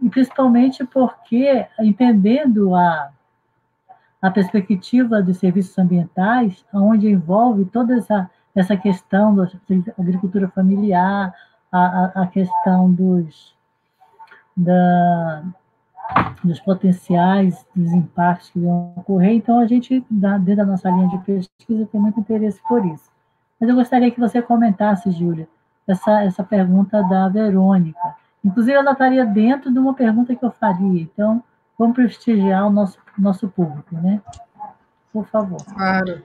e 0.00 0.08
principalmente 0.08 0.84
porque, 0.84 1.66
entendendo 1.80 2.74
a, 2.74 3.10
a 4.22 4.30
perspectiva 4.30 5.22
dos 5.22 5.38
serviços 5.38 5.76
ambientais, 5.78 6.64
onde 6.72 7.08
envolve 7.08 7.64
toda 7.66 7.96
essa, 7.96 8.30
essa 8.54 8.76
questão 8.76 9.34
da 9.34 9.48
agricultura 9.98 10.48
familiar, 10.48 11.34
a, 11.70 12.22
a 12.22 12.26
questão 12.26 12.90
dos, 12.90 13.54
da, 14.56 15.44
dos 16.42 16.58
potenciais, 16.60 17.66
dos 17.74 17.92
impactos 17.92 18.50
que 18.50 18.58
vão 18.58 18.92
ocorrer. 18.96 19.32
Então, 19.32 19.58
a 19.58 19.66
gente, 19.66 20.04
dentro 20.10 20.56
da 20.56 20.66
nossa 20.66 20.90
linha 20.90 21.08
de 21.08 21.18
pesquisa, 21.18 21.86
tem 21.86 22.00
muito 22.00 22.20
interesse 22.20 22.60
por 22.66 22.84
isso. 22.84 23.10
Mas 23.60 23.68
eu 23.68 23.76
gostaria 23.76 24.10
que 24.10 24.18
você 24.18 24.40
comentasse, 24.40 25.10
Júlia, 25.10 25.46
essa, 25.92 26.22
essa 26.22 26.44
pergunta 26.44 27.02
da 27.04 27.28
Verônica. 27.28 27.98
Inclusive, 28.44 28.76
ela 28.76 28.92
estaria 28.92 29.24
dentro 29.24 29.72
de 29.72 29.78
uma 29.78 29.94
pergunta 29.94 30.34
que 30.34 30.44
eu 30.44 30.50
faria. 30.50 31.02
Então, 31.02 31.42
vamos 31.78 31.94
prestigiar 31.94 32.66
o 32.66 32.70
nosso, 32.70 32.98
nosso 33.18 33.48
público, 33.48 33.94
né? 33.96 34.20
Por 35.12 35.26
favor. 35.26 35.62
Claro. 35.64 36.22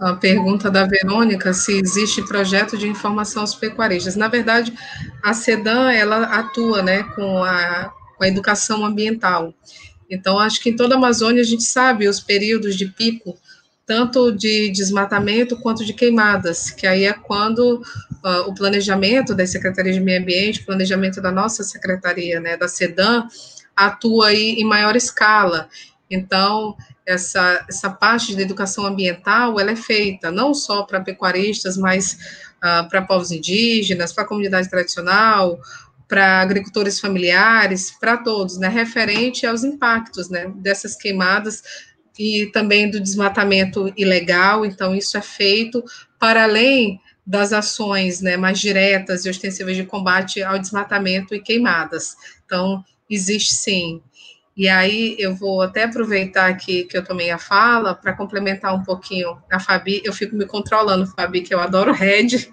A 0.00 0.14
pergunta 0.14 0.70
da 0.70 0.86
Verônica, 0.86 1.52
se 1.52 1.78
existe 1.78 2.26
projeto 2.26 2.76
de 2.76 2.88
informação 2.88 3.42
aos 3.42 3.54
pecuaristas. 3.54 4.16
Na 4.16 4.28
verdade, 4.28 4.72
a 5.22 5.32
SEDAM, 5.32 5.92
ela 5.92 6.24
atua 6.38 6.82
né, 6.82 7.02
com, 7.14 7.42
a, 7.42 7.92
com 8.16 8.24
a 8.24 8.28
educação 8.28 8.84
ambiental. 8.84 9.54
Então, 10.10 10.38
acho 10.38 10.60
que 10.60 10.70
em 10.70 10.76
toda 10.76 10.94
a 10.94 10.98
Amazônia 10.98 11.40
a 11.40 11.46
gente 11.46 11.64
sabe 11.64 12.08
os 12.08 12.20
períodos 12.20 12.76
de 12.76 12.86
pico, 12.86 13.36
tanto 13.86 14.32
de 14.32 14.70
desmatamento 14.70 15.56
quanto 15.56 15.84
de 15.84 15.92
queimadas, 15.92 16.70
que 16.70 16.86
aí 16.86 17.04
é 17.04 17.12
quando 17.12 17.82
uh, 18.24 18.48
o 18.48 18.54
planejamento 18.54 19.34
da 19.34 19.46
Secretaria 19.46 19.92
de 19.92 20.00
Meio 20.00 20.20
Ambiente, 20.20 20.64
planejamento 20.64 21.20
da 21.20 21.32
nossa 21.32 21.64
secretaria, 21.64 22.40
né, 22.40 22.56
da 22.56 22.68
SEDAM, 22.68 23.26
atua 23.76 24.28
aí 24.28 24.54
em 24.54 24.64
maior 24.64 24.94
escala. 24.94 25.68
Então, 26.08 26.76
essa, 27.06 27.64
essa 27.68 27.90
parte 27.90 28.34
de 28.36 28.42
educação 28.42 28.86
ambiental, 28.86 29.58
ela 29.58 29.72
é 29.72 29.76
feita 29.76 30.30
não 30.30 30.54
só 30.54 30.82
para 30.84 31.00
pecuaristas, 31.00 31.76
mas 31.76 32.18
uh, 32.58 32.88
para 32.88 33.02
povos 33.02 33.32
indígenas, 33.32 34.12
para 34.12 34.22
a 34.22 34.26
comunidade 34.28 34.70
tradicional, 34.70 35.58
para 36.06 36.40
agricultores 36.40 37.00
familiares, 37.00 37.90
para 37.98 38.18
todos, 38.18 38.58
né, 38.58 38.68
referente 38.68 39.46
aos 39.46 39.64
impactos, 39.64 40.28
né, 40.28 40.52
dessas 40.56 40.94
queimadas 40.94 41.62
e 42.18 42.46
também 42.52 42.90
do 42.90 43.00
desmatamento 43.00 43.92
ilegal, 43.96 44.64
então 44.64 44.94
isso 44.94 45.16
é 45.16 45.22
feito 45.22 45.82
para 46.18 46.44
além 46.44 47.00
das 47.26 47.52
ações, 47.52 48.20
né, 48.20 48.36
mais 48.36 48.58
diretas 48.58 49.24
e 49.24 49.30
ostensivas 49.30 49.76
de 49.76 49.84
combate 49.84 50.42
ao 50.42 50.58
desmatamento 50.58 51.34
e 51.34 51.40
queimadas. 51.40 52.16
Então, 52.44 52.84
existe 53.08 53.54
sim. 53.54 54.02
E 54.54 54.68
aí 54.68 55.16
eu 55.18 55.34
vou 55.34 55.62
até 55.62 55.84
aproveitar 55.84 56.46
aqui 56.46 56.84
que 56.84 56.96
eu 56.96 57.04
tomei 57.04 57.30
a 57.30 57.38
fala 57.38 57.94
para 57.94 58.12
complementar 58.12 58.74
um 58.74 58.82
pouquinho 58.82 59.38
a 59.50 59.58
Fabi. 59.58 60.02
Eu 60.04 60.12
fico 60.12 60.36
me 60.36 60.44
controlando, 60.44 61.06
Fabi, 61.06 61.40
que 61.40 61.54
eu 61.54 61.60
adoro 61.60 61.92
Red, 61.92 62.50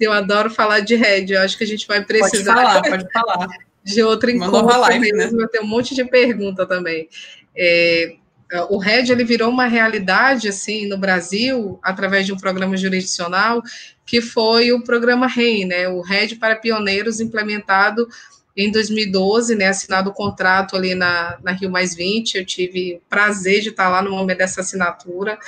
eu 0.00 0.12
adoro 0.12 0.48
falar 0.48 0.80
de 0.80 0.94
Red. 0.94 1.26
Eu 1.28 1.42
acho 1.42 1.58
que 1.58 1.64
a 1.64 1.66
gente 1.66 1.86
vai 1.86 2.02
precisar. 2.02 2.54
Pode 2.54 2.66
falar, 2.66 2.82
pode 2.82 3.12
falar. 3.12 3.48
De 3.84 4.00
outro 4.00 4.30
encontro 4.30 4.78
live, 4.78 5.12
mesmo, 5.12 5.38
né? 5.38 5.42
eu 5.42 5.48
tenho 5.48 5.64
um 5.64 5.66
monte 5.66 5.92
de 5.92 6.04
pergunta 6.04 6.64
também. 6.64 7.08
É, 7.52 8.14
o 8.68 8.78
RED 8.78 9.10
ele 9.10 9.24
virou 9.24 9.50
uma 9.50 9.66
realidade 9.66 10.48
assim 10.48 10.86
no 10.86 10.98
Brasil 10.98 11.78
através 11.82 12.26
de 12.26 12.32
um 12.32 12.36
programa 12.36 12.76
jurisdicional 12.76 13.62
que 14.04 14.20
foi 14.20 14.72
o 14.72 14.82
programa 14.82 15.26
REI, 15.26 15.64
né? 15.64 15.88
O 15.88 16.02
RED 16.02 16.36
para 16.36 16.56
pioneiros 16.56 17.20
implementado 17.20 18.06
em 18.56 18.70
2012, 18.70 19.54
né, 19.54 19.68
assinado 19.68 20.10
o 20.10 20.12
contrato 20.12 20.76
ali 20.76 20.94
na, 20.94 21.38
na 21.42 21.52
Rio 21.52 21.70
Mais 21.70 21.94
20, 21.94 22.34
eu 22.34 22.44
tive 22.44 23.00
prazer 23.08 23.62
de 23.62 23.70
estar 23.70 23.88
lá 23.88 24.02
no 24.02 24.10
momento 24.10 24.38
dessa 24.38 24.60
assinatura, 24.60 25.38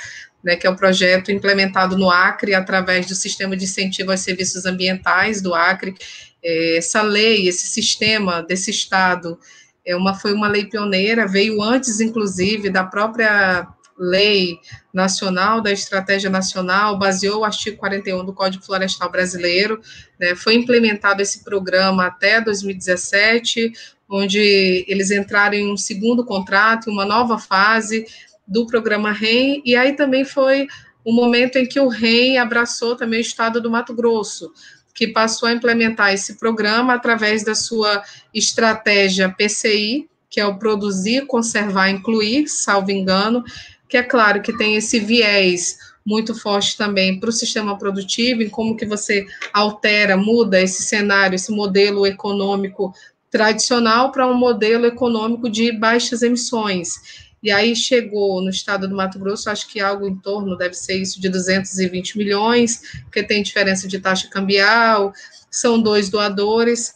né, 0.43 0.55
que 0.55 0.65
é 0.65 0.69
um 0.69 0.75
projeto 0.75 1.31
implementado 1.31 1.97
no 1.97 2.09
Acre 2.09 2.55
através 2.55 3.05
do 3.05 3.13
sistema 3.13 3.55
de 3.55 3.65
incentivo 3.65 4.11
aos 4.11 4.21
serviços 4.21 4.65
ambientais 4.65 5.41
do 5.41 5.53
Acre. 5.53 5.95
É, 6.43 6.77
essa 6.77 7.01
lei, 7.01 7.47
esse 7.47 7.67
sistema 7.67 8.41
desse 8.41 8.71
estado, 8.71 9.39
é 9.85 9.95
uma, 9.95 10.13
foi 10.13 10.33
uma 10.33 10.47
lei 10.47 10.65
pioneira, 10.65 11.27
veio 11.27 11.61
antes, 11.61 11.99
inclusive, 11.99 12.69
da 12.69 12.83
própria 12.83 13.67
Lei 13.97 14.59
Nacional 14.93 15.61
da 15.61 15.71
Estratégia 15.71 16.29
Nacional, 16.29 16.97
baseou 16.97 17.41
o 17.41 17.45
artigo 17.45 17.77
41 17.77 18.25
do 18.25 18.33
Código 18.33 18.65
Florestal 18.65 19.09
Brasileiro, 19.09 19.79
né, 20.19 20.35
foi 20.35 20.55
implementado 20.55 21.21
esse 21.21 21.43
programa 21.43 22.07
até 22.07 22.41
2017, 22.41 23.71
onde 24.09 24.85
eles 24.87 25.11
entraram 25.11 25.55
em 25.55 25.71
um 25.71 25.77
segundo 25.77 26.25
contrato, 26.25 26.89
uma 26.89 27.05
nova 27.05 27.37
fase 27.37 28.05
do 28.45 28.67
programa 28.67 29.11
REM, 29.11 29.61
e 29.65 29.75
aí 29.75 29.93
também 29.93 30.25
foi 30.25 30.67
o 31.03 31.13
momento 31.13 31.57
em 31.57 31.65
que 31.65 31.79
o 31.79 31.87
REM 31.87 32.37
abraçou 32.37 32.95
também 32.95 33.19
o 33.19 33.21
estado 33.21 33.61
do 33.61 33.71
Mato 33.71 33.93
Grosso, 33.93 34.51
que 34.95 35.09
passou 35.09 35.49
a 35.49 35.51
implementar 35.51 36.13
esse 36.13 36.35
programa 36.35 36.93
através 36.93 37.43
da 37.43 37.53
sua 37.53 38.01
estratégia 38.33 39.29
PCI, 39.29 40.09
que 40.29 40.39
é 40.39 40.45
o 40.45 40.57
produzir, 40.57 41.27
conservar, 41.27 41.89
incluir, 41.89 42.47
salvo 42.47 42.91
engano, 42.91 43.43
que 43.89 43.97
é 43.97 44.03
claro 44.03 44.41
que 44.41 44.57
tem 44.57 44.77
esse 44.77 44.99
viés 44.99 45.77
muito 46.05 46.33
forte 46.33 46.77
também 46.77 47.19
para 47.19 47.29
o 47.29 47.33
sistema 47.33 47.77
produtivo, 47.77 48.41
em 48.41 48.49
como 48.49 48.77
que 48.77 48.85
você 48.85 49.25
altera, 49.51 50.15
muda 50.15 50.61
esse 50.61 50.83
cenário, 50.83 51.35
esse 51.35 51.51
modelo 51.51 52.05
econômico 52.05 52.93
tradicional 53.29 54.11
para 54.11 54.25
um 54.25 54.35
modelo 54.35 54.85
econômico 54.85 55.49
de 55.49 55.71
baixas 55.71 56.21
emissões. 56.21 57.24
E 57.45 57.51
aí 57.51 57.75
chegou 57.75 58.41
no 58.41 58.49
estado 58.49 58.87
do 58.87 58.95
Mato 58.95 59.19
Grosso, 59.19 59.51
acho 59.51 59.67
que 59.67 59.79
algo 59.79 60.07
em 60.07 60.15
torno, 60.15 60.57
deve 60.57 60.73
ser 60.73 60.97
isso, 60.97 61.21
de 61.21 61.29
220 61.29 62.17
milhões, 62.17 62.81
porque 63.03 63.21
tem 63.21 63.43
diferença 63.43 63.87
de 63.87 63.99
taxa 63.99 64.27
cambial, 64.27 65.13
são 65.51 65.79
dois 65.79 66.09
doadores, 66.09 66.95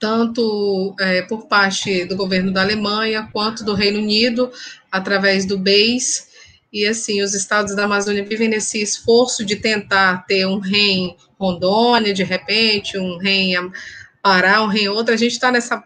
tanto 0.00 0.92
é, 0.98 1.22
por 1.22 1.46
parte 1.46 2.04
do 2.04 2.16
governo 2.16 2.52
da 2.52 2.62
Alemanha 2.62 3.28
quanto 3.32 3.62
do 3.64 3.74
Reino 3.74 4.00
Unido, 4.00 4.50
através 4.90 5.46
do 5.46 5.56
BEIS, 5.56 6.26
e 6.72 6.84
assim, 6.84 7.22
os 7.22 7.32
estados 7.32 7.76
da 7.76 7.84
Amazônia 7.84 8.24
vivem 8.24 8.48
nesse 8.48 8.82
esforço 8.82 9.44
de 9.44 9.54
tentar 9.54 10.26
ter 10.26 10.44
um 10.48 10.58
REM 10.58 11.16
Rondônia, 11.38 12.12
de 12.12 12.24
repente, 12.24 12.98
um 12.98 13.18
REM 13.18 13.70
Pará, 14.20 14.64
um 14.64 14.66
REM 14.66 14.88
outro. 14.88 15.14
A 15.14 15.16
gente 15.16 15.30
está 15.30 15.52
nessa 15.52 15.84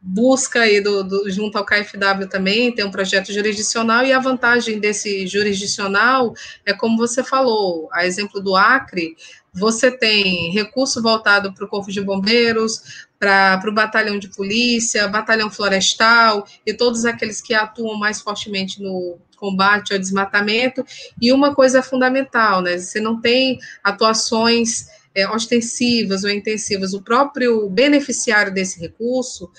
busca 0.00 0.60
aí 0.60 0.80
do, 0.80 1.04
do, 1.04 1.30
junto 1.30 1.58
ao 1.58 1.64
KFW 1.64 2.26
também, 2.28 2.72
tem 2.74 2.84
um 2.84 2.90
projeto 2.90 3.32
jurisdicional, 3.32 4.04
e 4.04 4.12
a 4.12 4.18
vantagem 4.18 4.78
desse 4.78 5.26
jurisdicional 5.26 6.32
é 6.64 6.72
como 6.72 6.96
você 6.96 7.22
falou, 7.22 7.88
a 7.92 8.06
exemplo 8.06 8.40
do 8.40 8.56
Acre, 8.56 9.14
você 9.52 9.90
tem 9.90 10.50
recurso 10.52 11.02
voltado 11.02 11.52
para 11.52 11.64
o 11.64 11.68
Corpo 11.68 11.90
de 11.90 12.00
Bombeiros, 12.00 13.08
para 13.18 13.60
o 13.66 13.72
batalhão 13.72 14.18
de 14.18 14.28
polícia, 14.28 15.08
batalhão 15.08 15.50
florestal 15.50 16.46
e 16.64 16.72
todos 16.72 17.04
aqueles 17.04 17.40
que 17.40 17.52
atuam 17.52 17.98
mais 17.98 18.20
fortemente 18.20 18.80
no 18.80 19.18
combate 19.36 19.92
ao 19.92 19.98
desmatamento. 19.98 20.84
E 21.20 21.32
uma 21.32 21.54
coisa 21.54 21.82
fundamental, 21.82 22.62
né? 22.62 22.78
Você 22.78 23.00
não 23.00 23.20
tem 23.20 23.58
atuações 23.82 24.86
é, 25.14 25.28
ostensivas 25.28 26.24
ou 26.24 26.30
intensivas. 26.30 26.94
O 26.94 27.02
próprio 27.02 27.68
beneficiário 27.68 28.54
desse 28.54 28.80
recurso 28.80 29.50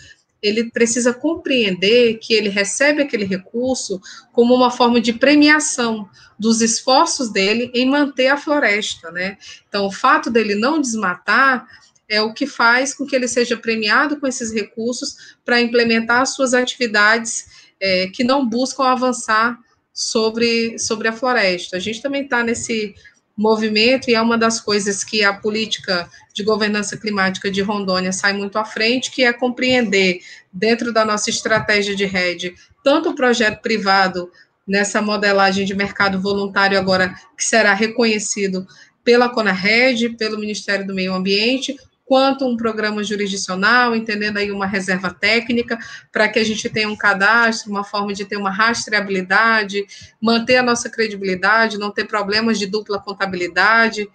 ele 0.42 0.72
precisa 0.72 1.14
compreender 1.14 2.18
que 2.18 2.34
ele 2.34 2.50
recebe 2.50 3.02
aquele 3.02 3.26
recurso 3.26 4.02
como 4.32 4.56
uma 4.56 4.72
forma 4.72 5.00
de 5.00 5.14
premiação 5.14 6.10
dos 6.38 6.62
esforços 6.62 7.32
dele 7.32 7.70
em 7.74 7.88
manter 7.88 8.28
a 8.28 8.38
floresta, 8.38 9.12
né? 9.12 9.38
Então, 9.70 9.86
o 9.86 9.92
fato 9.92 10.32
dele 10.32 10.56
não 10.56 10.82
desmatar 10.82 11.68
é 12.10 12.22
o 12.22 12.34
que 12.34 12.48
faz 12.48 12.94
com 12.94 13.06
que 13.06 13.16
ele 13.16 13.28
seja 13.28 13.56
premiado 13.56 14.20
com 14.20 14.28
esses 14.28 14.52
recursos 14.52 15.38
para 15.46 15.62
implementar 15.62 16.26
suas 16.26 16.54
atividades 16.54 17.46
é, 17.80 18.08
que 18.08 18.24
não 18.24 18.48
buscam 18.48 18.84
avançar 18.84 19.58
sobre, 19.94 20.78
sobre 20.80 21.08
a 21.08 21.14
floresta. 21.14 21.78
A 21.78 21.80
gente 21.80 22.02
também 22.02 22.24
está 22.24 22.44
nesse 22.44 22.96
movimento 23.38 24.10
e 24.10 24.16
é 24.16 24.22
uma 24.22 24.38
das 24.38 24.60
coisas 24.60 25.04
que 25.04 25.24
a 25.24 25.34
política 25.34 26.10
de 26.34 26.44
governança 26.44 26.98
climática 26.98 27.50
de 27.50 27.62
Rondônia 27.62 28.12
sai 28.12 28.34
muito 28.34 28.58
à 28.58 28.66
frente, 28.66 29.12
que 29.12 29.24
é 29.24 29.34
compreender 29.34 30.20
dentro 30.52 30.94
da 30.94 31.06
nossa 31.06 31.30
estratégia 31.30 31.96
de 31.96 32.06
rede 32.06 32.54
tanto 32.84 33.10
o 33.10 33.16
projeto 33.16 33.62
privado 33.62 34.32
nessa 34.68 35.02
modelagem 35.02 35.66
de 35.66 35.76
mercado 35.76 36.22
voluntário 36.22 36.78
agora 36.78 37.14
que 37.38 37.44
será 37.44 37.74
reconhecido 37.74 38.66
pela 39.04 39.30
CONARED, 39.30 40.10
pelo 40.10 40.40
Ministério 40.40 40.86
do 40.86 40.94
Meio 40.94 41.14
Ambiente, 41.14 41.76
quanto 42.12 42.46
um 42.46 42.58
programa 42.58 43.02
jurisdicional, 43.02 43.96
entendendo 43.96 44.36
aí 44.36 44.52
uma 44.52 44.66
reserva 44.66 45.14
técnica, 45.14 45.80
para 46.12 46.28
que 46.28 46.40
a 46.40 46.44
gente 46.44 46.68
tenha 46.68 46.90
um 46.90 46.96
cadastro, 46.98 47.72
uma 47.72 47.86
forma 47.86 48.12
de 48.14 48.26
ter 48.26 48.36
uma 48.36 48.52
rastreabilidade, 48.52 49.86
manter 50.20 50.58
a 50.58 50.62
nossa 50.62 50.90
credibilidade, 50.90 51.78
não 51.78 51.90
ter 51.90 52.04
problemas 52.04 52.60
de 52.60 52.66
dupla 52.66 53.00
contabilidade. 53.00 54.10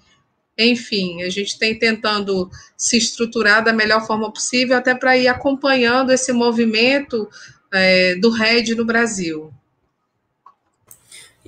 Enfim, 0.58 1.22
a 1.22 1.30
gente 1.30 1.58
tem 1.58 1.78
tentando 1.78 2.50
se 2.76 2.98
estruturar 2.98 3.64
da 3.64 3.72
melhor 3.72 4.06
forma 4.06 4.30
possível, 4.30 4.76
até 4.76 4.94
para 4.94 5.16
ir 5.16 5.28
acompanhando 5.28 6.12
esse 6.12 6.34
movimento 6.34 7.26
é, 7.72 8.14
do 8.16 8.28
RED 8.28 8.74
no 8.74 8.84
Brasil. 8.84 9.50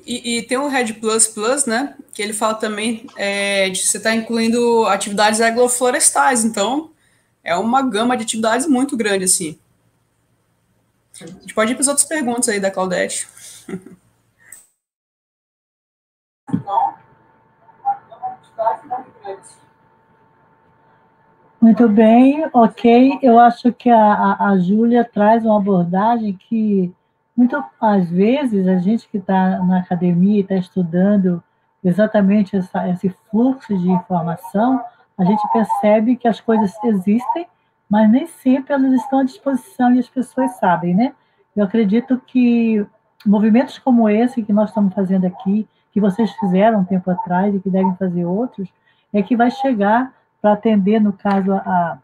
E, 0.09 0.39
e, 0.39 0.43
tem 0.43 0.57
o 0.57 0.69
Red 0.69 0.95
Plus 0.95 1.27
Plus, 1.27 1.67
né? 1.67 1.95
Que 2.15 2.23
ele 2.23 2.33
fala 2.33 2.55
também 2.55 3.07
é, 3.15 3.69
de 3.69 3.79
você 3.79 3.99
estar 3.99 4.09
tá 4.09 4.17
incluindo 4.17 4.87
atividades 4.87 5.39
agroflorestais. 5.39 6.47
Então, 6.47 6.93
é 7.45 7.55
uma 7.55 7.83
gama 7.83 8.17
de 8.17 8.23
atividades 8.23 8.67
muito 8.67 8.97
grande, 8.97 9.25
assim. 9.25 9.59
A 11.21 11.27
gente 11.27 11.53
pode 11.53 11.73
ir 11.73 11.75
para 11.75 11.83
as 11.83 11.89
outras 11.89 12.07
perguntas 12.07 12.49
aí 12.49 12.59
da 12.59 12.71
Claudete. 12.71 13.29
Muito 21.61 21.87
bem, 21.87 22.49
ok. 22.55 23.19
Eu 23.21 23.39
acho 23.39 23.71
que 23.75 23.91
a, 23.91 24.15
a, 24.15 24.51
a 24.53 24.59
Júlia 24.59 25.05
traz 25.05 25.45
uma 25.45 25.59
abordagem 25.59 26.35
que 26.49 26.95
muito 27.39 27.63
às 27.81 28.11
vezes, 28.11 28.67
a 28.67 28.79
gente 28.79 29.09
que 29.09 29.19
está 29.19 29.61
na 29.61 29.79
academia 29.79 30.39
e 30.39 30.41
está 30.41 30.57
estudando 30.57 31.41
exatamente 31.85 32.57
essa, 32.57 32.89
esse 32.89 33.15
fluxo 33.31 33.79
de 33.79 33.89
informação, 33.89 34.83
a 35.17 35.23
gente 35.23 35.41
percebe 35.53 36.17
que 36.17 36.27
as 36.27 36.41
coisas 36.41 36.75
existem, 36.83 37.47
mas 37.89 38.11
nem 38.11 38.27
sempre 38.27 38.75
elas 38.75 38.93
estão 38.93 39.21
à 39.21 39.25
disposição 39.25 39.95
e 39.95 40.01
as 40.01 40.09
pessoas 40.09 40.57
sabem, 40.57 40.97
né? 40.97 41.15
Eu 41.55 41.63
acredito 41.63 42.21
que 42.27 42.85
movimentos 43.25 43.79
como 43.79 44.09
esse 44.09 44.43
que 44.43 44.53
nós 44.53 44.71
estamos 44.71 44.93
fazendo 44.93 45.25
aqui, 45.25 45.65
que 45.93 46.01
vocês 46.01 46.33
fizeram 46.41 46.81
um 46.81 46.85
tempo 46.85 47.09
atrás 47.09 47.55
e 47.55 47.61
que 47.61 47.71
devem 47.71 47.95
fazer 47.95 48.25
outros, 48.25 48.69
é 49.13 49.23
que 49.23 49.37
vai 49.37 49.53
chegar 49.53 50.13
para 50.43 50.55
atender, 50.55 51.01
no 51.01 51.13
caso, 51.13 51.53
a, 51.53 51.99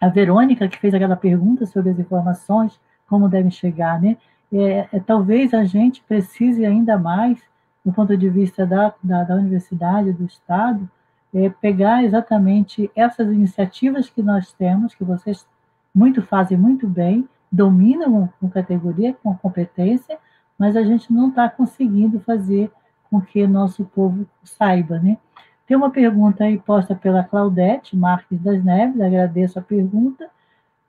a 0.00 0.08
Verônica, 0.08 0.66
que 0.66 0.78
fez 0.78 0.92
aquela 0.92 1.14
pergunta 1.14 1.64
sobre 1.64 1.90
as 1.90 1.98
informações, 2.00 2.80
como 3.06 3.28
devem 3.28 3.52
chegar, 3.52 4.02
né? 4.02 4.16
É, 4.54 4.88
é, 4.92 5.00
talvez 5.00 5.52
a 5.52 5.64
gente 5.64 6.02
precise 6.02 6.64
ainda 6.64 6.96
mais, 6.96 7.42
do 7.84 7.92
ponto 7.92 8.16
de 8.16 8.28
vista 8.28 8.64
da, 8.64 8.94
da, 9.02 9.24
da 9.24 9.34
universidade, 9.34 10.12
do 10.12 10.24
Estado, 10.24 10.88
é, 11.34 11.48
pegar 11.48 12.04
exatamente 12.04 12.90
essas 12.94 13.28
iniciativas 13.32 14.08
que 14.08 14.22
nós 14.22 14.52
temos, 14.52 14.94
que 14.94 15.02
vocês 15.02 15.46
muito 15.92 16.22
fazem 16.22 16.56
muito 16.56 16.86
bem, 16.86 17.28
dominam 17.50 18.28
com 18.40 18.48
categoria, 18.48 19.16
com 19.22 19.34
competência, 19.36 20.18
mas 20.58 20.76
a 20.76 20.82
gente 20.82 21.12
não 21.12 21.28
está 21.28 21.48
conseguindo 21.48 22.20
fazer 22.20 22.70
com 23.10 23.20
que 23.20 23.46
nosso 23.46 23.84
povo 23.84 24.26
saiba, 24.42 24.98
né? 24.98 25.18
Tem 25.66 25.76
uma 25.76 25.90
pergunta 25.90 26.44
aí 26.44 26.58
posta 26.58 26.94
pela 26.94 27.24
Claudete 27.24 27.96
Marques 27.96 28.38
das 28.40 28.62
Neves, 28.62 29.00
agradeço 29.00 29.58
a 29.58 29.62
pergunta. 29.62 30.28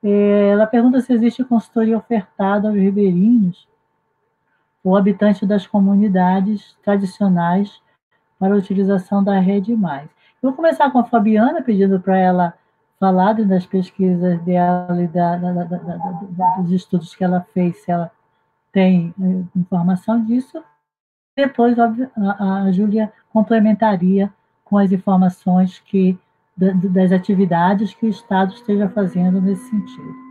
É, 0.08 0.50
ela 0.50 0.68
pergunta 0.68 1.00
se 1.00 1.12
existe 1.12 1.42
consultoria 1.42 1.98
ofertada 1.98 2.68
aos 2.68 2.76
ribeirinhos 2.76 3.66
ou 4.84 4.96
habitantes 4.96 5.48
das 5.48 5.66
comunidades 5.66 6.76
tradicionais 6.84 7.82
para 8.38 8.54
a 8.54 8.56
utilização 8.56 9.24
da 9.24 9.40
rede 9.40 9.74
mais. 9.74 10.08
Eu 10.40 10.50
vou 10.50 10.52
começar 10.52 10.92
com 10.92 11.00
a 11.00 11.04
Fabiana, 11.04 11.60
pedindo 11.60 11.98
para 11.98 12.16
ela 12.16 12.54
falar 13.00 13.32
das 13.32 13.66
pesquisas 13.66 14.40
dela 14.42 15.02
e 15.02 15.08
da, 15.08 15.38
da, 15.38 15.64
da, 15.64 16.46
dos 16.58 16.70
estudos 16.70 17.12
que 17.16 17.24
ela 17.24 17.44
fez, 17.52 17.82
se 17.82 17.90
ela 17.90 18.08
tem 18.70 19.12
eh, 19.20 19.58
informação 19.58 20.24
disso. 20.24 20.62
Depois, 21.36 21.76
a, 21.80 22.62
a 22.62 22.70
Júlia 22.70 23.12
complementaria 23.32 24.32
com 24.64 24.78
as 24.78 24.92
informações 24.92 25.80
que 25.80 26.16
das 26.56 27.12
atividades 27.12 27.94
que 27.94 28.06
o 28.06 28.08
Estado 28.08 28.54
esteja 28.54 28.88
fazendo 28.88 29.40
nesse 29.40 29.68
sentido. 29.68 30.26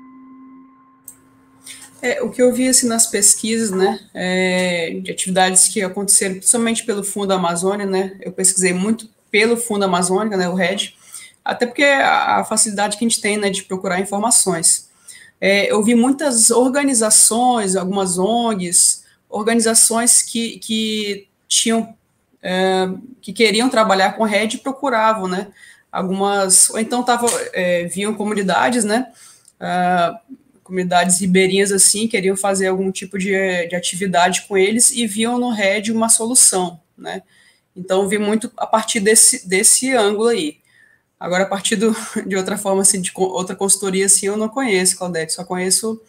É, 2.01 2.21
o 2.21 2.29
que 2.29 2.41
eu 2.41 2.53
vi 2.53 2.67
assim, 2.67 2.87
nas 2.87 3.07
pesquisas, 3.07 3.71
né, 3.71 3.99
é, 4.13 4.99
de 5.01 5.11
atividades 5.11 5.67
que 5.67 5.81
aconteceram 5.81 6.35
principalmente 6.35 6.85
pelo 6.85 7.03
Fundo 7.03 7.31
Amazônia, 7.31 7.85
né, 7.85 8.15
eu 8.21 8.31
pesquisei 8.31 8.73
muito 8.73 9.09
pelo 9.31 9.57
Fundo 9.57 9.85
Amazônica, 9.85 10.37
né, 10.37 10.47
o 10.47 10.53
RED, 10.53 10.95
até 11.43 11.65
porque 11.65 11.83
a, 11.83 12.43
facilidade 12.43 12.97
que 12.97 13.05
a 13.05 13.07
gente 13.07 13.21
tem, 13.21 13.37
né, 13.37 13.49
de 13.49 13.63
procurar 13.63 13.99
informações. 13.99 14.89
É, 15.39 15.71
eu 15.71 15.83
vi 15.83 15.95
muitas 15.95 16.49
organizações, 16.49 17.75
algumas 17.75 18.17
ONGs, 18.17 19.03
organizações 19.29 20.21
que, 20.21 20.59
que 20.59 21.27
tinham, 21.47 21.95
é, 22.41 22.87
que 23.21 23.33
queriam 23.33 23.69
trabalhar 23.69 24.13
com 24.13 24.23
RED 24.23 24.55
e 24.55 24.59
procuravam, 24.59 25.27
né, 25.27 25.47
algumas, 25.95 26.69
ou 26.71 26.77
então 26.77 27.01
tava, 27.03 27.25
é, 27.53 27.85
viam 27.85 28.13
comunidades, 28.13 28.83
né, 28.83 29.07
uh, 29.61 30.35
comunidades 30.61 31.21
ribeirinhas 31.21 31.71
assim, 31.71 32.05
queriam 32.05 32.35
fazer 32.35 32.67
algum 32.67 32.91
tipo 32.91 33.17
de, 33.17 33.31
de 33.67 33.75
atividade 33.75 34.41
com 34.45 34.57
eles 34.57 34.91
e 34.91 35.07
viam 35.07 35.39
no 35.39 35.51
RED 35.51 35.93
uma 35.93 36.09
solução, 36.09 36.81
né, 36.97 37.23
então 37.73 38.09
vi 38.09 38.17
muito 38.17 38.51
a 38.57 38.67
partir 38.67 38.99
desse, 38.99 39.47
desse 39.47 39.93
ângulo 39.93 40.27
aí. 40.27 40.57
Agora, 41.17 41.43
a 41.43 41.47
partir 41.47 41.77
do, 41.77 41.95
de 42.27 42.35
outra 42.35 42.57
forma, 42.57 42.81
assim, 42.81 42.99
de 42.99 43.11
outra 43.15 43.55
consultoria, 43.55 44.05
assim, 44.05 44.25
eu 44.25 44.35
não 44.35 44.49
conheço, 44.49 44.97
Claudete, 44.97 45.31
só 45.31 45.45
conheço 45.45 46.01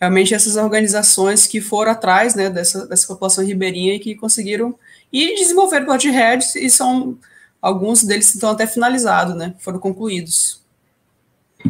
realmente 0.00 0.32
essas 0.32 0.54
organizações 0.56 1.44
que 1.44 1.60
foram 1.60 1.90
atrás, 1.90 2.36
né, 2.36 2.48
dessa, 2.48 2.86
dessa 2.86 3.06
população 3.08 3.44
ribeirinha 3.44 3.94
e 3.94 3.98
que 3.98 4.14
conseguiram 4.14 4.76
e 5.12 5.34
desenvolver 5.34 5.84
plot 5.84 6.08
heads 6.08 6.54
e 6.54 6.70
são 6.70 7.18
alguns 7.64 8.04
deles 8.04 8.34
estão 8.34 8.50
até 8.50 8.66
finalizados, 8.66 9.34
né, 9.34 9.54
foram 9.58 9.78
concluídos. 9.78 10.62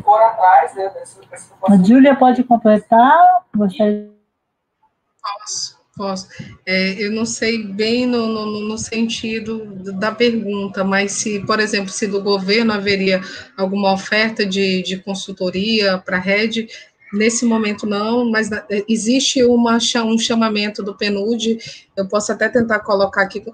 Foram 0.02 0.26
atrás, 0.26 0.74
né. 0.74 0.90
A 1.68 1.76
Júlia 1.76 2.16
pode 2.16 2.42
completar? 2.42 3.44
Você... 3.54 4.10
Posso. 5.22 5.78
Posso. 5.96 6.26
É, 6.66 7.00
eu 7.00 7.12
não 7.12 7.24
sei 7.24 7.62
bem 7.62 8.04
no, 8.04 8.26
no, 8.26 8.68
no, 8.68 8.76
sentido 8.76 9.64
da 9.92 10.10
pergunta, 10.10 10.82
mas 10.82 11.12
se, 11.12 11.38
por 11.46 11.60
exemplo, 11.60 11.90
se 11.90 12.08
do 12.08 12.20
governo 12.20 12.72
haveria 12.72 13.20
alguma 13.56 13.92
oferta 13.92 14.44
de, 14.44 14.82
de 14.82 14.96
consultoria 14.96 15.98
para 15.98 16.16
a 16.16 16.20
rede, 16.20 16.66
nesse 17.12 17.44
momento 17.44 17.86
não, 17.86 18.28
mas 18.28 18.50
existe 18.88 19.44
uma, 19.44 19.78
um 20.04 20.18
chamamento 20.18 20.82
do 20.82 20.96
PNUD, 20.96 21.58
eu 21.96 22.08
posso 22.08 22.32
até 22.32 22.48
tentar 22.48 22.80
colocar 22.80 23.22
aqui 23.22 23.44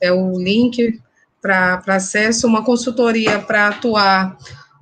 é, 0.00 0.12
o 0.12 0.38
link 0.38 1.00
para 1.40 1.82
acesso, 1.86 2.46
uma 2.46 2.64
consultoria 2.64 3.38
para 3.38 3.68
atuar 3.68 4.36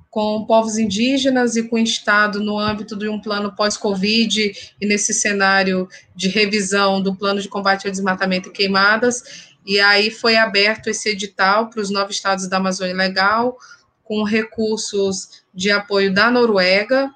com 0.09 0.43
povos 0.45 0.77
indígenas 0.77 1.55
e 1.55 1.63
com 1.63 1.75
o 1.75 1.79
Estado 1.79 2.39
no 2.39 2.57
âmbito 2.57 2.95
de 2.95 3.07
um 3.07 3.21
plano 3.21 3.55
pós-Covid 3.55 4.51
e 4.81 4.85
nesse 4.85 5.13
cenário 5.13 5.87
de 6.15 6.27
revisão 6.27 7.01
do 7.01 7.15
plano 7.15 7.41
de 7.41 7.47
combate 7.47 7.85
ao 7.85 7.91
desmatamento 7.91 8.49
e 8.49 8.51
queimadas. 8.51 9.49
E 9.65 9.79
aí 9.79 10.09
foi 10.09 10.35
aberto 10.35 10.87
esse 10.87 11.09
edital 11.09 11.69
para 11.69 11.81
os 11.81 11.91
nove 11.91 12.11
estados 12.11 12.47
da 12.47 12.57
Amazônia 12.57 12.95
Legal, 12.95 13.55
com 14.03 14.23
recursos 14.23 15.43
de 15.53 15.69
apoio 15.69 16.11
da 16.11 16.31
Noruega, 16.31 17.11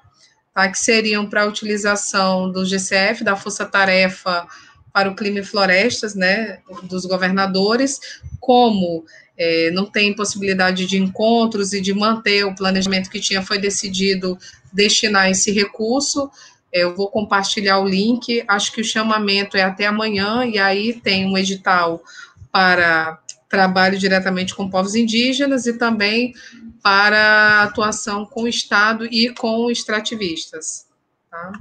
tá, 0.54 0.68
que 0.68 0.78
seriam 0.78 1.28
para 1.28 1.42
a 1.42 1.46
utilização 1.46 2.50
do 2.50 2.64
GCF, 2.64 3.24
da 3.24 3.34
Força 3.34 3.64
Tarefa 3.66 4.46
para 4.92 5.10
o 5.10 5.16
Clima 5.16 5.40
e 5.40 5.44
Florestas, 5.44 6.14
né, 6.14 6.60
dos 6.84 7.04
governadores, 7.04 7.98
como 8.38 9.04
é, 9.36 9.70
não 9.70 9.86
tem 9.86 10.14
possibilidade 10.14 10.86
de 10.86 10.96
encontros 10.96 11.72
e 11.72 11.80
de 11.80 11.92
manter 11.92 12.44
o 12.44 12.54
planejamento 12.54 13.10
que 13.10 13.20
tinha, 13.20 13.42
foi 13.42 13.58
decidido 13.58 14.38
destinar 14.72 15.30
esse 15.30 15.50
recurso. 15.50 16.30
É, 16.72 16.82
eu 16.82 16.94
vou 16.94 17.08
compartilhar 17.08 17.78
o 17.78 17.88
link, 17.88 18.44
acho 18.46 18.72
que 18.72 18.80
o 18.80 18.84
chamamento 18.84 19.56
é 19.56 19.62
até 19.62 19.86
amanhã, 19.86 20.44
e 20.44 20.58
aí 20.58 20.92
tem 20.92 21.26
um 21.26 21.36
edital 21.36 22.02
para 22.50 23.20
trabalho 23.48 23.98
diretamente 23.98 24.54
com 24.54 24.68
povos 24.68 24.94
indígenas 24.94 25.66
e 25.66 25.78
também 25.78 26.34
para 26.82 27.62
atuação 27.62 28.26
com 28.26 28.42
o 28.42 28.48
Estado 28.48 29.06
e 29.06 29.32
com 29.32 29.70
extrativistas. 29.70 30.86
Tá? 31.30 31.52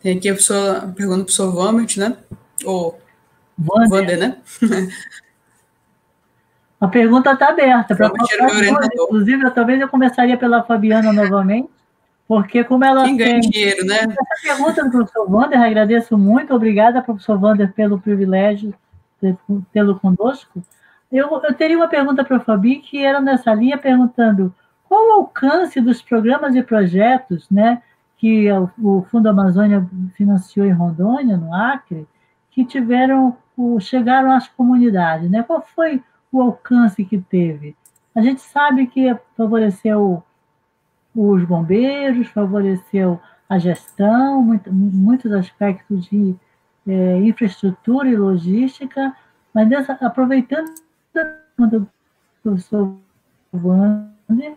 Tem 0.00 0.16
aqui 0.16 0.28
a 0.28 0.34
pessoa 0.34 0.92
pergunta 0.94 0.96
para 0.96 1.22
o 1.22 1.24
professor 1.24 1.52
Vomit, 1.52 1.98
né? 1.98 2.16
Ou 2.64 2.98
Vander, 3.56 3.88
Vander 3.88 4.18
né? 4.18 4.36
A 6.80 6.86
pergunta 6.86 7.32
está 7.32 7.48
aberta. 7.48 7.96
Para 7.96 8.12
inclusive, 8.94 9.50
talvez 9.50 9.80
eu 9.80 9.88
começaria 9.88 10.36
pela 10.36 10.62
Fabiana 10.62 11.12
novamente, 11.12 11.68
porque 12.26 12.62
como 12.62 12.84
ela 12.84 13.04
Quem 13.04 13.16
tem... 13.16 13.40
dinheiro, 13.40 13.84
né? 13.84 13.96
Essa 13.96 14.54
pergunta 14.54 14.84
do 14.84 14.90
professor 14.90 15.28
Wander, 15.28 15.60
agradeço 15.60 16.16
muito. 16.16 16.54
Obrigada, 16.54 17.02
professor 17.02 17.42
Wander, 17.42 17.72
pelo 17.72 17.98
privilégio 17.98 18.72
de 19.20 19.36
tê-lo 19.72 19.98
conosco. 19.98 20.62
Eu, 21.10 21.28
eu 21.42 21.54
teria 21.54 21.76
uma 21.76 21.88
pergunta 21.88 22.24
para 22.24 22.36
a 22.36 22.40
Fabi, 22.40 22.76
que 22.76 23.04
era 23.04 23.20
nessa 23.20 23.52
linha, 23.54 23.76
perguntando 23.76 24.54
qual 24.88 25.08
o 25.08 25.12
alcance 25.14 25.80
dos 25.80 26.00
programas 26.00 26.54
e 26.54 26.62
projetos 26.62 27.46
né, 27.50 27.82
que 28.18 28.48
o 28.78 29.02
Fundo 29.02 29.28
Amazônia 29.28 29.88
financiou 30.14 30.66
em 30.66 30.72
Rondônia, 30.72 31.36
no 31.36 31.54
Acre, 31.54 32.06
que 32.50 32.64
tiveram, 32.64 33.36
chegaram 33.80 34.32
às 34.32 34.48
comunidades, 34.48 35.30
né? 35.30 35.44
Qual 35.44 35.62
foi 35.62 36.02
o 36.30 36.42
alcance 36.42 37.04
que 37.04 37.18
teve? 37.18 37.76
A 38.14 38.20
gente 38.20 38.40
sabe 38.40 38.88
que 38.88 39.16
favoreceu 39.36 40.22
os 41.14 41.44
bombeiros, 41.44 42.26
favoreceu 42.28 43.20
a 43.48 43.58
gestão, 43.58 44.42
muito, 44.42 44.72
muitos 44.72 45.32
aspectos 45.32 46.06
de 46.06 46.34
é, 46.86 47.18
infraestrutura 47.18 48.08
e 48.08 48.16
logística, 48.16 49.14
mas 49.54 49.68
dessa, 49.68 49.92
aproveitando 50.00 50.74
do 51.56 51.88
professor 52.42 52.96
Wander, 53.52 54.56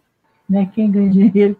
né, 0.49 0.65
quem 0.73 0.91
ganha 0.91 1.09
dinheiro 1.09 1.55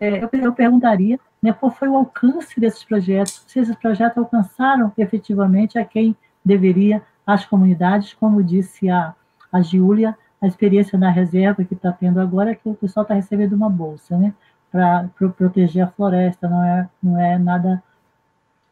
é, 0.00 0.22
eu, 0.22 0.30
eu 0.32 0.52
perguntaria 0.52 1.18
né, 1.42 1.52
qual 1.52 1.72
foi 1.72 1.88
o 1.88 1.96
alcance 1.96 2.60
desses 2.60 2.84
projetos, 2.84 3.42
se 3.46 3.58
esses 3.58 3.74
projetos 3.74 4.18
alcançaram 4.18 4.92
efetivamente 4.96 5.78
a 5.78 5.84
quem 5.84 6.16
deveria, 6.44 7.02
as 7.26 7.44
comunidades, 7.44 8.14
como 8.14 8.42
disse 8.42 8.88
a, 8.88 9.14
a 9.50 9.60
Giulia, 9.60 10.16
a 10.40 10.46
experiência 10.46 10.98
na 10.98 11.10
reserva 11.10 11.64
que 11.64 11.74
está 11.74 11.92
tendo 11.92 12.20
agora 12.20 12.50
é 12.50 12.54
que 12.54 12.68
o 12.68 12.74
pessoal 12.74 13.02
está 13.02 13.14
recebendo 13.14 13.54
uma 13.54 13.68
bolsa, 13.68 14.16
né, 14.16 14.32
para 14.70 15.08
pro, 15.16 15.30
proteger 15.32 15.84
a 15.84 15.88
floresta, 15.88 16.48
não 16.48 16.64
é, 16.64 16.88
não 17.02 17.18
é 17.18 17.38
nada 17.38 17.82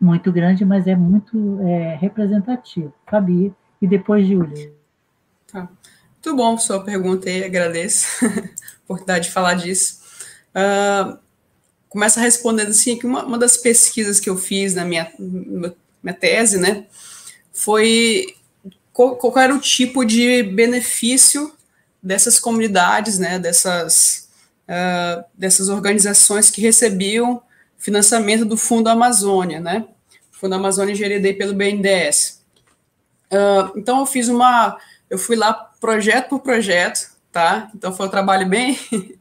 muito 0.00 0.32
grande, 0.32 0.64
mas 0.64 0.86
é 0.86 0.96
muito 0.96 1.60
é, 1.62 1.96
representativo. 1.96 2.92
Fabi, 3.06 3.54
e 3.82 3.86
depois 3.86 4.26
Giulia. 4.26 4.72
Tá. 5.52 5.68
Muito 6.22 6.36
bom 6.36 6.56
sua 6.58 6.82
pergunta 6.84 7.28
aí, 7.28 7.44
agradeço 7.44 8.24
a 8.26 8.84
oportunidade 8.84 9.26
de 9.26 9.32
falar 9.32 9.54
disso. 9.54 10.00
Uh, 10.54 11.18
começa 11.91 12.20
respondendo 12.20 12.68
assim, 12.68 12.97
que 12.97 13.05
uma, 13.05 13.24
uma 13.24 13.36
das 13.36 13.57
pesquisas 13.57 14.20
que 14.20 14.30
eu 14.30 14.36
fiz 14.36 14.74
na 14.74 14.84
minha, 14.84 15.12
minha 15.18 16.14
tese, 16.18 16.57
né, 16.57 16.86
foi 17.53 18.36
qual, 18.93 19.16
qual, 19.16 19.36
era 19.38 19.55
o 19.55 19.61
tipo 19.61 20.05
de 20.05 20.43
benefício 20.45 21.53
dessas 22.01 22.38
comunidades, 22.38 23.18
né, 23.18 23.38
dessas, 23.41 24.30
uh, 24.68 25.24
dessas 25.34 25.68
organizações 25.68 26.49
que 26.49 26.62
recebiam 26.62 27.43
financiamento 27.76 28.45
do 28.45 28.57
Fundo 28.57 28.88
Amazônia, 28.88 29.61
né, 29.61 29.84
Fundo 30.30 30.55
Amazônia 30.55 30.95
gerido 30.95 31.36
pelo 31.36 31.55
BNDES. 31.55 32.41
Uh, 33.32 33.36
ah, 33.36 33.72
então 33.76 33.99
eu 33.99 34.07
fiz 34.07 34.28
uma, 34.28 34.78
eu 35.11 35.18
fui 35.18 35.36
lá 35.36 35.53
projeto 35.53 36.28
por 36.30 36.41
projeto, 36.41 37.11
tá? 37.32 37.70
Então 37.74 37.92
foi 37.92 38.06
um 38.06 38.10
trabalho 38.10 38.48
bem 38.48 38.78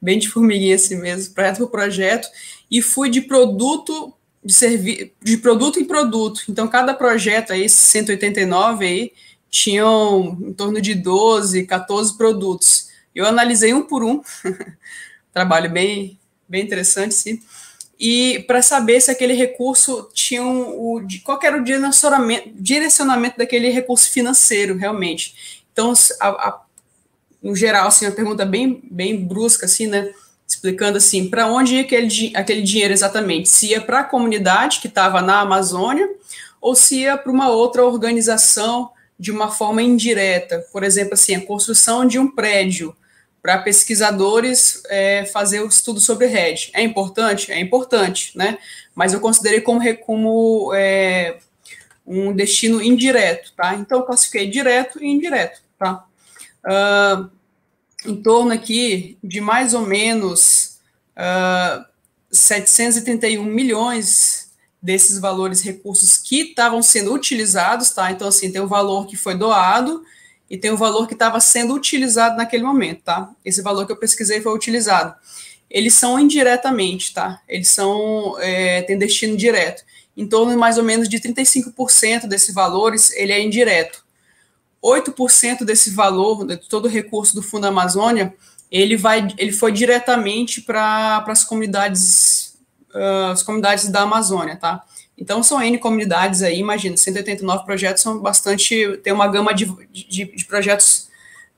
bem 0.00 0.18
de 0.18 0.28
formiguinha 0.28 0.76
assim 0.76 0.96
mesmo, 0.96 1.34
projeto 1.34 1.58
por 1.58 1.70
projeto, 1.70 2.28
e 2.70 2.80
fui 2.80 3.10
de 3.10 3.20
produto 3.20 4.14
de 4.44 4.52
servi 4.52 5.12
de 5.22 5.36
produto 5.36 5.78
em 5.78 5.84
produto. 5.84 6.42
Então, 6.48 6.68
cada 6.68 6.94
projeto 6.94 7.52
aí, 7.52 7.68
189 7.68 8.86
aí, 8.86 9.12
tinham 9.50 10.38
em 10.40 10.52
torno 10.52 10.80
de 10.80 10.94
12, 10.94 11.66
14 11.66 12.16
produtos. 12.16 12.88
Eu 13.14 13.26
analisei 13.26 13.74
um 13.74 13.82
por 13.82 14.04
um, 14.04 14.22
trabalho 15.32 15.70
bem, 15.70 16.18
bem 16.48 16.64
interessante, 16.64 17.14
sim, 17.14 17.40
e 17.98 18.44
para 18.46 18.62
saber 18.62 19.00
se 19.00 19.10
aquele 19.10 19.34
recurso 19.34 20.08
tinha 20.14 20.42
um, 20.42 20.68
o, 20.68 21.06
qual 21.24 21.38
era 21.42 21.56
o 21.56 21.64
direcionamento, 21.64 22.50
direcionamento 22.54 23.38
daquele 23.38 23.70
recurso 23.70 24.10
financeiro, 24.10 24.76
realmente. 24.76 25.62
Então, 25.72 25.92
a, 26.20 26.28
a 26.28 26.60
no 27.42 27.54
geral, 27.54 27.88
assim, 27.88 28.06
uma 28.06 28.12
pergunta 28.12 28.44
bem, 28.44 28.82
bem 28.90 29.24
brusca, 29.24 29.66
assim, 29.66 29.86
né? 29.86 30.12
Explicando 30.46 30.96
assim, 30.96 31.28
para 31.28 31.46
onde 31.46 31.74
ia 31.74 31.82
aquele, 31.82 32.32
aquele 32.34 32.62
dinheiro 32.62 32.92
exatamente? 32.92 33.48
Se 33.48 33.68
ia 33.68 33.80
para 33.80 34.00
a 34.00 34.04
comunidade 34.04 34.80
que 34.80 34.88
estava 34.88 35.20
na 35.20 35.40
Amazônia 35.40 36.08
ou 36.60 36.74
se 36.74 37.00
ia 37.00 37.16
para 37.16 37.30
uma 37.30 37.50
outra 37.50 37.84
organização 37.84 38.90
de 39.18 39.30
uma 39.30 39.50
forma 39.50 39.82
indireta? 39.82 40.64
Por 40.72 40.82
exemplo, 40.82 41.14
assim, 41.14 41.34
a 41.34 41.44
construção 41.44 42.06
de 42.06 42.18
um 42.18 42.30
prédio 42.30 42.96
para 43.42 43.58
pesquisadores 43.58 44.82
é, 44.88 45.24
fazer 45.26 45.60
o 45.60 45.68
estudo 45.68 46.00
sobre 46.00 46.26
rede. 46.26 46.70
É 46.74 46.82
importante? 46.82 47.52
É 47.52 47.60
importante, 47.60 48.36
né? 48.36 48.58
Mas 48.94 49.12
eu 49.12 49.20
considerei 49.20 49.60
como, 49.60 49.80
como 49.98 50.72
é, 50.74 51.38
um 52.06 52.32
destino 52.32 52.82
indireto, 52.82 53.52
tá? 53.56 53.74
Então, 53.74 53.98
eu 53.98 54.04
classifiquei 54.04 54.48
direto 54.48 55.02
e 55.02 55.06
indireto, 55.06 55.60
tá? 55.78 56.04
Uh, 56.68 57.30
em 58.06 58.16
torno 58.22 58.52
aqui 58.52 59.18
de 59.24 59.40
mais 59.40 59.74
ou 59.74 59.82
menos 59.82 60.78
uh, 61.16 61.82
ah, 61.82 61.86
731 62.30 63.42
milhões 63.42 64.50
desses 64.80 65.18
valores, 65.18 65.62
recursos 65.62 66.16
que 66.16 66.50
estavam 66.50 66.82
sendo 66.82 67.12
utilizados, 67.12 67.90
tá? 67.90 68.12
Então, 68.12 68.28
assim, 68.28 68.52
tem 68.52 68.60
o 68.60 68.68
valor 68.68 69.06
que 69.06 69.16
foi 69.16 69.34
doado 69.34 70.04
e 70.48 70.56
tem 70.56 70.70
o 70.70 70.76
valor 70.76 71.08
que 71.08 71.14
estava 71.14 71.40
sendo 71.40 71.74
utilizado 71.74 72.36
naquele 72.36 72.62
momento, 72.62 73.02
tá? 73.02 73.30
Esse 73.44 73.60
valor 73.60 73.86
que 73.86 73.92
eu 73.92 73.96
pesquisei 73.96 74.40
foi 74.40 74.54
utilizado. 74.54 75.14
Eles 75.68 75.94
são 75.94 76.18
indiretamente, 76.18 77.12
tá? 77.12 77.42
Eles 77.48 77.68
são, 77.68 78.36
é, 78.38 78.82
tem 78.82 78.96
destino 78.96 79.36
direto. 79.36 79.82
Em 80.16 80.26
torno 80.26 80.52
de 80.52 80.56
mais 80.56 80.78
ou 80.78 80.84
menos 80.84 81.08
de 81.08 81.18
35% 81.18 82.26
desses 82.26 82.54
valores, 82.54 83.10
ele 83.12 83.32
é 83.32 83.42
indireto. 83.42 84.04
8% 84.82 85.64
desse 85.64 85.90
valor, 85.90 86.46
de 86.46 86.56
todo 86.68 86.86
o 86.86 86.88
recurso 86.88 87.34
do 87.34 87.42
Fundo 87.42 87.66
Amazônia, 87.66 88.34
ele, 88.70 88.96
vai, 88.96 89.26
ele 89.38 89.52
foi 89.52 89.72
diretamente 89.72 90.60
para 90.60 91.24
as 91.26 91.44
comunidades, 91.44 92.58
uh, 92.94 93.32
as 93.32 93.42
comunidades 93.42 93.88
da 93.88 94.02
Amazônia, 94.02 94.56
tá? 94.56 94.84
Então, 95.16 95.42
são 95.42 95.60
N 95.60 95.78
comunidades 95.78 96.42
aí, 96.42 96.58
imagina, 96.58 96.96
189 96.96 97.64
projetos 97.64 98.02
são 98.02 98.20
bastante, 98.20 98.98
tem 99.02 99.12
uma 99.12 99.26
gama 99.26 99.52
de, 99.52 99.66
de, 99.90 100.24
de 100.24 100.44
projetos 100.44 101.08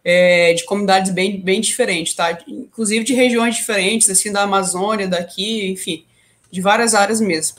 é, 0.03 0.55
de 0.55 0.64
comunidades 0.64 1.12
bem, 1.12 1.39
bem 1.39 1.61
diferentes, 1.61 2.14
tá? 2.14 2.39
Inclusive 2.47 3.05
de 3.05 3.12
regiões 3.12 3.57
diferentes, 3.57 4.09
assim, 4.09 4.33
da 4.33 4.43
Amazônia, 4.43 5.07
daqui, 5.07 5.71
enfim, 5.71 6.07
de 6.51 6.61
várias 6.62 6.95
áreas 6.95 7.21
mesmo. 7.21 7.59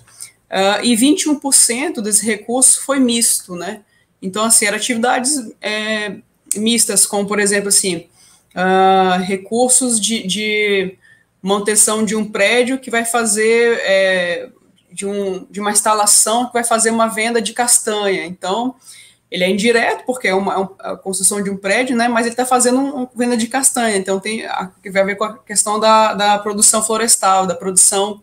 Uh, 0.50 0.84
e 0.84 0.96
21% 0.98 2.02
desse 2.02 2.26
recurso 2.26 2.82
foi 2.82 3.00
misto, 3.00 3.56
né? 3.56 3.82
Então, 4.22 4.46
assim, 4.46 4.66
eram 4.66 4.78
atividades 4.78 5.36
é, 5.62 6.18
mistas, 6.56 7.06
como, 7.06 7.28
por 7.28 7.40
exemplo, 7.40 7.70
assim, 7.70 8.08
uh, 8.56 9.22
recursos 9.24 10.00
de, 10.00 10.26
de, 10.28 10.98
manutenção 11.42 12.06
de 12.06 12.16
um 12.16 12.30
prédio 12.30 12.78
que 12.78 12.92
vai 12.92 13.04
fazer, 13.04 13.80
é, 13.84 14.50
de, 14.92 15.08
um, 15.08 15.46
de 15.50 15.60
uma 15.60 15.72
instalação 15.72 16.46
que 16.46 16.54
vai 16.54 16.64
fazer 16.64 16.92
uma 16.92 17.08
venda 17.08 17.42
de 17.42 17.52
castanha. 17.54 18.26
Então, 18.26 18.76
ele 19.32 19.44
é 19.44 19.50
indireto, 19.50 20.04
porque 20.06 20.28
é 20.28 20.36
uma, 20.36 20.54
é 20.84 20.90
a 20.92 20.96
construção 20.96 21.42
de 21.42 21.50
um 21.50 21.58
prédio, 21.58 21.96
né, 21.96 22.08
mas 22.08 22.26
ele 22.26 22.34
está 22.34 22.46
fazendo 22.46 22.80
uma 22.80 23.10
venda 23.16 23.38
de 23.38 23.48
castanha, 23.48 23.96
então 23.96 24.20
tem 24.20 24.46
a, 24.46 24.70
vai 24.92 25.06
ver 25.06 25.16
com 25.16 25.24
a 25.24 25.38
questão 25.38 25.80
da, 25.80 26.14
da 26.14 26.38
produção 26.38 26.84
florestal, 26.84 27.48
da 27.48 27.56
produção 27.56 28.22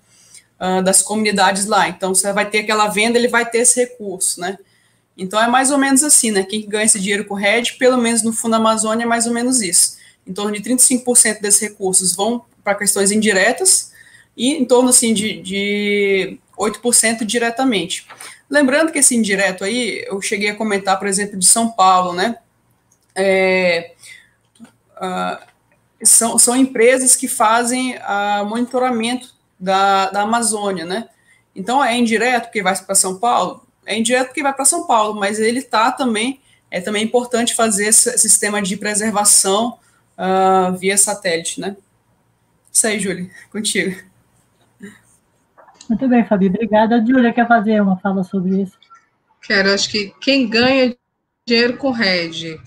uh, 0.60 0.82
das 0.82 1.00
comunidades 1.00 1.64
lá. 1.64 1.88
Então, 1.88 2.14
você 2.14 2.30
vai 2.32 2.48
ter 2.48 2.58
aquela 2.58 2.88
venda, 2.88 3.18
ele 3.18 3.28
vai 3.28 3.48
ter 3.48 3.58
esse 3.58 3.80
recurso, 3.80 4.40
né? 4.40 4.58
Então, 5.18 5.42
é 5.42 5.48
mais 5.48 5.72
ou 5.72 5.78
menos 5.78 6.04
assim, 6.04 6.30
né? 6.30 6.44
Quem 6.44 6.66
ganha 6.68 6.84
esse 6.84 7.00
dinheiro 7.00 7.24
com 7.24 7.34
o 7.34 7.36
RED, 7.36 7.72
pelo 7.72 7.98
menos 7.98 8.22
no 8.22 8.32
Fundo 8.32 8.54
Amazônia, 8.54 9.02
é 9.02 9.06
mais 9.06 9.26
ou 9.26 9.34
menos 9.34 9.60
isso. 9.60 9.98
Em 10.24 10.32
torno 10.32 10.52
de 10.52 10.62
35% 10.62 11.40
desses 11.40 11.60
recursos 11.60 12.14
vão 12.14 12.44
para 12.62 12.76
questões 12.76 13.10
indiretas 13.10 13.92
e 14.36 14.52
em 14.52 14.64
torno, 14.64 14.90
assim, 14.90 15.12
de, 15.12 15.42
de 15.42 16.38
8% 16.56 17.24
diretamente. 17.24 18.06
Lembrando 18.48 18.92
que 18.92 19.00
esse 19.00 19.16
indireto 19.16 19.64
aí, 19.64 20.04
eu 20.06 20.22
cheguei 20.22 20.50
a 20.50 20.54
comentar, 20.54 20.96
por 20.98 21.08
exemplo, 21.08 21.36
de 21.36 21.46
São 21.46 21.68
Paulo, 21.68 22.12
né? 22.12 22.36
É, 23.16 23.94
uh, 24.96 25.44
são, 26.04 26.38
são 26.38 26.54
empresas 26.56 27.16
que 27.16 27.26
fazem 27.26 27.96
uh, 27.96 28.46
monitoramento 28.46 29.34
da, 29.58 30.10
da 30.10 30.22
Amazônia, 30.22 30.84
né? 30.84 31.08
Então, 31.56 31.84
é 31.84 31.96
indireto 31.96 32.44
porque 32.44 32.62
vai 32.62 32.76
para 32.76 32.94
São 32.94 33.18
Paulo? 33.18 33.66
É 33.88 33.98
indireto 33.98 34.28
porque 34.28 34.42
vai 34.42 34.52
para 34.52 34.64
São 34.64 34.86
Paulo, 34.86 35.18
mas 35.18 35.40
ele 35.40 35.60
está 35.60 35.90
também, 35.90 36.40
é 36.70 36.80
também 36.80 37.02
importante 37.02 37.54
fazer 37.54 37.86
esse 37.86 38.18
sistema 38.18 38.60
de 38.60 38.76
preservação 38.76 39.78
uh, 40.18 40.76
via 40.76 40.96
satélite, 40.98 41.60
né? 41.60 41.76
Isso 42.70 42.86
aí, 42.86 43.00
Júlia, 43.00 43.30
contigo. 43.50 43.96
Muito 45.88 46.06
bem, 46.06 46.26
Fabi, 46.26 46.48
obrigada. 46.48 46.96
A 46.96 47.04
Júlia 47.04 47.32
quer 47.32 47.48
fazer 47.48 47.80
uma 47.80 47.98
fala 47.98 48.22
sobre 48.22 48.62
isso? 48.62 48.78
Quero, 49.42 49.72
acho 49.72 49.88
que 49.88 50.12
quem 50.20 50.46
ganha 50.46 50.94
dinheiro 51.46 51.78
com 51.78 51.90
RED, 51.90 52.60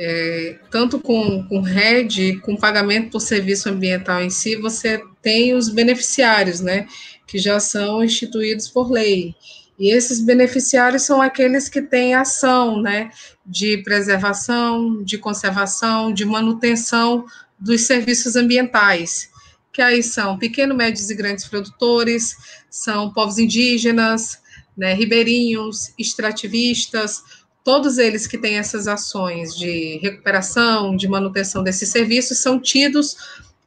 é, 0.00 0.58
tanto 0.72 0.98
com, 0.98 1.46
com 1.46 1.60
RED, 1.60 2.40
com 2.40 2.56
pagamento 2.56 3.12
por 3.12 3.20
serviço 3.20 3.68
ambiental 3.68 4.20
em 4.20 4.30
si, 4.30 4.56
você 4.56 5.00
tem 5.22 5.54
os 5.54 5.68
beneficiários, 5.68 6.60
né, 6.60 6.88
que 7.28 7.38
já 7.38 7.60
são 7.60 8.02
instituídos 8.02 8.68
por 8.68 8.90
lei. 8.90 9.36
E 9.78 9.90
esses 9.90 10.20
beneficiários 10.20 11.02
são 11.02 11.20
aqueles 11.20 11.68
que 11.68 11.82
têm 11.82 12.14
ação, 12.14 12.80
né, 12.80 13.10
de 13.44 13.78
preservação, 13.78 15.02
de 15.02 15.18
conservação, 15.18 16.12
de 16.12 16.24
manutenção 16.24 17.26
dos 17.58 17.82
serviços 17.82 18.36
ambientais, 18.36 19.30
que 19.72 19.82
aí 19.82 20.02
são 20.02 20.38
pequenos, 20.38 20.76
médios 20.76 21.10
e 21.10 21.14
grandes 21.14 21.46
produtores, 21.46 22.36
são 22.70 23.12
povos 23.12 23.38
indígenas, 23.38 24.38
né, 24.76 24.94
ribeirinhos, 24.94 25.92
extrativistas, 25.98 27.22
todos 27.64 27.98
eles 27.98 28.26
que 28.26 28.38
têm 28.38 28.58
essas 28.58 28.86
ações 28.86 29.56
de 29.56 29.98
recuperação, 30.02 30.94
de 30.94 31.08
manutenção 31.08 31.62
desses 31.62 31.88
serviços, 31.88 32.38
são 32.38 32.60
tidos 32.60 33.16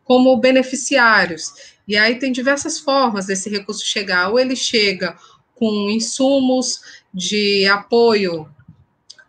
como 0.03 0.37
beneficiários. 0.37 1.51
E 1.87 1.97
aí 1.97 2.19
tem 2.19 2.31
diversas 2.31 2.79
formas 2.79 3.25
desse 3.25 3.49
recurso 3.49 3.83
chegar, 3.85 4.29
ou 4.29 4.39
ele 4.39 4.55
chega 4.55 5.17
com 5.57 5.89
insumos 5.89 6.81
de 7.13 7.65
apoio 7.67 8.47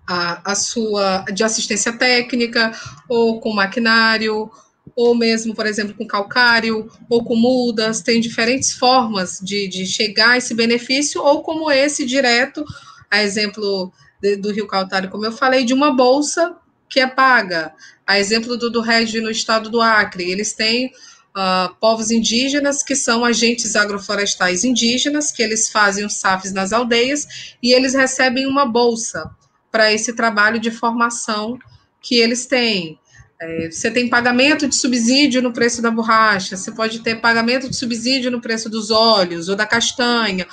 à, 0.07 0.53
à 0.53 0.55
sua 0.55 1.25
de 1.33 1.43
assistência 1.43 1.93
técnica, 1.93 2.73
ou 3.09 3.41
com 3.41 3.53
maquinário, 3.53 4.51
ou 4.97 5.15
mesmo, 5.15 5.55
por 5.55 5.67
exemplo, 5.67 5.95
com 5.95 6.07
calcário, 6.07 6.91
ou 7.09 7.23
com 7.23 7.37
mudas, 7.37 8.03
tem 8.03 8.21
diferentes 8.21 8.73
formas 8.73 9.39
de, 9.41 9.69
de 9.69 9.87
chegar 9.87 10.31
a 10.31 10.39
esse 10.39 10.55
benefício, 10.55 11.23
ou 11.23 11.43
como 11.43 11.71
esse 11.71 12.05
direto, 12.05 12.65
a 13.11 13.23
exemplo 13.23 13.93
de, 14.21 14.37
do 14.37 14.51
Rio 14.51 14.67
Calcário, 14.67 15.11
como 15.11 15.25
eu 15.25 15.33
falei, 15.33 15.65
de 15.65 15.73
uma 15.73 15.95
bolsa 15.95 16.57
que 16.89 17.01
é 17.01 17.07
paga. 17.07 17.73
A 18.07 18.19
exemplo 18.19 18.57
do, 18.57 18.71
do 18.71 18.81
RED 18.81 19.21
no 19.21 19.31
estado 19.31 19.71
do 19.71 19.81
Acre, 19.81 20.31
eles 20.31 20.53
têm 20.53 20.91
uh, 21.39 21.75
povos 21.81 22.11
indígenas, 22.11 22.83
que 22.83 22.97
são 22.97 23.25
agentes 23.25 23.77
agroflorestais 23.77 24.65
indígenas, 24.65 25.31
que 25.31 25.43
eles 25.43 25.71
fazem 25.71 26.05
os 26.05 26.15
SAFs 26.15 26.53
nas 26.53 26.73
aldeias, 26.73 27.57
e 27.63 27.73
eles 27.73 27.95
recebem 27.95 28.47
uma 28.47 28.67
bolsa 28.67 29.31
para 29.71 29.93
esse 29.93 30.13
trabalho 30.13 30.59
de 30.59 30.71
formação 30.71 31.59
que 32.03 32.17
eles 32.17 32.47
têm. 32.47 32.99
É, 33.41 33.71
você 33.71 33.89
tem 33.89 34.09
pagamento 34.09 34.67
de 34.67 34.75
subsídio 34.75 35.41
no 35.41 35.53
preço 35.53 35.81
da 35.81 35.93
borracha, 35.93 36.57
você 36.57 36.73
pode 36.73 36.99
ter 37.01 37.21
pagamento 37.21 37.71
de 37.71 37.77
subsídio 37.77 38.33
no 38.33 38.41
preço 38.41 38.69
dos 38.69 38.91
óleos, 38.91 39.49
ou 39.49 39.55
da 39.55 39.65
castanha, 39.65 40.45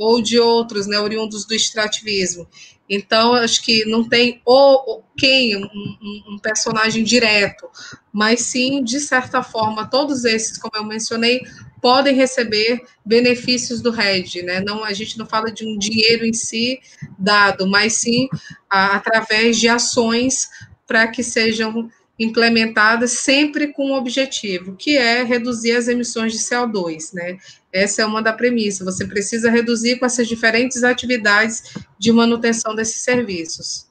ou 0.00 0.22
de 0.22 0.38
outros, 0.38 0.86
né, 0.86 0.98
oriundos 0.98 1.44
do 1.44 1.54
extrativismo. 1.54 2.48
Então, 2.88 3.34
acho 3.34 3.62
que 3.62 3.84
não 3.84 4.08
tem 4.08 4.40
o, 4.46 5.02
quem, 5.16 5.56
um, 5.56 6.24
um, 6.26 6.38
personagem 6.38 7.04
direto, 7.04 7.68
mas 8.10 8.40
sim, 8.40 8.82
de 8.82 8.98
certa 8.98 9.42
forma, 9.42 9.88
todos 9.88 10.24
esses, 10.24 10.56
como 10.56 10.74
eu 10.74 10.84
mencionei, 10.84 11.42
podem 11.82 12.14
receber 12.14 12.82
benefícios 13.04 13.82
do 13.82 13.90
RED, 13.90 14.42
né? 14.42 14.60
Não, 14.60 14.82
a 14.82 14.92
gente 14.94 15.18
não 15.18 15.26
fala 15.26 15.52
de 15.52 15.64
um 15.66 15.78
dinheiro 15.78 16.24
em 16.24 16.32
si 16.32 16.80
dado, 17.18 17.66
mas 17.66 17.92
sim 17.92 18.28
a, 18.68 18.96
através 18.96 19.58
de 19.58 19.68
ações 19.68 20.48
para 20.86 21.06
que 21.08 21.22
sejam 21.22 21.90
implementadas 22.18 23.12
sempre 23.12 23.68
com 23.68 23.90
um 23.90 23.94
objetivo, 23.94 24.76
que 24.76 24.96
é 24.96 25.22
reduzir 25.22 25.72
as 25.72 25.88
emissões 25.88 26.32
de 26.32 26.38
CO2, 26.38 27.14
né? 27.14 27.38
Essa 27.72 28.02
é 28.02 28.06
uma 28.06 28.22
da 28.22 28.32
premissa. 28.32 28.84
Você 28.84 29.06
precisa 29.06 29.50
reduzir 29.50 29.98
com 29.98 30.06
essas 30.06 30.26
diferentes 30.26 30.82
atividades 30.82 31.74
de 31.98 32.12
manutenção 32.12 32.74
desses 32.74 33.02
serviços. 33.02 33.88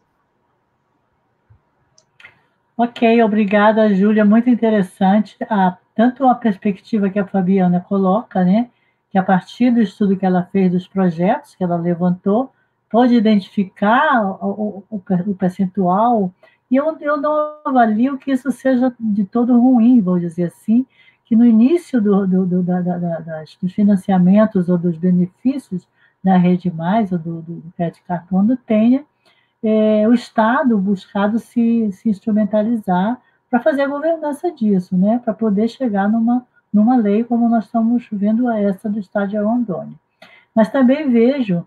Ok, 2.78 3.22
obrigada, 3.24 3.94
Júlia. 3.94 4.24
Muito 4.24 4.50
interessante. 4.50 5.36
Ah, 5.50 5.78
tanto 5.96 6.26
a 6.26 6.36
perspectiva 6.36 7.10
que 7.10 7.20
a 7.20 7.28
Fabiana 7.28 7.82
coloca, 7.82 8.44
né? 8.44 8.70
Que 9.12 9.18
a 9.18 9.24
partir 9.24 9.72
do 9.72 9.82
estudo 9.82 10.16
que 10.16 10.26
ela 10.26 10.48
fez 10.52 10.72
dos 10.72 10.88
projetos 10.88 11.56
que 11.56 11.64
ela 11.64 11.76
levantou, 11.76 12.54
pode 12.90 13.14
identificar 13.16 14.24
o, 14.42 14.86
o, 14.90 15.02
o 15.28 15.36
percentual. 15.36 16.34
E 16.72 16.76
eu, 16.76 16.98
eu 17.02 17.18
não 17.18 17.56
avalio 17.66 18.18
que 18.18 18.32
isso 18.32 18.52
seja 18.52 18.94
de 19.00 19.26
todo 19.26 19.60
ruim, 19.60 20.02
vou 20.02 20.20
dizer 20.20 20.46
assim, 20.46 20.86
que 21.30 21.36
no 21.36 21.46
início 21.46 22.02
do, 22.02 22.26
do, 22.26 22.44
do, 22.44 22.64
da, 22.64 22.82
da, 22.82 22.98
das, 22.98 23.56
dos 23.62 23.72
financiamentos 23.72 24.68
ou 24.68 24.80
dos 24.80 24.98
benefícios 24.98 25.88
da 26.24 26.36
Rede 26.36 26.72
Mais 26.72 27.12
ou 27.12 27.20
do, 27.20 27.44
do 27.44 27.64
crédito 27.78 28.04
carbono 28.08 28.58
tenha 28.58 29.06
é, 29.62 30.08
o 30.08 30.14
Estado 30.14 30.76
buscado 30.80 31.38
se, 31.38 31.92
se 31.92 32.10
instrumentalizar 32.10 33.22
para 33.48 33.60
fazer 33.60 33.84
a 33.84 33.88
governança 33.88 34.52
disso, 34.52 34.98
né? 34.98 35.22
para 35.24 35.32
poder 35.32 35.68
chegar 35.68 36.10
numa, 36.10 36.44
numa 36.74 36.98
lei 36.98 37.24
como 37.24 37.48
nós 37.48 37.66
estamos 37.66 38.08
vendo 38.12 38.50
essa 38.50 38.90
do 38.90 38.98
Estado 38.98 39.30
de 39.30 39.38
Rondônia. 39.38 40.00
Mas 40.56 40.72
também 40.72 41.12
vejo 41.12 41.64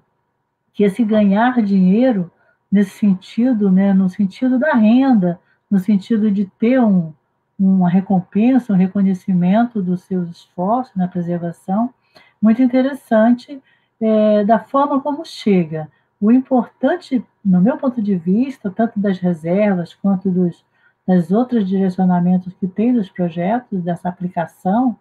que 0.74 0.82
esse 0.82 1.04
ganhar 1.04 1.62
dinheiro 1.62 2.32
nesse 2.70 2.98
sentido, 2.98 3.70
né, 3.70 3.94
no 3.94 4.08
sentido 4.08 4.58
da 4.58 4.72
renda, 4.72 5.38
no 5.70 5.78
sentido 5.78 6.32
de 6.32 6.46
ter 6.58 6.80
um, 6.80 7.12
uma 7.58 7.88
recompensa, 7.88 8.72
um 8.72 8.76
reconhecimento 8.76 9.82
dos 9.82 10.02
seus 10.02 10.28
esforços 10.30 10.94
na 10.96 11.08
preservação, 11.08 11.92
muito 12.40 12.62
interessante 12.62 13.62
é, 14.00 14.44
da 14.44 14.58
forma 14.58 15.00
como 15.00 15.24
chega. 15.24 15.88
O 16.20 16.30
importante, 16.32 17.24
no 17.44 17.60
meu 17.60 17.76
ponto 17.76 18.02
de 18.02 18.16
vista, 18.16 18.70
tanto 18.70 18.98
das 18.98 19.18
reservas 19.18 19.94
quanto 19.94 20.30
dos 20.30 20.64
das 21.06 21.30
outros 21.30 21.68
direcionamentos 21.68 22.52
que 22.54 22.66
tem 22.66 22.92
dos 22.92 23.10
projetos, 23.10 23.82
dessa 23.82 24.08
aplicação, 24.08 24.96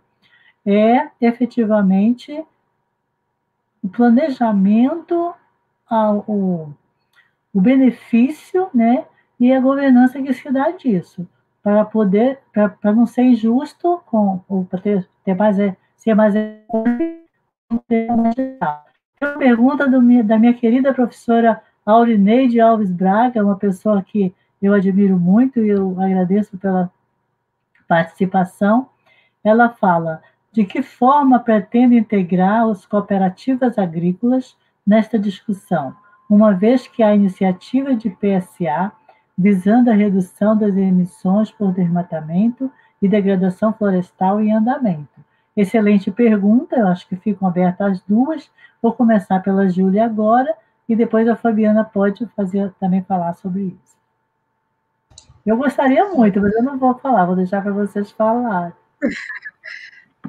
é 0.66 1.10
efetivamente 1.20 2.44
o 3.84 3.90
planejamento, 3.90 5.34
o, 6.28 6.70
o 7.54 7.62
benefício, 7.62 8.70
né, 8.74 9.06
e 9.40 9.52
a 9.52 9.60
governança 9.60 10.22
que 10.22 10.34
se 10.34 10.52
dá 10.52 10.72
disso, 10.72 11.28
para 11.64 11.86
poder, 11.86 12.40
para 12.54 12.94
não 12.94 13.06
ser 13.06 13.24
injusto, 13.24 14.02
com, 14.08 14.42
ou 14.50 14.66
para 14.66 14.80
ter, 14.80 15.10
ter 15.24 15.36
mais, 15.36 15.58
ser 15.96 16.16
mais 16.16 16.34
uma 19.16 19.38
pergunta 19.38 19.88
do, 19.88 20.24
da 20.24 20.40
minha 20.40 20.54
querida 20.54 20.94
professora 20.94 21.62
Aurineide 21.86 22.60
Alves 22.60 22.92
Braga, 22.92 23.44
uma 23.44 23.58
pessoa 23.58 24.02
que 24.02 24.34
eu 24.62 24.74
admiro 24.74 25.20
muito 25.20 25.60
e 25.60 25.70
eu 25.70 26.00
agradeço 26.00 26.58
pela 26.58 26.92
participação. 27.88 28.90
Ela 29.44 29.70
fala: 29.70 30.22
de 30.52 30.66
que 30.66 30.82
forma 30.82 31.40
pretende 31.40 31.96
integrar 31.96 32.68
as 32.68 32.86
cooperativas 32.86 33.78
agrícolas 33.78 34.58
nesta 34.86 35.18
discussão, 35.18 35.96
uma 36.30 36.54
vez 36.54 36.88
que 36.88 37.04
a 37.04 37.16
iniciativa 37.16 37.96
de 37.96 38.10
PSA 38.10 38.92
visando 39.42 39.90
a 39.90 39.96
redução 39.96 40.56
das 40.56 40.78
emissões 40.78 41.50
por 41.50 41.74
desmatamento 41.74 42.72
e 43.02 43.10
degradação 43.10 43.74
florestal 43.74 44.40
em 44.40 44.54
andamento. 44.54 45.10
Excelente 45.58 46.12
pergunta, 46.12 46.76
eu 46.76 46.88
acho 46.88 47.08
que 47.08 47.16
ficam 47.16 47.48
abertas 47.48 47.94
as 47.94 48.02
duas. 48.02 48.52
Vou 48.80 48.94
começar 48.94 49.40
pela 49.40 49.68
Júlia 49.68 50.06
agora 50.06 50.56
e 50.88 50.96
depois 50.96 51.28
a 51.28 51.36
Fabiana 51.36 51.84
pode 51.84 52.24
fazer 52.36 52.72
também 52.80 53.02
falar 53.02 53.34
sobre 53.34 53.64
isso. 53.64 53.98
Eu 55.44 55.58
gostaria 55.58 56.08
muito, 56.10 56.40
mas 56.40 56.54
eu 56.54 56.62
não 56.62 56.78
vou 56.78 56.94
falar, 57.00 57.26
vou 57.26 57.36
deixar 57.36 57.64
para 57.64 57.74
vocês 57.74 58.12
falarem. 58.12 58.74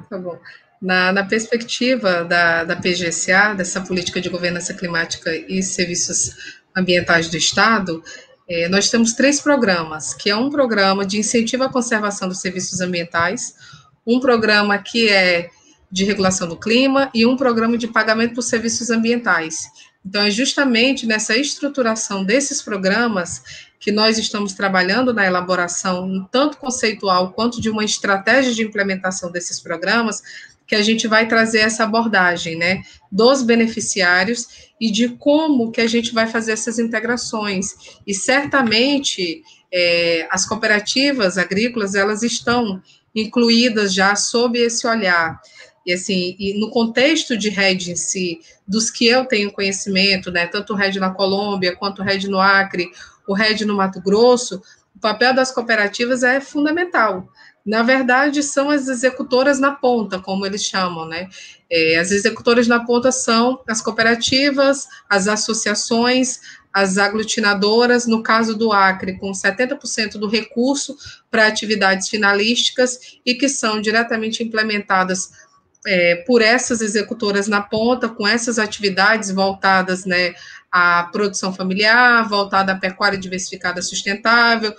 Tá 0.09 0.17
bom. 0.17 0.37
Na, 0.81 1.13
na 1.13 1.23
perspectiva 1.23 2.25
da, 2.25 2.63
da 2.63 2.75
PGSA, 2.75 3.53
dessa 3.55 3.79
política 3.79 4.19
de 4.19 4.27
governança 4.27 4.73
climática 4.73 5.29
e 5.33 5.61
serviços 5.61 6.63
ambientais 6.75 7.29
do 7.29 7.37
Estado, 7.37 8.03
é, 8.47 8.67
nós 8.67 8.89
temos 8.89 9.13
três 9.13 9.39
programas, 9.39 10.13
que 10.13 10.29
é 10.29 10.35
um 10.35 10.49
programa 10.49 11.05
de 11.05 11.17
incentivo 11.17 11.63
à 11.63 11.69
conservação 11.69 12.27
dos 12.27 12.39
serviços 12.39 12.81
ambientais, 12.81 13.55
um 14.05 14.19
programa 14.19 14.77
que 14.77 15.09
é 15.09 15.49
de 15.89 16.03
regulação 16.03 16.47
do 16.47 16.57
clima 16.57 17.09
e 17.13 17.25
um 17.25 17.37
programa 17.37 17.77
de 17.77 17.87
pagamento 17.87 18.35
por 18.35 18.41
serviços 18.41 18.89
ambientais. 18.89 19.67
Então, 20.05 20.23
é 20.23 20.31
justamente 20.31 21.05
nessa 21.05 21.37
estruturação 21.37 22.25
desses 22.25 22.61
programas 22.61 23.41
que 23.79 23.91
nós 23.91 24.17
estamos 24.17 24.53
trabalhando 24.53 25.13
na 25.13 25.25
elaboração, 25.25 26.27
tanto 26.31 26.57
conceitual 26.57 27.31
quanto 27.31 27.61
de 27.61 27.69
uma 27.69 27.83
estratégia 27.83 28.53
de 28.53 28.63
implementação 28.63 29.31
desses 29.31 29.59
programas, 29.59 30.21
que 30.65 30.75
a 30.75 30.81
gente 30.81 31.07
vai 31.07 31.27
trazer 31.27 31.59
essa 31.59 31.83
abordagem, 31.83 32.55
né, 32.55 32.83
dos 33.11 33.41
beneficiários 33.41 34.71
e 34.79 34.91
de 34.91 35.09
como 35.09 35.71
que 35.71 35.81
a 35.81 35.87
gente 35.87 36.13
vai 36.13 36.27
fazer 36.27 36.53
essas 36.53 36.79
integrações. 36.79 37.99
E 38.07 38.13
certamente 38.13 39.43
é, 39.71 40.27
as 40.31 40.45
cooperativas 40.45 41.37
agrícolas 41.37 41.95
elas 41.95 42.23
estão 42.23 42.81
incluídas 43.15 43.93
já 43.93 44.15
sob 44.15 44.57
esse 44.59 44.87
olhar. 44.87 45.39
E 45.85 45.93
assim, 45.93 46.35
e 46.39 46.59
no 46.59 46.69
contexto 46.69 47.37
de 47.37 47.49
rede 47.49 47.91
em 47.91 47.95
si, 47.95 48.39
dos 48.67 48.89
que 48.89 49.05
eu 49.05 49.25
tenho 49.25 49.51
conhecimento, 49.51 50.31
né, 50.31 50.47
tanto 50.47 50.73
o 50.73 50.75
RED 50.75 50.97
na 50.97 51.11
Colômbia 51.11 51.75
quanto 51.75 52.01
o 52.01 52.05
RED 52.05 52.27
no 52.29 52.39
Acre, 52.39 52.89
o 53.27 53.33
RED 53.33 53.65
no 53.65 53.75
Mato 53.75 54.01
Grosso, 54.01 54.61
o 54.95 54.99
papel 54.99 55.33
das 55.33 55.51
cooperativas 55.51 56.23
é 56.23 56.39
fundamental. 56.39 57.27
Na 57.65 57.81
verdade, 57.81 58.43
são 58.43 58.69
as 58.69 58.89
executoras 58.89 59.57
na 59.57 59.71
ponta, 59.71 60.19
como 60.19 60.45
eles 60.45 60.63
chamam, 60.63 61.07
né? 61.07 61.29
É, 61.71 61.97
as 61.97 62.11
executoras 62.11 62.67
na 62.67 62.83
ponta 62.83 63.11
são 63.11 63.61
as 63.67 63.81
cooperativas, 63.81 64.87
as 65.09 65.27
associações, 65.29 66.39
as 66.73 66.97
aglutinadoras, 66.97 68.05
no 68.05 68.21
caso 68.21 68.57
do 68.57 68.73
Acre, 68.73 69.17
com 69.17 69.31
70% 69.31 70.13
do 70.13 70.27
recurso 70.27 70.97
para 71.31 71.47
atividades 71.47 72.09
finalísticas 72.09 73.19
e 73.25 73.35
que 73.35 73.47
são 73.47 73.79
diretamente 73.79 74.43
implementadas 74.43 75.31
é, 75.85 76.15
por 76.27 76.41
essas 76.41 76.81
executoras 76.81 77.47
na 77.47 77.61
ponta, 77.61 78.09
com 78.09 78.27
essas 78.27 78.57
atividades 78.57 79.31
voltadas 79.31 80.03
né, 80.03 80.33
à 80.71 81.03
produção 81.11 81.53
familiar, 81.53 82.27
voltada 82.27 82.71
à 82.71 82.75
pecuária 82.75 83.17
diversificada 83.17 83.81
sustentável, 83.81 84.73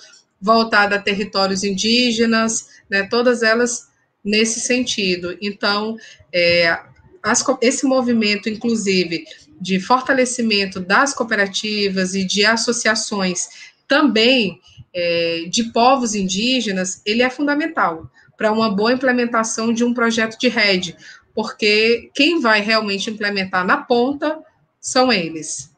voltada 0.45 0.97
a 0.97 1.01
territórios 1.01 1.64
indígenas, 1.64 2.68
né, 2.88 3.05
todas 3.05 3.42
elas 3.42 3.88
nesse 4.22 4.61
sentido. 4.61 5.38
Então, 5.40 5.97
é, 6.30 6.78
as, 7.22 7.42
esse 7.62 7.86
movimento, 7.86 8.51
inclusive, 8.51 9.24
de 9.59 9.80
fortalecimento 9.80 10.80
das 10.80 11.14
cooperativas 11.14 12.14
e 12.14 12.24
de 12.24 12.45
associações 12.45 13.49
também 13.88 14.61
é, 14.92 15.47
de 15.49 15.64
povos 15.72 16.14
indígenas, 16.14 17.01
ele 17.07 17.22
é 17.22 17.30
fundamental 17.30 18.11
para 18.36 18.53
uma 18.53 18.68
boa 18.68 18.92
implementação 18.92 19.72
de 19.72 19.82
um 19.82 19.95
projeto 19.95 20.38
de 20.38 20.49
rede, 20.49 20.95
porque 21.34 22.11
quem 22.14 22.38
vai 22.38 22.61
realmente 22.61 23.09
implementar 23.09 23.66
na 23.66 23.78
ponta 23.78 24.38
são 24.78 25.11
eles. 25.11 25.74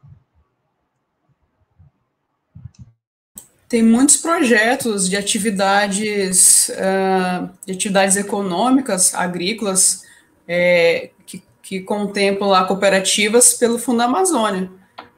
Tem 3.68 3.82
muitos 3.82 4.16
projetos 4.16 5.08
de 5.08 5.16
atividades, 5.16 6.68
uh, 6.68 7.50
de 7.66 7.72
atividades 7.72 8.16
econômicas, 8.16 9.12
agrícolas, 9.12 10.04
é, 10.46 11.10
que, 11.26 11.42
que 11.60 11.80
contemplam 11.80 12.64
cooperativas 12.66 13.54
pelo 13.54 13.78
Fundo 13.78 14.02
Amazônia. 14.02 14.70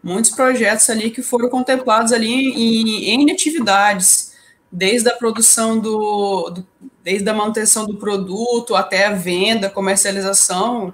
Muitos 0.03 0.31
projetos 0.31 0.89
ali 0.89 1.11
que 1.11 1.21
foram 1.21 1.51
contemplados 1.51 2.11
ali 2.11 2.29
em, 2.29 3.11
em 3.11 3.31
atividades, 3.31 4.33
desde 4.73 5.11
a 5.11 5.15
produção 5.15 5.79
do, 5.79 6.51
do, 6.51 6.67
desde 7.05 7.29
a 7.29 7.35
manutenção 7.35 7.85
do 7.87 7.97
produto 7.97 8.75
até 8.75 9.07
a 9.07 9.13
venda, 9.13 9.69
comercialização, 9.69 10.93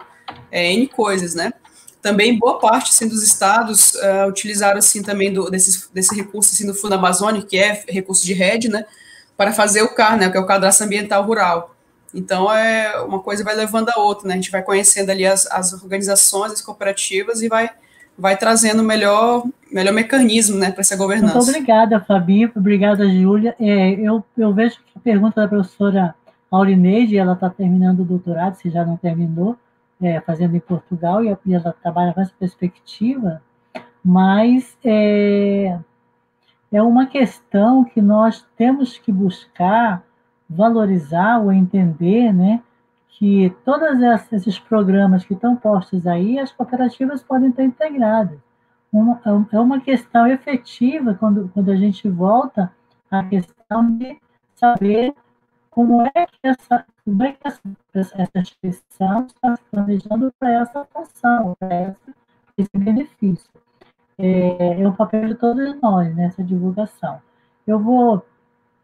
é, 0.50 0.86
coisas, 0.86 1.36
né? 1.36 1.52
Também 2.04 2.38
boa 2.38 2.58
parte 2.58 2.90
assim, 2.90 3.08
dos 3.08 3.22
estados 3.22 3.94
uh, 3.94 4.28
utilizaram 4.28 4.76
assim 4.76 5.02
também 5.02 5.32
do, 5.32 5.50
desse, 5.50 5.90
desse 5.90 6.14
recurso 6.14 6.52
assim, 6.52 6.66
do 6.66 6.74
Fundo 6.74 6.96
Amazônico, 6.96 7.46
que 7.46 7.56
é 7.56 7.82
recurso 7.88 8.26
de 8.26 8.34
rede, 8.34 8.68
né, 8.68 8.84
para 9.38 9.54
fazer 9.54 9.80
o 9.80 9.94
CAR, 9.94 10.18
né, 10.18 10.28
que 10.28 10.36
é 10.36 10.40
o 10.40 10.44
Cadastro 10.44 10.84
Ambiental 10.84 11.24
Rural. 11.24 11.74
Então, 12.12 12.52
é 12.52 13.00
uma 13.00 13.20
coisa 13.20 13.42
vai 13.42 13.56
levando 13.56 13.88
a 13.88 13.98
outra, 13.98 14.28
né? 14.28 14.34
A 14.34 14.36
gente 14.36 14.50
vai 14.50 14.62
conhecendo 14.62 15.08
ali 15.08 15.24
as, 15.24 15.46
as 15.46 15.72
organizações, 15.72 16.52
as 16.52 16.60
cooperativas 16.60 17.40
e 17.40 17.48
vai, 17.48 17.70
vai 18.18 18.36
trazendo 18.36 18.82
o 18.82 18.84
melhor, 18.84 19.42
melhor 19.72 19.94
mecanismo, 19.94 20.58
né, 20.58 20.70
para 20.70 20.82
essa 20.82 20.96
governança. 20.96 21.38
Muito 21.38 21.48
obrigada, 21.48 22.04
Fabi. 22.06 22.52
Obrigada, 22.54 23.08
Júlia. 23.08 23.56
É, 23.58 23.92
eu, 23.92 24.22
eu 24.36 24.52
vejo 24.52 24.76
que 24.76 24.92
a 24.94 25.00
pergunta 25.00 25.40
da 25.40 25.48
professora 25.48 26.14
Aurineide, 26.50 27.16
ela 27.16 27.32
está 27.32 27.48
terminando 27.48 28.00
o 28.00 28.04
doutorado, 28.04 28.56
se 28.56 28.68
já 28.68 28.84
não 28.84 28.98
terminou, 28.98 29.56
é, 30.00 30.20
fazendo 30.20 30.56
em 30.56 30.60
Portugal, 30.60 31.24
e, 31.24 31.36
ela 31.52 31.74
trabalha 31.82 32.12
com 32.12 32.20
essa 32.20 32.34
perspectiva, 32.38 33.42
mas 34.04 34.76
é, 34.84 35.78
é 36.72 36.82
uma 36.82 37.06
questão 37.06 37.84
que 37.84 38.02
nós 38.02 38.46
temos 38.56 38.98
que 38.98 39.10
buscar 39.12 40.02
valorizar 40.48 41.40
ou 41.40 41.52
entender, 41.52 42.32
né, 42.32 42.62
que 43.08 43.54
todos 43.64 44.00
esses 44.32 44.58
programas 44.58 45.24
que 45.24 45.34
estão 45.34 45.56
postos 45.56 46.06
aí, 46.06 46.38
as 46.38 46.52
cooperativas 46.52 47.22
podem 47.22 47.50
estar 47.50 47.64
integradas. 47.64 48.38
Uma, 48.92 49.20
é 49.52 49.58
uma 49.58 49.80
questão 49.80 50.26
efetiva 50.26 51.14
quando, 51.14 51.50
quando 51.52 51.70
a 51.70 51.76
gente 51.76 52.08
volta 52.08 52.72
à 53.10 53.24
questão 53.24 53.90
de 53.96 54.20
saber 54.54 55.14
como 55.70 56.02
é 56.02 56.26
que 56.26 56.38
essa, 56.44 56.84
é 57.22 57.32
que 57.32 57.48
essa 57.94 58.38
instituição 58.38 59.26
está 59.26 59.56
se 59.56 59.62
planejando 59.70 60.32
para 60.38 60.52
essa 60.62 60.84
função, 60.86 61.54
para 61.58 61.94
esse 62.56 62.70
benefício. 62.74 63.50
É, 64.16 64.80
é 64.80 64.88
o 64.88 64.92
papel 64.92 65.28
de 65.28 65.34
todos 65.34 65.80
nós 65.80 66.14
nessa 66.14 66.42
divulgação. 66.42 67.20
Eu 67.66 67.78
vou, 67.78 68.24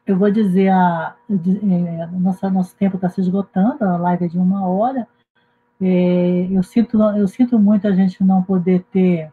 eu 0.06 0.18
vou 0.18 0.30
dizer, 0.30 0.68
a, 0.68 1.16
é, 1.30 2.06
nossa, 2.08 2.50
nosso 2.50 2.74
tempo 2.76 2.96
está 2.96 3.08
se 3.08 3.20
esgotando, 3.20 3.84
a 3.84 3.96
live 3.96 4.24
é 4.24 4.28
de 4.28 4.38
uma 4.38 4.68
hora. 4.68 5.06
É, 5.80 6.48
eu, 6.50 6.62
sinto, 6.62 7.00
eu 7.00 7.26
sinto 7.26 7.58
muito 7.58 7.88
a 7.88 7.92
gente 7.92 8.22
não 8.22 8.42
poder 8.42 8.84
ter, 8.92 9.32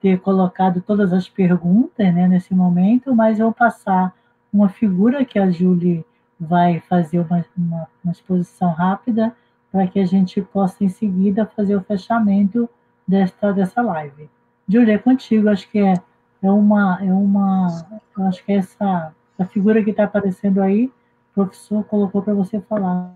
ter 0.00 0.18
colocado 0.20 0.80
todas 0.80 1.12
as 1.12 1.28
perguntas 1.28 2.14
né, 2.14 2.26
nesse 2.26 2.54
momento, 2.54 3.14
mas 3.14 3.38
eu 3.38 3.46
vou 3.46 3.54
passar 3.54 4.14
uma 4.52 4.68
figura 4.68 5.24
que 5.24 5.38
a 5.38 5.50
Julie 5.50 6.04
vai 6.40 6.80
fazer 6.88 7.20
uma, 7.20 7.44
uma, 7.56 7.88
uma 8.02 8.12
exposição 8.12 8.72
rápida 8.72 9.36
para 9.70 9.86
que 9.86 10.00
a 10.00 10.06
gente 10.06 10.40
possa, 10.40 10.82
em 10.82 10.88
seguida, 10.88 11.50
fazer 11.54 11.76
o 11.76 11.82
fechamento 11.82 12.68
desta, 13.06 13.52
dessa 13.52 13.82
live. 13.82 14.28
Júlia, 14.68 14.94
é 14.94 14.98
contigo, 14.98 15.48
acho 15.48 15.68
que 15.68 15.78
é, 15.78 15.94
é 16.42 16.50
uma, 16.50 16.98
é 17.02 17.12
uma, 17.12 17.66
acho 18.28 18.44
que 18.44 18.52
é 18.52 18.56
essa, 18.56 19.14
essa 19.38 19.48
figura 19.50 19.82
que 19.84 19.90
está 19.90 20.04
aparecendo 20.04 20.62
aí, 20.62 20.86
o 20.86 21.34
professor 21.34 21.84
colocou 21.84 22.22
para 22.22 22.34
você 22.34 22.60
falar. 22.60 23.14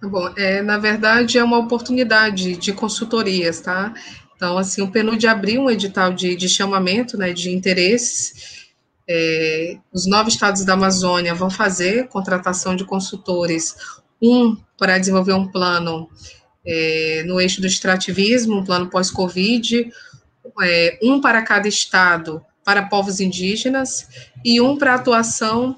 Tá 0.00 0.08
bom, 0.08 0.28
é, 0.36 0.62
na 0.62 0.78
verdade 0.78 1.38
é 1.38 1.42
uma 1.42 1.58
oportunidade 1.58 2.56
de 2.56 2.72
consultorias, 2.72 3.60
tá? 3.60 3.92
Então, 4.36 4.56
assim, 4.56 4.80
o 4.82 4.90
PNUD 4.90 5.26
abriu 5.26 5.62
um 5.62 5.70
edital 5.70 6.12
de, 6.12 6.36
de 6.36 6.48
chamamento, 6.48 7.18
né, 7.18 7.32
de 7.32 7.50
interesses. 7.50 8.67
É, 9.08 9.78
os 9.92 10.06
nove 10.06 10.28
estados 10.28 10.64
da 10.64 10.74
Amazônia 10.74 11.34
vão 11.34 11.48
fazer 11.48 12.08
contratação 12.08 12.76
de 12.76 12.84
consultores, 12.84 13.74
um 14.22 14.56
para 14.76 14.98
desenvolver 14.98 15.32
um 15.32 15.50
plano 15.50 16.10
é, 16.66 17.22
no 17.26 17.40
eixo 17.40 17.60
do 17.60 17.66
extrativismo, 17.66 18.58
um 18.58 18.64
plano 18.64 18.90
pós-Covid, 18.90 19.90
é, 20.62 20.98
um 21.02 21.20
para 21.20 21.42
cada 21.42 21.66
estado 21.66 22.44
para 22.64 22.82
povos 22.82 23.18
indígenas 23.18 24.06
e 24.44 24.60
um 24.60 24.76
para 24.76 24.94
atuação 24.94 25.74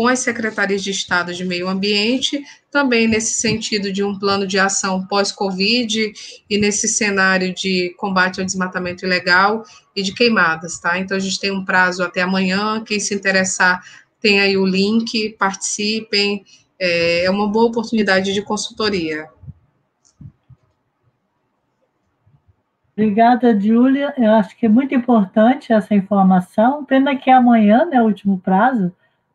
com 0.00 0.08
as 0.08 0.20
secretarias 0.20 0.82
de 0.82 0.90
Estado 0.90 1.34
de 1.34 1.44
Meio 1.44 1.68
Ambiente, 1.68 2.42
também 2.70 3.06
nesse 3.06 3.34
sentido 3.34 3.92
de 3.92 4.02
um 4.02 4.18
plano 4.18 4.46
de 4.46 4.58
ação 4.58 5.06
pós-Covid 5.06 6.10
e 6.48 6.56
nesse 6.56 6.88
cenário 6.88 7.54
de 7.54 7.94
combate 7.98 8.40
ao 8.40 8.46
desmatamento 8.46 9.04
ilegal 9.04 9.62
e 9.94 10.02
de 10.02 10.14
queimadas, 10.14 10.80
tá? 10.80 10.98
Então, 10.98 11.18
a 11.18 11.20
gente 11.20 11.38
tem 11.38 11.50
um 11.50 11.66
prazo 11.66 12.02
até 12.02 12.22
amanhã, 12.22 12.82
quem 12.82 12.98
se 12.98 13.14
interessar 13.14 13.84
tem 14.22 14.40
aí 14.40 14.56
o 14.56 14.64
link, 14.64 15.36
participem, 15.38 16.46
é, 16.78 17.26
é 17.26 17.30
uma 17.30 17.46
boa 17.46 17.66
oportunidade 17.66 18.32
de 18.32 18.40
consultoria. 18.40 19.28
Obrigada, 22.96 23.60
Júlia. 23.60 24.14
Eu 24.16 24.32
acho 24.32 24.56
que 24.56 24.64
é 24.64 24.68
muito 24.70 24.94
importante 24.94 25.74
essa 25.74 25.94
informação. 25.94 26.86
Pena 26.86 27.14
que 27.14 27.28
amanhã, 27.28 27.84
né, 27.84 28.00
o 28.00 28.06
último 28.06 28.40
prazo, 28.40 28.90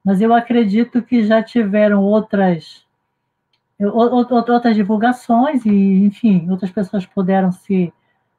mas 0.06 0.22
eu 0.22 0.32
acredito 0.32 1.02
que 1.02 1.26
já 1.26 1.42
tiveram 1.42 2.04
outras 2.04 2.86
outras 3.78 4.74
divulgações 4.74 5.66
e, 5.66 6.06
enfim, 6.06 6.50
outras 6.50 6.72
pessoas 6.72 7.06
puderam 7.06 7.52
se, 7.52 7.92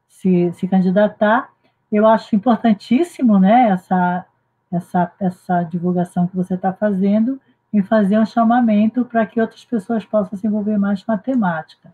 se, 0.07 0.51
se 0.53 0.67
candidatar. 0.67 1.49
Eu 1.91 2.07
acho 2.07 2.35
importantíssimo 2.35 3.37
né, 3.37 3.69
essa, 3.69 4.25
essa, 4.71 5.11
essa 5.19 5.63
divulgação 5.63 6.25
que 6.25 6.35
você 6.35 6.55
está 6.55 6.73
fazendo 6.73 7.39
em 7.71 7.83
fazer 7.83 8.17
um 8.17 8.25
chamamento 8.25 9.05
para 9.05 9.27
que 9.27 9.39
outras 9.39 9.63
pessoas 9.63 10.03
possam 10.03 10.39
se 10.39 10.47
envolver 10.47 10.77
mais 10.79 11.03
com 11.03 11.11
a 11.11 11.17
temática. 11.19 11.93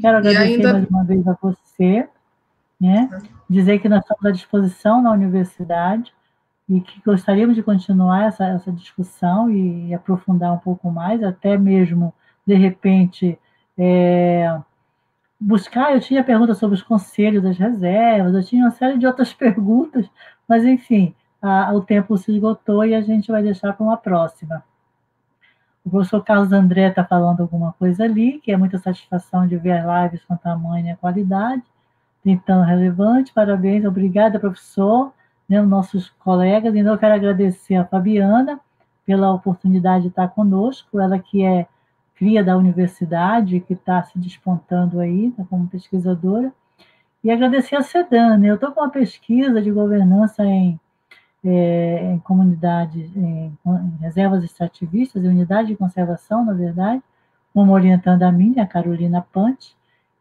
Quero 0.00 0.16
agradecer 0.18 0.54
ainda... 0.54 0.72
mais 0.72 0.88
uma 0.88 1.04
vez 1.04 1.28
a 1.28 1.36
você, 1.40 2.08
né? 2.80 3.08
dizer 3.48 3.78
que 3.78 3.88
nós 3.88 4.00
estamos 4.00 4.24
à 4.24 4.32
disposição 4.32 5.00
na 5.00 5.12
universidade 5.12 6.12
e 6.70 6.80
que 6.80 7.02
gostaríamos 7.04 7.56
de 7.56 7.64
continuar 7.64 8.28
essa, 8.28 8.46
essa 8.46 8.70
discussão 8.70 9.50
e, 9.50 9.92
aprofundar 9.92 10.52
um 10.52 10.58
pouco 10.58 10.88
mais, 10.88 11.20
até 11.20 11.58
mesmo, 11.58 12.14
de 12.46 12.54
repente, 12.54 13.36
é, 13.76 14.56
buscar. 15.38 15.92
Eu 15.92 16.00
tinha 16.00 16.22
perguntas 16.22 16.58
sobre 16.58 16.76
os 16.76 16.82
conselhos 16.82 17.42
das 17.42 17.58
reservas, 17.58 18.32
eu 18.34 18.44
tinha 18.44 18.64
uma 18.64 18.70
série 18.70 18.98
de 18.98 19.06
outras 19.06 19.32
perguntas, 19.34 20.08
mas, 20.46 20.64
enfim, 20.64 21.12
a, 21.42 21.74
o 21.74 21.80
tempo 21.82 22.16
se 22.16 22.30
esgotou 22.30 22.84
e 22.84 22.94
a 22.94 23.00
gente 23.00 23.32
vai 23.32 23.42
deixar 23.42 23.72
para 23.72 23.84
uma 23.84 23.96
próxima. 23.96 24.62
O 25.84 25.90
professor 25.90 26.22
Carlos 26.22 26.52
André 26.52 26.86
está 26.88 27.04
falando 27.04 27.40
alguma 27.40 27.72
coisa 27.72 28.04
ali, 28.04 28.38
que 28.38 28.52
é 28.52 28.56
muita 28.56 28.78
satisfação 28.78 29.44
de 29.44 29.56
ver 29.56 29.72
as 29.72 30.04
lives 30.04 30.24
com 30.24 30.36
tamanho 30.36 30.92
e 30.92 30.96
qualidade, 30.96 31.64
então 32.24 32.62
relevante. 32.62 33.32
Parabéns, 33.32 33.84
obrigada, 33.84 34.38
professor 34.38 35.12
né, 35.50 35.60
os 35.60 35.68
nossos 35.68 36.08
colegas. 36.20 36.74
Então, 36.76 36.92
eu 36.92 36.98
quero 36.98 37.14
agradecer 37.14 37.74
a 37.74 37.84
Fabiana 37.84 38.60
pela 39.04 39.32
oportunidade 39.32 40.04
de 40.04 40.08
estar 40.10 40.28
conosco, 40.28 41.00
ela 41.00 41.18
que 41.18 41.44
é 41.44 41.66
cria 42.14 42.44
da 42.44 42.56
universidade, 42.56 43.60
que 43.60 43.72
está 43.72 44.00
se 44.04 44.18
despontando 44.18 45.00
aí 45.00 45.32
tá 45.32 45.42
como 45.50 45.66
pesquisadora, 45.66 46.52
e 47.24 47.30
agradecer 47.30 47.74
a 47.74 47.82
Sedan. 47.82 48.36
Né? 48.36 48.50
Eu 48.50 48.54
estou 48.54 48.70
com 48.70 48.80
uma 48.80 48.90
pesquisa 48.90 49.60
de 49.60 49.72
governança 49.72 50.44
em, 50.44 50.78
é, 51.42 52.12
em 52.12 52.18
comunidades, 52.20 53.10
em, 53.16 53.58
em, 53.66 53.96
reservas 54.00 54.44
extrativistas, 54.44 55.24
em 55.24 55.28
unidade 55.28 55.68
de 55.68 55.76
conservação, 55.76 56.44
na 56.44 56.52
verdade, 56.52 57.02
uma 57.52 57.72
orientando 57.72 58.22
a 58.22 58.30
minha, 58.30 58.62
a 58.62 58.66
Carolina 58.66 59.26
Pante, 59.32 59.74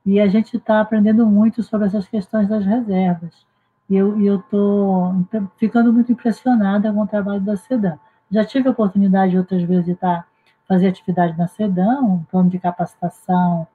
e 0.06 0.20
a 0.20 0.28
gente 0.28 0.58
está 0.58 0.82
aprendendo 0.82 1.28
muito 1.28 1.62
sobre 1.62 1.86
essas 1.86 2.08
questões 2.08 2.48
das 2.48 2.66
reservas. 2.66 3.49
E 3.90 3.96
eu 3.96 4.38
estou 4.38 5.26
ficando 5.58 5.92
muito 5.92 6.12
impressionada 6.12 6.94
com 6.94 7.02
o 7.02 7.08
trabalho 7.08 7.42
da 7.42 7.58
SEDAM. 7.58 7.98
Já 8.30 8.46
tive 8.46 8.68
a 8.68 8.72
oportunidade 8.72 9.36
outras 9.36 9.64
vezes 9.64 9.86
de 9.86 9.92
estar, 9.94 10.28
fazer 10.68 10.88
atividade 10.90 11.36
na 11.36 11.48
SEDAM, 11.48 12.02
um 12.04 12.24
plano 12.24 12.50
de 12.50 12.60
capacitação 12.60 13.68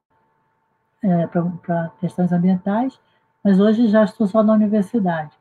é, 1.03 1.27
para 1.27 1.91
questões 2.01 2.31
ambientais, 2.31 2.99
mas 3.43 3.59
hoje 3.59 3.89
já 3.89 4.05
estou 4.05 4.27
só 4.29 4.43
na 4.43 4.53
universidade. 4.53 5.33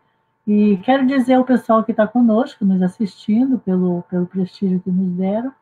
E 0.45 0.77
quero 0.77 1.05
dizer 1.05 1.35
ao 1.35 1.45
pessoal 1.45 1.83
que 1.83 1.91
está 1.91 2.07
conosco, 2.07 2.65
nos 2.65 2.81
assistindo, 2.81 3.59
pelo, 3.59 4.01
pelo 4.09 4.25
prestígio 4.25 4.79
que 4.79 4.91
nos 4.91 5.15
deram, 5.15 5.53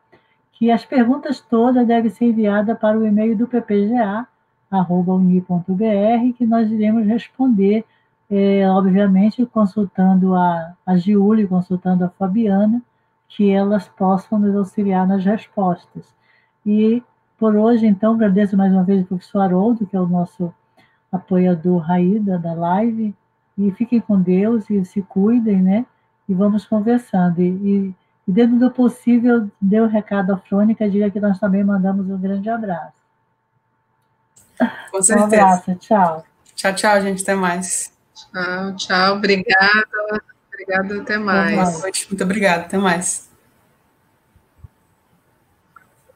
que 0.52 0.70
as 0.70 0.84
perguntas 0.84 1.40
todas 1.40 1.86
devem 1.86 2.10
ser 2.10 2.26
enviadas 2.26 2.78
para 2.78 2.98
o 2.98 3.06
e-mail 3.06 3.36
do 3.36 3.46
ppga, 3.46 4.26
arroba 4.70 5.12
uni.br, 5.12 6.36
que 6.36 6.46
nós 6.46 6.70
iremos 6.70 7.06
responder 7.06 7.84
é, 8.34 8.66
obviamente 8.66 9.44
consultando 9.44 10.34
a, 10.34 10.72
a 10.86 10.96
Giulia, 10.96 11.46
consultando 11.46 12.02
a 12.02 12.08
Fabiana, 12.08 12.80
que 13.28 13.50
elas 13.50 13.86
possam 13.88 14.38
nos 14.38 14.56
auxiliar 14.56 15.06
nas 15.06 15.22
respostas. 15.22 16.06
E 16.64 17.02
por 17.38 17.54
hoje, 17.54 17.86
então, 17.86 18.14
agradeço 18.14 18.56
mais 18.56 18.72
uma 18.72 18.84
vez 18.84 19.02
o 19.02 19.06
professor 19.06 19.40
Haroldo, 19.40 19.86
que 19.86 19.94
é 19.94 20.00
o 20.00 20.06
nosso 20.06 20.52
apoiador 21.10 21.82
raída 21.82 22.38
da 22.38 22.54
live, 22.54 23.14
e 23.58 23.70
fiquem 23.72 24.00
com 24.00 24.18
Deus 24.18 24.70
e 24.70 24.82
se 24.82 25.02
cuidem, 25.02 25.60
né? 25.60 25.84
E 26.26 26.32
vamos 26.32 26.64
conversando. 26.64 27.42
E, 27.42 27.48
e, 27.48 27.94
e 28.26 28.32
dentro 28.32 28.58
do 28.58 28.70
possível, 28.70 29.46
dê 29.60 29.78
o 29.78 29.84
um 29.84 29.88
recado 29.88 30.32
à 30.32 30.38
Frônica, 30.38 30.88
diga 30.88 31.10
que 31.10 31.20
nós 31.20 31.38
também 31.38 31.62
mandamos 31.62 32.08
um 32.08 32.18
grande 32.18 32.48
abraço. 32.48 32.94
Com 34.90 35.02
certeza. 35.02 35.20
Um 35.20 35.24
abraço, 35.26 35.74
tchau. 35.74 36.24
Tchau, 36.54 36.74
tchau, 36.74 37.00
gente. 37.02 37.22
Até 37.22 37.34
mais. 37.34 37.91
Tchau, 38.30 38.76
tchau. 38.76 39.16
Obrigada. 39.16 40.22
Obrigada, 40.52 41.00
até 41.00 41.18
mais. 41.18 41.54
Boa 41.54 41.80
noite. 41.80 42.06
Muito 42.08 42.24
obrigada. 42.24 42.62
Até 42.62 42.78
mais. 42.78 43.31